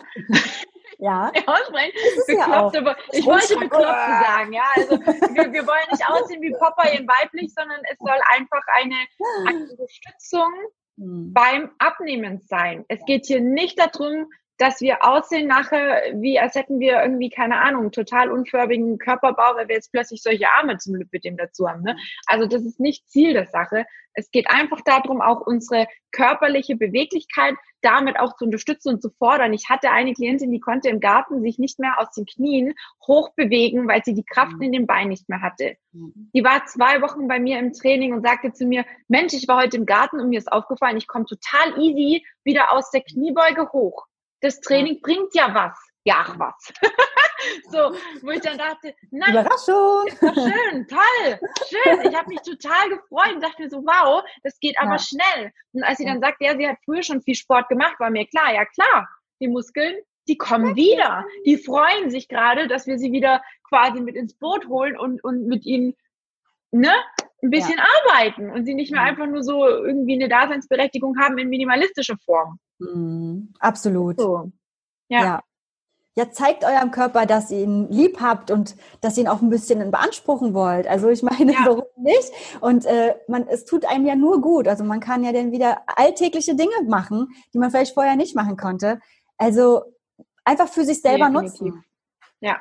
Ja. 0.99 1.33
Bekloppt, 2.27 2.77
aber 2.77 2.97
ich 3.11 3.27
wollte 3.27 3.57
bekloppt 3.57 3.83
sagen, 3.83 4.53
ja. 4.53 4.63
Also 4.77 4.99
wir, 5.01 5.53
wir 5.53 5.67
wollen 5.67 5.89
nicht 5.91 6.05
aussehen 6.09 6.41
wie 6.41 6.53
Popeye 6.53 6.99
in 6.99 7.09
weiblich, 7.09 7.53
sondern 7.53 7.81
es 7.91 7.99
soll 7.99 8.19
einfach 8.37 8.63
eine, 8.77 8.95
eine 9.49 9.71
Unterstützung 9.71 10.53
hm. 10.99 11.33
beim 11.33 11.71
Abnehmen 11.79 12.41
sein. 12.41 12.85
Es 12.89 13.05
geht 13.05 13.27
hier 13.27 13.41
nicht 13.41 13.79
darum, 13.79 14.27
dass 14.59 14.81
wir 14.81 15.05
aussehen 15.05 15.49
nachher, 15.49 16.03
wie 16.15 16.39
als 16.39 16.55
hätten 16.55 16.79
wir 16.79 17.03
irgendwie, 17.03 17.29
keine 17.29 17.61
Ahnung, 17.61 17.91
total 17.91 18.31
unförmigen 18.31 18.99
Körperbau, 18.99 19.57
weil 19.57 19.69
wir 19.69 19.75
jetzt 19.75 19.93
plötzlich 19.93 20.23
solche 20.23 20.49
Arme 20.49 20.79
zum 20.79 20.95
Lipidem 20.95 21.37
dazu 21.37 21.69
haben. 21.69 21.83
Ne? 21.83 21.97
Also 22.27 22.47
das 22.47 22.65
ist 22.65 22.79
nicht 22.79 23.09
Ziel 23.11 23.33
der 23.33 23.47
Sache. 23.47 23.85
Es 24.17 24.31
geht 24.31 24.49
einfach 24.49 24.81
darum, 24.83 25.21
auch 25.21 25.41
unsere 25.41 25.89
körperliche 26.13 26.77
Beweglichkeit 26.77 27.57
damit 27.83 28.19
auch 28.19 28.37
zu 28.37 28.45
unterstützen 28.45 28.95
und 28.95 29.03
zu 29.03 29.11
fordern. 29.11 29.53
Ich 29.53 29.69
hatte 29.69 29.91
eine 29.91 30.15
Klientin, 30.15 30.53
die 30.53 30.61
konnte 30.61 30.89
im 30.89 31.01
Garten 31.01 31.43
sich 31.43 31.59
nicht 31.59 31.81
mehr 31.81 31.99
aus 31.99 32.13
den 32.13 32.25
Knien 32.25 32.75
hochbewegen, 33.07 33.89
weil 33.89 34.03
sie 34.05 34.15
die 34.15 34.25
Kraft 34.25 34.57
mhm. 34.57 34.63
in 34.63 34.73
den 34.73 34.87
Beinen 34.87 35.09
nicht 35.09 35.29
mehr 35.29 35.43
hatte. 35.43 35.77
Mhm. 35.93 36.31
Die 36.33 36.45
war 36.45 36.65
zwei 36.67 37.03
Wochen 37.03 37.27
bei 37.27 37.41
mir 37.41 37.59
im 37.59 37.73
Training 37.73 38.15
und 38.15 38.25
sagte 38.25 38.53
zu 38.53 38.67
mir, 38.67 38.87
Mensch, 39.09 39.35
ich 39.35 39.49
war 39.49 39.61
heute 39.61 39.77
im 39.77 39.87
Garten 39.87 40.21
und 40.21 40.31
mir 40.31 40.39
ist 40.39 40.51
aufgefallen, 40.51 40.97
ich 40.97 41.09
komme 41.09 41.27
total 41.27 41.79
easy 41.79 42.25
wieder 42.45 42.73
aus 42.73 42.91
der 42.93 43.03
Kniebeuge 43.03 43.73
hoch 43.73 44.07
das 44.45 44.61
Training 44.61 45.01
bringt 45.01 45.35
ja 45.35 45.55
was. 45.55 45.77
Ja, 46.05 46.17
ach 46.19 46.39
was. 46.39 46.73
so, 47.71 47.97
wo 48.23 48.31
ich 48.31 48.41
dann 48.41 48.59
dachte, 48.59 48.95
nein, 49.11 49.31
Überraschung. 49.31 50.07
Ist 50.07 50.23
doch 50.23 50.35
schön, 50.35 50.87
toll, 50.87 51.41
schön. 51.69 52.11
Ich 52.11 52.17
habe 52.17 52.29
mich 52.29 52.43
total 52.43 52.91
gefreut 52.91 53.35
und 53.35 53.43
dachte 53.43 53.63
mir 53.63 53.71
so, 53.71 53.79
wow, 53.79 54.23
das 54.43 54.59
geht 54.61 54.79
aber 54.79 54.93
ja. 54.93 54.99
schnell. 54.99 55.53
Und 55.73 55.83
als 55.83 55.99
sie 55.99 56.05
dann 56.05 56.21
sagt, 56.21 56.43
ja, 56.43 56.57
sie 56.57 56.69
hat 56.69 56.77
früher 56.85 57.03
schon 57.03 57.23
viel 57.23 57.35
Sport 57.35 57.71
gemacht, 57.71 57.99
war 57.99 58.11
mir 58.11 58.27
klar, 58.27 58.53
ja 58.53 58.67
klar, 58.67 59.09
die 59.41 59.49
Muskeln, 59.49 59.97
die 60.29 60.37
kommen 60.37 60.77
wieder. 60.77 61.25
Die 61.47 61.57
freuen 61.57 62.11
sich 62.11 62.29
gerade, 62.29 62.69
dass 62.69 62.87
wir 62.87 62.99
sie 62.99 63.13
wieder 63.13 63.43
quasi 63.69 64.01
mit 64.01 64.15
ins 64.15 64.35
Boot 64.35 64.69
holen 64.69 64.99
und, 64.99 65.25
und 65.25 65.47
mit 65.47 65.65
ihnen 65.65 65.97
ne, 66.75 66.93
ein 67.43 67.51
bisschen 67.51 67.79
ja. 67.79 67.85
arbeiten 68.03 68.51
und 68.51 68.65
sie 68.65 68.75
nicht 68.75 68.91
mehr 68.91 69.03
einfach 69.03 69.27
nur 69.27 69.43
so 69.43 69.67
irgendwie 69.67 70.15
eine 70.15 70.29
Daseinsberechtigung 70.29 71.19
haben 71.19 71.39
in 71.39 71.49
minimalistischer 71.49 72.17
Form. 72.25 72.59
Mhm, 72.79 73.55
absolut. 73.61 74.19
So. 74.19 74.51
Ja. 75.09 75.23
ja. 75.23 75.43
ja. 76.17 76.31
zeigt 76.31 76.65
eurem 76.65 76.91
Körper, 76.91 77.27
dass 77.27 77.51
ihr 77.51 77.63
ihn 77.63 77.89
lieb 77.91 78.21
habt 78.21 78.51
und 78.51 78.77
dass 79.01 79.17
ihr 79.17 79.25
ihn 79.25 79.29
auch 79.29 79.43
ein 79.43 79.51
bisschen 79.51 79.91
beanspruchen 79.91 80.55
wollt. 80.55 80.87
Also 80.87 81.09
ich 81.11 81.23
meine, 81.23 81.53
ja. 81.53 81.61
warum 81.65 81.85
nicht? 81.97 82.33
Und 82.61 82.87
äh, 82.87 83.15
man, 83.29 83.47
es 83.47 83.65
tut 83.65 83.85
einem 83.85 84.07
ja 84.07 84.17
nur 84.17 84.41
gut. 84.41 84.67
Also 84.67 84.85
man 84.85 85.01
kann 85.01 85.23
ja 85.23 85.33
dann 85.33 85.53
wieder 85.53 85.83
alltägliche 85.87 86.55
Dinge 86.55 86.83
machen, 86.89 87.29
die 87.53 87.59
man 87.59 87.71
vielleicht 87.71 87.95
vorher 87.95 88.17
nicht 88.17 88.35
machen 88.35 88.57
konnte. 88.57 89.01
Also 89.37 89.83
einfach 90.45 90.69
für 90.69 90.85
sich 90.85 91.01
selber 91.03 91.27
Definitiv. 91.27 91.61
nutzen. 91.61 91.85
Ja. 92.41 92.61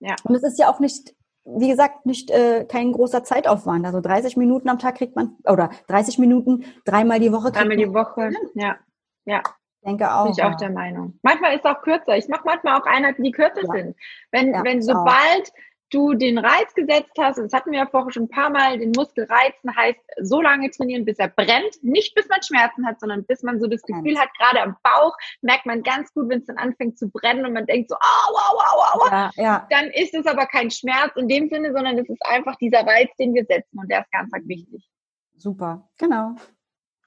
Ja. 0.00 0.14
Und 0.22 0.36
es 0.36 0.44
ist 0.44 0.58
ja 0.60 0.70
auch 0.70 0.78
nicht 0.78 1.14
wie 1.56 1.68
gesagt, 1.68 2.04
nicht 2.04 2.30
äh, 2.30 2.64
kein 2.64 2.92
großer 2.92 3.24
Zeitaufwand. 3.24 3.86
Also 3.86 4.00
30 4.00 4.36
Minuten 4.36 4.68
am 4.68 4.78
Tag 4.78 4.96
kriegt 4.96 5.16
man, 5.16 5.36
oder 5.44 5.70
30 5.88 6.18
Minuten 6.18 6.64
dreimal 6.84 7.20
die 7.20 7.32
Woche. 7.32 7.50
Dreimal 7.50 7.76
die 7.76 7.92
Woche, 7.92 8.30
ja. 8.54 8.76
Ja. 9.24 9.42
Denke 9.84 10.12
auch. 10.12 10.24
Bin 10.24 10.32
ich 10.32 10.42
auch 10.42 10.56
der 10.56 10.70
Meinung. 10.70 11.18
Manchmal 11.22 11.54
ist 11.54 11.64
es 11.64 11.70
auch 11.70 11.80
kürzer. 11.82 12.16
Ich 12.16 12.28
mache 12.28 12.42
manchmal 12.44 12.80
auch 12.80 12.84
Einheiten, 12.84 13.22
die 13.22 13.30
kürzer 13.30 13.62
ja. 13.62 13.72
sind. 13.72 13.96
Wenn, 14.32 14.52
ja, 14.52 14.64
wenn 14.64 14.82
sobald 14.82 15.52
du 15.90 16.14
den 16.14 16.38
Reiz 16.38 16.74
gesetzt 16.74 17.12
hast, 17.18 17.38
das 17.38 17.52
hatten 17.52 17.70
wir 17.70 17.80
ja 17.80 17.86
vorher 17.86 18.10
schon 18.12 18.24
ein 18.24 18.28
paar 18.28 18.50
Mal, 18.50 18.78
den 18.78 18.92
Muskel 18.92 19.24
reizen 19.24 19.74
heißt 19.74 19.98
so 20.22 20.40
lange 20.40 20.70
trainieren, 20.70 21.04
bis 21.04 21.18
er 21.18 21.28
brennt. 21.28 21.82
Nicht 21.82 22.14
bis 22.14 22.28
man 22.28 22.42
Schmerzen 22.42 22.86
hat, 22.86 23.00
sondern 23.00 23.24
bis 23.24 23.42
man 23.42 23.60
so 23.60 23.66
das 23.66 23.82
Gefühl 23.82 24.18
hat, 24.18 24.28
gerade 24.38 24.62
am 24.62 24.76
Bauch 24.82 25.16
merkt 25.42 25.66
man 25.66 25.82
ganz 25.82 26.12
gut, 26.12 26.28
wenn 26.28 26.40
es 26.40 26.46
dann 26.46 26.58
anfängt 26.58 26.98
zu 26.98 27.08
brennen 27.08 27.46
und 27.46 27.52
man 27.52 27.66
denkt 27.66 27.90
so, 27.90 27.96
au, 27.96 28.34
au, 28.34 28.58
au, 28.58 29.02
au, 29.02 29.10
ja, 29.10 29.30
ja. 29.36 29.66
dann 29.70 29.86
ist 29.90 30.14
es 30.14 30.26
aber 30.26 30.46
kein 30.46 30.70
Schmerz 30.70 31.12
in 31.16 31.28
dem 31.28 31.48
Sinne, 31.48 31.72
sondern 31.72 31.98
es 31.98 32.08
ist 32.08 32.22
einfach 32.26 32.56
dieser 32.56 32.80
Reiz, 32.86 33.10
den 33.18 33.34
wir 33.34 33.44
setzen 33.44 33.78
und 33.78 33.90
der 33.90 34.00
ist 34.00 34.12
ganz, 34.12 34.30
ganz 34.30 34.46
wichtig. 34.46 34.88
Super, 35.36 35.88
genau. 35.98 36.34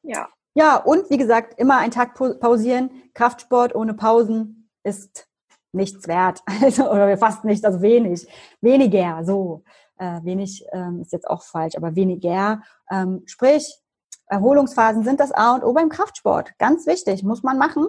Ja. 0.04 0.30
Ja, 0.54 0.76
und 0.78 1.10
wie 1.10 1.18
gesagt, 1.18 1.60
immer 1.60 1.78
einen 1.78 1.92
Tag 1.92 2.16
pausieren. 2.16 2.90
Kraftsport 3.14 3.74
ohne 3.74 3.94
Pausen 3.94 4.70
ist 4.84 5.31
nichts 5.72 6.08
wert. 6.08 6.42
Also, 6.62 6.90
oder 6.90 7.18
fast 7.18 7.44
nicht, 7.44 7.66
also 7.66 7.82
wenig. 7.82 8.28
Weniger, 8.62 9.24
so. 9.24 9.64
Äh, 9.98 10.24
wenig 10.24 10.66
ähm, 10.72 11.02
ist 11.02 11.14
jetzt 11.14 11.30
auch 11.30 11.44
falsch, 11.44 11.76
aber 11.76 11.96
weniger. 11.96 12.64
Ähm, 12.90 13.22
sprich, 13.28 13.78
Erholungsphasen 14.26 15.04
sind 15.04 15.20
das 15.20 15.32
A 15.32 15.54
und 15.56 15.64
O 15.64 15.74
beim 15.74 15.90
Kraftsport. 15.90 16.58
Ganz 16.58 16.88
wichtig, 16.88 17.24
muss 17.24 17.44
man 17.44 17.58
machen. 17.58 17.88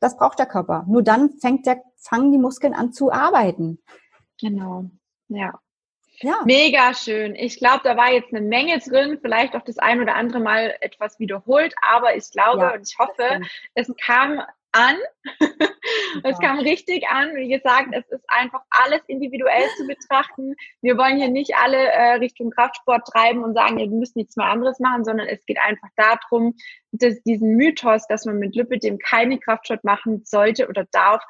Das 0.00 0.16
braucht 0.16 0.38
der 0.38 0.46
Körper. 0.46 0.84
Nur 0.88 1.02
dann 1.02 1.30
fängt 1.40 1.66
der, 1.66 1.82
fangen 1.96 2.32
die 2.32 2.38
Muskeln 2.38 2.74
an 2.74 2.92
zu 2.92 3.12
arbeiten. 3.12 3.82
Genau, 4.40 4.86
ja. 5.28 5.58
Ja. 6.22 6.42
Mega 6.44 6.92
schön. 6.92 7.34
Ich 7.34 7.58
glaube, 7.58 7.80
da 7.84 7.96
war 7.96 8.12
jetzt 8.12 8.34
eine 8.34 8.46
Menge 8.46 8.78
drin, 8.78 9.18
vielleicht 9.22 9.54
auch 9.54 9.62
das 9.62 9.78
ein 9.78 10.02
oder 10.02 10.16
andere 10.16 10.40
Mal 10.40 10.76
etwas 10.80 11.18
wiederholt, 11.18 11.74
aber 11.80 12.14
ich 12.14 12.30
glaube 12.30 12.60
ja, 12.60 12.74
und 12.74 12.86
ich 12.86 12.98
hoffe, 12.98 13.40
es 13.74 13.90
kam 14.04 14.42
an. 14.72 14.96
es 16.24 16.38
kam 16.38 16.58
richtig 16.58 17.06
an. 17.08 17.34
Wie 17.34 17.48
gesagt, 17.48 17.88
es 17.92 18.06
ist 18.08 18.24
einfach 18.28 18.60
alles 18.70 19.00
individuell 19.06 19.68
zu 19.76 19.86
betrachten. 19.86 20.54
Wir 20.80 20.96
wollen 20.96 21.16
hier 21.16 21.28
nicht 21.28 21.54
alle 21.56 21.76
äh, 21.76 22.12
Richtung 22.14 22.50
Kraftsport 22.50 23.06
treiben 23.06 23.44
und 23.44 23.54
sagen, 23.54 23.78
ihr 23.78 23.88
müsst 23.88 24.16
nichts 24.16 24.36
mehr 24.36 24.46
anderes 24.46 24.78
machen, 24.78 25.04
sondern 25.04 25.26
es 25.28 25.44
geht 25.46 25.58
einfach 25.58 25.88
darum, 25.96 26.54
dass 26.92 27.22
diesen 27.22 27.56
Mythos, 27.56 28.06
dass 28.08 28.24
man 28.24 28.38
mit 28.38 28.54
Lipidem 28.54 28.98
keine 28.98 29.38
Kraftsport 29.38 29.84
machen 29.84 30.22
sollte 30.24 30.68
oder 30.68 30.86
darf, 30.92 31.22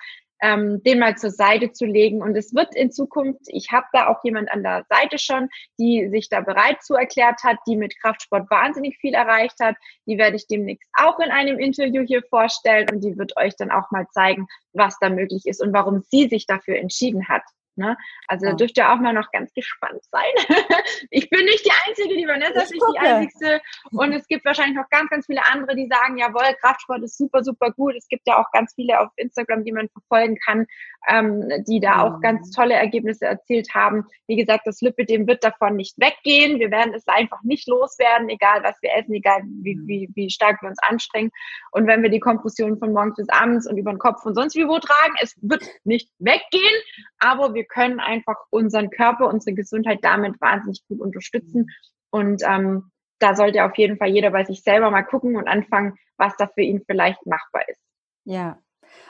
ähm, 0.43 0.82
den 0.82 0.99
mal 0.99 1.16
zur 1.16 1.30
Seite 1.30 1.72
zu 1.72 1.84
legen. 1.84 2.22
Und 2.22 2.36
es 2.36 2.55
wird 2.55 2.74
in 2.74 2.91
Zukunft, 2.91 3.43
ich 3.47 3.70
habe 3.72 3.86
da 3.93 4.09
auch 4.09 4.22
jemand 4.24 4.51
an 4.51 4.62
der 4.62 4.84
Seite 4.88 5.18
schon, 5.18 5.49
die 5.78 6.09
sich 6.11 6.28
da 6.28 6.41
bereit 6.41 6.82
zu 6.82 6.95
erklärt 6.95 7.43
hat, 7.43 7.59
die 7.66 7.76
mit 7.76 7.99
Kraftsport 8.01 8.51
wahnsinnig 8.51 8.97
viel 8.99 9.14
erreicht 9.14 9.57
hat. 9.61 9.76
Die 10.07 10.18
werde 10.18 10.36
ich 10.36 10.47
demnächst 10.47 10.88
auch 10.95 11.18
in 11.18 11.30
einem 11.30 11.59
Interview 11.59 12.03
hier 12.03 12.22
vorstellen 12.28 12.88
und 12.91 13.03
die 13.03 13.16
wird 13.18 13.36
euch 13.36 13.55
dann 13.57 13.70
auch 13.70 13.91
mal 13.91 14.07
zeigen, 14.12 14.47
was 14.72 14.99
da 15.01 15.09
möglich 15.09 15.43
ist 15.45 15.62
und 15.62 15.72
warum 15.72 16.03
sie 16.11 16.28
sich 16.28 16.47
dafür 16.47 16.76
entschieden 16.76 17.28
hat. 17.28 17.43
Ne? 17.81 17.97
Also 18.26 18.47
ja. 18.47 18.53
dürft 18.53 18.76
ihr 18.76 18.93
auch 18.93 18.99
mal 18.99 19.14
noch 19.14 19.31
ganz 19.33 19.55
gespannt 19.55 20.05
sein. 20.11 20.35
ich 21.11 21.31
bin 21.31 21.47
nicht 21.47 21.64
die 21.64 21.72
Einzige, 21.89 22.14
die 22.14 22.28
Vanessa 22.28 22.61
ist 22.61 22.72
nicht 22.72 22.85
die 22.95 22.99
Einzige. 22.99 23.61
Und 23.93 24.12
es 24.12 24.26
gibt 24.28 24.45
wahrscheinlich 24.45 24.76
noch 24.76 24.91
ganz, 24.91 25.09
ganz 25.09 25.24
viele 25.24 25.41
andere, 25.51 25.74
die 25.74 25.89
sagen, 25.89 26.18
jawohl, 26.18 26.55
Kraftsport 26.61 27.03
ist 27.03 27.16
super, 27.16 27.43
super 27.43 27.70
gut. 27.70 27.95
Es 27.97 28.07
gibt 28.09 28.28
ja 28.28 28.39
auch 28.39 28.51
ganz 28.53 28.74
viele 28.74 29.01
auf 29.01 29.09
Instagram, 29.16 29.64
die 29.64 29.72
man 29.72 29.89
verfolgen 29.89 30.37
kann, 30.45 30.66
ähm, 31.09 31.49
die 31.66 31.81
da 31.81 32.03
auch 32.03 32.20
ganz 32.20 32.51
tolle 32.51 32.74
Ergebnisse 32.74 33.24
erzielt 33.24 33.74
haben. 33.74 34.05
Wie 34.26 34.37
gesagt, 34.37 34.66
das 34.66 34.83
Lipidem 34.83 35.26
wird 35.26 35.43
davon 35.43 35.76
nicht 35.76 35.99
weggehen. 35.99 36.61
Wir 36.61 36.70
werden 36.70 36.93
es 36.93 37.09
einfach 37.09 37.43
nicht 37.45 37.66
loswerden, 37.66 38.28
egal 38.28 38.62
was 38.62 38.76
wir 38.83 38.95
essen, 38.95 39.14
egal 39.14 39.41
wie, 39.45 39.78
wie, 39.87 40.11
wie 40.14 40.28
stark 40.28 40.61
wir 40.61 40.68
uns 40.68 40.83
anstrengen. 40.83 41.31
Und 41.70 41.87
wenn 41.87 42.03
wir 42.03 42.11
die 42.11 42.20
Kompression 42.20 42.78
von 42.78 42.93
morgens 42.93 43.16
bis 43.16 43.28
abends 43.31 43.66
und 43.66 43.78
über 43.78 43.91
den 43.91 43.99
Kopf 43.99 44.26
und 44.26 44.35
sonst 44.35 44.55
wie 44.55 44.68
wo 44.68 44.78
tragen, 44.78 45.14
es 45.22 45.35
wird 45.41 45.64
nicht 45.85 46.11
weggehen, 46.18 46.83
aber 47.18 47.55
wir 47.55 47.64
können 47.71 48.01
einfach 48.01 48.37
unseren 48.51 48.91
Körper, 48.91 49.29
unsere 49.29 49.55
Gesundheit 49.55 50.01
damit 50.03 50.41
wahnsinnig 50.41 50.83
gut 50.89 51.01
unterstützen. 51.01 51.71
Und 52.11 52.43
ähm, 52.45 52.91
da 53.18 53.35
sollte 53.35 53.64
auf 53.64 53.77
jeden 53.77 53.97
Fall 53.97 54.09
jeder 54.09 54.31
bei 54.31 54.45
sich 54.45 54.62
selber 54.62 54.91
mal 54.91 55.03
gucken 55.03 55.37
und 55.37 55.49
anfangen, 55.49 55.97
was 56.16 56.37
da 56.37 56.47
für 56.47 56.62
ihn 56.62 56.83
vielleicht 56.87 57.25
machbar 57.27 57.68
ist. 57.68 57.81
Ja. 58.25 58.59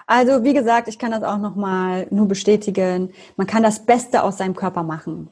Also 0.07 0.45
wie 0.45 0.53
gesagt, 0.53 0.89
ich 0.89 0.99
kann 0.99 1.13
das 1.13 1.23
auch 1.23 1.39
nochmal 1.39 2.07
nur 2.11 2.29
bestätigen. 2.29 3.13
Man 3.37 3.47
kann 3.47 3.63
das 3.63 3.87
Beste 3.87 4.23
aus 4.23 4.39
seinem 4.39 4.55
Körper 4.55 4.83
machen 4.83 5.31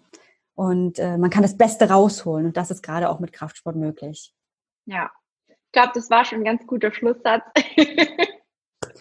und 0.54 0.98
äh, 0.98 1.18
man 1.18 1.30
kann 1.30 1.42
das 1.42 1.56
Beste 1.56 1.90
rausholen 1.90 2.46
und 2.46 2.56
das 2.56 2.70
ist 2.70 2.82
gerade 2.82 3.10
auch 3.10 3.20
mit 3.20 3.32
Kraftsport 3.32 3.76
möglich. 3.76 4.32
Ja, 4.86 5.10
ich 5.48 5.72
glaube, 5.72 5.90
das 5.94 6.08
war 6.10 6.24
schon 6.24 6.38
ein 6.38 6.44
ganz 6.44 6.66
guter 6.66 6.92
Schlusssatz. 6.92 7.44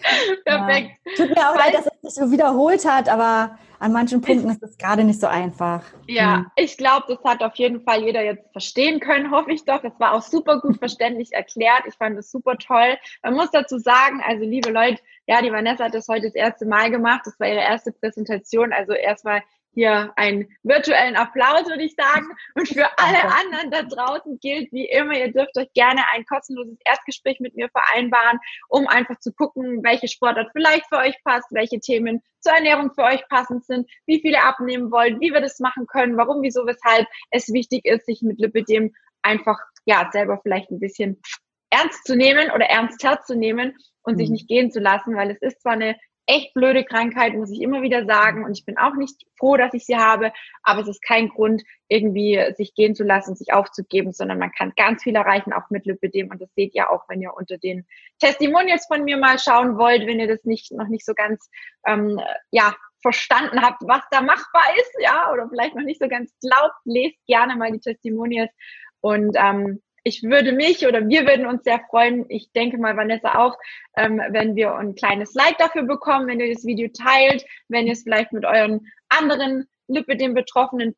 Perfekt. 0.46 0.92
Ja. 1.06 1.12
Tut 1.16 1.36
mir 1.36 1.50
auch 1.50 1.56
leid, 1.56 1.74
dass 1.74 1.86
es 1.86 2.16
sich 2.16 2.24
so 2.24 2.32
wiederholt 2.32 2.86
hat, 2.86 3.10
aber 3.10 3.58
an 3.80 3.92
manchen 3.92 4.22
Punkten 4.22 4.50
ist 4.50 4.64
es 4.64 4.78
gerade 4.78 5.04
nicht 5.04 5.20
so 5.20 5.28
einfach. 5.28 5.84
Ja, 6.08 6.38
hm. 6.38 6.46
ich 6.56 6.78
glaube, 6.78 7.06
das 7.08 7.24
hat 7.24 7.44
auf 7.44 7.56
jeden 7.56 7.82
Fall 7.82 8.04
jeder 8.04 8.24
jetzt 8.24 8.52
verstehen 8.52 9.00
können, 9.00 9.32
hoffe 9.32 9.52
ich 9.52 9.66
doch. 9.66 9.84
Es 9.84 10.00
war 10.00 10.14
auch 10.14 10.22
super 10.22 10.60
gut 10.60 10.78
verständlich 10.80 11.34
erklärt. 11.34 11.84
Ich 11.88 11.96
fand 11.96 12.18
es 12.18 12.32
super 12.32 12.58
toll. 12.58 12.98
Man 13.24 13.36
muss 13.36 13.52
dazu 13.52 13.78
sagen, 13.78 14.22
also 14.26 14.44
liebe 14.44 14.72
Leute, 14.72 15.02
ja, 15.28 15.42
die 15.42 15.52
Vanessa 15.52 15.86
hat 15.86 15.94
das 15.94 16.08
heute 16.08 16.28
das 16.28 16.36
erste 16.36 16.66
Mal 16.66 16.90
gemacht. 16.90 17.22
Das 17.26 17.40
war 17.40 17.48
ihre 17.48 17.62
erste 17.62 17.92
Präsentation. 17.92 18.74
Also 18.74 18.94
erstmal 18.94 19.42
hier 19.78 20.12
einen 20.16 20.48
virtuellen 20.64 21.16
Applaus, 21.16 21.68
würde 21.68 21.84
ich 21.84 21.94
sagen. 21.94 22.26
Und 22.56 22.68
für 22.68 22.88
alle 22.98 23.24
anderen 23.26 23.70
da 23.70 23.84
draußen 23.84 24.40
gilt 24.40 24.72
wie 24.72 24.86
immer, 24.86 25.14
ihr 25.14 25.32
dürft 25.32 25.56
euch 25.56 25.72
gerne 25.74 26.02
ein 26.14 26.26
kostenloses 26.26 26.80
Erstgespräch 26.84 27.40
mit 27.40 27.56
mir 27.56 27.70
vereinbaren, 27.70 28.40
um 28.70 28.88
einfach 28.88 29.20
zu 29.20 29.32
gucken, 29.32 29.84
welche 29.84 30.08
Sportart 30.08 30.50
vielleicht 30.52 30.88
für 30.88 30.98
euch 30.98 31.16
passt, 31.24 31.46
welche 31.52 31.80
Themen 31.80 32.24
zur 32.40 32.54
Ernährung 32.54 32.92
für 32.96 33.04
euch 33.04 33.22
passend 33.30 33.66
sind, 33.66 33.88
wie 34.08 34.20
viele 34.20 34.44
abnehmen 34.44 34.92
wollt, 34.92 35.20
wie 35.20 35.32
wir 35.32 35.42
das 35.42 35.60
machen 35.60 35.86
können, 35.86 36.18
warum, 36.18 36.42
wieso, 36.42 36.66
weshalb 36.66 37.06
es 37.30 37.54
wichtig 37.54 37.86
ist, 37.86 38.08
sich 38.08 38.24
mit 38.24 38.40
Lipidem 38.40 38.96
einfach, 39.22 39.60
ja, 39.86 40.10
selber 40.12 40.40
vielleicht 40.42 40.72
ein 40.72 40.80
bisschen 40.80 41.22
ernst 41.70 42.04
zu 42.06 42.16
nehmen 42.16 42.50
oder 42.50 42.66
ernster 42.66 43.22
zu 43.22 43.36
nehmen 43.36 43.78
und 44.02 44.16
mhm. 44.16 44.18
sich 44.18 44.30
nicht 44.32 44.48
gehen 44.48 44.72
zu 44.72 44.80
lassen, 44.80 45.16
weil 45.16 45.30
es 45.30 45.42
ist 45.42 45.62
zwar 45.62 45.74
eine 45.74 45.98
echt 46.28 46.54
blöde 46.54 46.84
Krankheit, 46.84 47.34
muss 47.34 47.52
ich 47.52 47.62
immer 47.62 47.82
wieder 47.82 48.06
sagen. 48.06 48.44
Und 48.44 48.58
ich 48.58 48.66
bin 48.66 48.78
auch 48.78 48.96
nicht 48.96 49.26
froh, 49.38 49.58
dass 49.58 49.74
ich 49.74 49.86
sie 49.86 49.96
habe. 49.96 50.32
Aber 50.62 50.82
es 50.82 50.88
ist 50.88 51.02
kein 51.02 51.30
Grund, 51.30 51.64
irgendwie 51.88 52.40
sich 52.56 52.76
gehen 52.76 52.96
zu 52.96 53.04
lassen, 53.04 53.36
sich 53.36 53.54
aufzugeben, 53.54 54.12
sondern 54.12 54.38
man 54.38 54.52
kann 54.52 54.74
ganz 54.76 55.04
viel 55.04 55.16
erreichen, 55.16 55.54
auch 55.54 55.70
mit 55.70 55.86
Lipidem. 55.86 56.30
Und 56.30 56.42
das 56.42 56.54
seht 56.54 56.76
ihr 56.76 56.92
auch, 56.92 57.06
wenn 57.08 57.22
ihr 57.22 57.34
unter 57.34 57.58
den 57.58 57.88
Testimonials 58.20 58.86
von 58.88 59.04
mir 59.04 59.18
mal 59.18 59.40
schauen 59.40 59.78
wollt, 59.78 60.06
wenn 60.06 60.20
ihr 60.20 60.28
das 60.28 60.44
nicht, 60.44 60.72
noch 60.72 60.90
nicht 60.90 61.06
so 61.06 61.14
ganz, 61.14 61.50
ähm, 61.86 62.20
ja, 62.52 62.76
verstanden 63.02 63.62
habt, 63.62 63.84
was 63.88 64.02
da 64.12 64.22
machbar 64.22 64.66
ist, 64.80 64.92
ja, 65.00 65.32
oder 65.32 65.48
vielleicht 65.48 65.76
noch 65.76 65.84
nicht 65.84 66.02
so 66.02 66.10
ganz 66.10 66.34
glaubt, 66.42 66.76
lest 66.84 67.16
gerne 67.28 67.56
mal 67.56 67.72
die 67.72 67.80
Testimonials. 67.80 68.52
Und 69.00 69.38
ähm, 69.40 69.82
ich 70.08 70.24
würde 70.24 70.54
mich 70.54 70.88
oder 70.88 71.08
wir 71.08 71.28
würden 71.28 71.46
uns 71.46 71.64
sehr 71.64 71.82
freuen, 71.90 72.26
ich 72.30 72.50
denke 72.54 72.78
mal 72.78 72.96
Vanessa 72.96 73.36
auch, 73.36 73.58
ähm, 73.98 74.22
wenn 74.30 74.56
wir 74.56 74.74
ein 74.76 74.96
kleines 74.96 75.34
Like 75.34 75.58
dafür 75.58 75.84
bekommen, 75.84 76.28
wenn 76.28 76.40
ihr 76.40 76.54
das 76.54 76.66
Video 76.66 76.88
teilt, 76.88 77.46
wenn 77.68 77.88
ihr 77.88 77.94
es 77.94 78.04
vielleicht 78.04 78.32
mit 78.32 78.46
euren 78.46 78.88
anderen 79.10 79.68
Lipidem 79.88 80.34
Betroffenen 80.34 80.96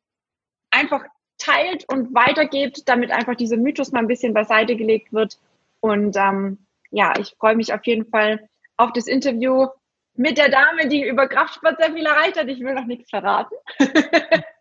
einfach 0.70 1.04
teilt 1.38 1.84
und 1.92 2.14
weitergebt, 2.14 2.88
damit 2.88 3.10
einfach 3.10 3.34
dieser 3.34 3.56
Mythos 3.56 3.90
mal 3.90 4.00
ein 4.00 4.06
bisschen 4.06 4.32
beiseite 4.32 4.76
gelegt 4.76 5.12
wird. 5.12 5.38
Und 5.80 6.16
ähm, 6.16 6.66
ja, 6.90 7.12
ich 7.18 7.34
freue 7.38 7.56
mich 7.56 7.72
auf 7.72 7.84
jeden 7.86 8.06
Fall 8.06 8.48
auf 8.76 8.92
das 8.92 9.06
Interview 9.06 9.66
mit 10.14 10.38
der 10.38 10.50
Dame, 10.50 10.86
die 10.86 11.06
über 11.06 11.26
Kraftsport 11.26 11.78
sehr 11.78 11.92
viel 11.92 12.06
erreicht 12.06 12.38
hat. 12.38 12.48
Ich 12.48 12.60
will 12.60 12.74
noch 12.74 12.86
nichts 12.86 13.10
verraten. 13.10 13.54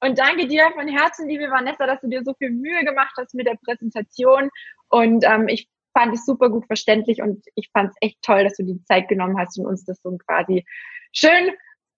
Und 0.00 0.18
danke 0.18 0.46
dir 0.46 0.70
von 0.74 0.88
Herzen, 0.88 1.28
liebe 1.28 1.50
Vanessa, 1.50 1.86
dass 1.86 2.00
du 2.00 2.08
dir 2.08 2.22
so 2.24 2.34
viel 2.34 2.50
Mühe 2.50 2.84
gemacht 2.84 3.14
hast 3.16 3.34
mit 3.34 3.46
der 3.46 3.58
Präsentation. 3.64 4.50
Und 4.88 5.24
ähm, 5.24 5.48
ich 5.48 5.68
fand 5.92 6.14
es 6.14 6.24
super 6.24 6.50
gut 6.50 6.66
verständlich 6.66 7.22
und 7.22 7.44
ich 7.54 7.70
fand 7.72 7.90
es 7.90 7.96
echt 8.00 8.22
toll, 8.22 8.44
dass 8.44 8.56
du 8.56 8.64
die 8.64 8.82
Zeit 8.84 9.08
genommen 9.08 9.38
hast 9.38 9.58
und 9.58 9.66
uns 9.66 9.84
das 9.84 10.00
so 10.02 10.16
quasi 10.26 10.64
schön 11.12 11.50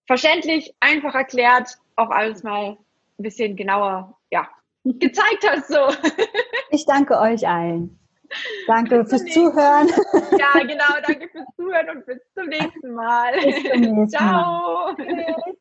verständlich, 0.06 0.74
einfach 0.80 1.14
erklärt, 1.14 1.76
auch 1.96 2.10
alles 2.10 2.42
mal 2.42 2.70
ein 2.70 3.22
bisschen 3.22 3.56
genauer, 3.56 4.18
ja, 4.30 4.48
gezeigt 4.84 5.46
hast. 5.48 5.68
So. 5.68 5.78
Ich 6.72 6.86
danke 6.86 7.18
euch 7.18 7.48
allen. 7.48 7.98
Danke 8.68 9.04
fürs 9.04 9.24
Zuhören. 9.24 9.88
Ja, 10.38 10.60
genau. 10.62 10.84
Danke 11.04 11.28
fürs 11.30 11.46
Zuhören 11.56 11.96
und 11.96 12.06
bis 12.06 12.20
zum 12.32 12.46
nächsten 12.46 12.94
Mal. 12.94 13.32
Bis 13.32 13.62
zum 13.64 13.80
nächsten 13.80 14.08
Ciao. 14.08 14.94
Mal. 14.96 15.56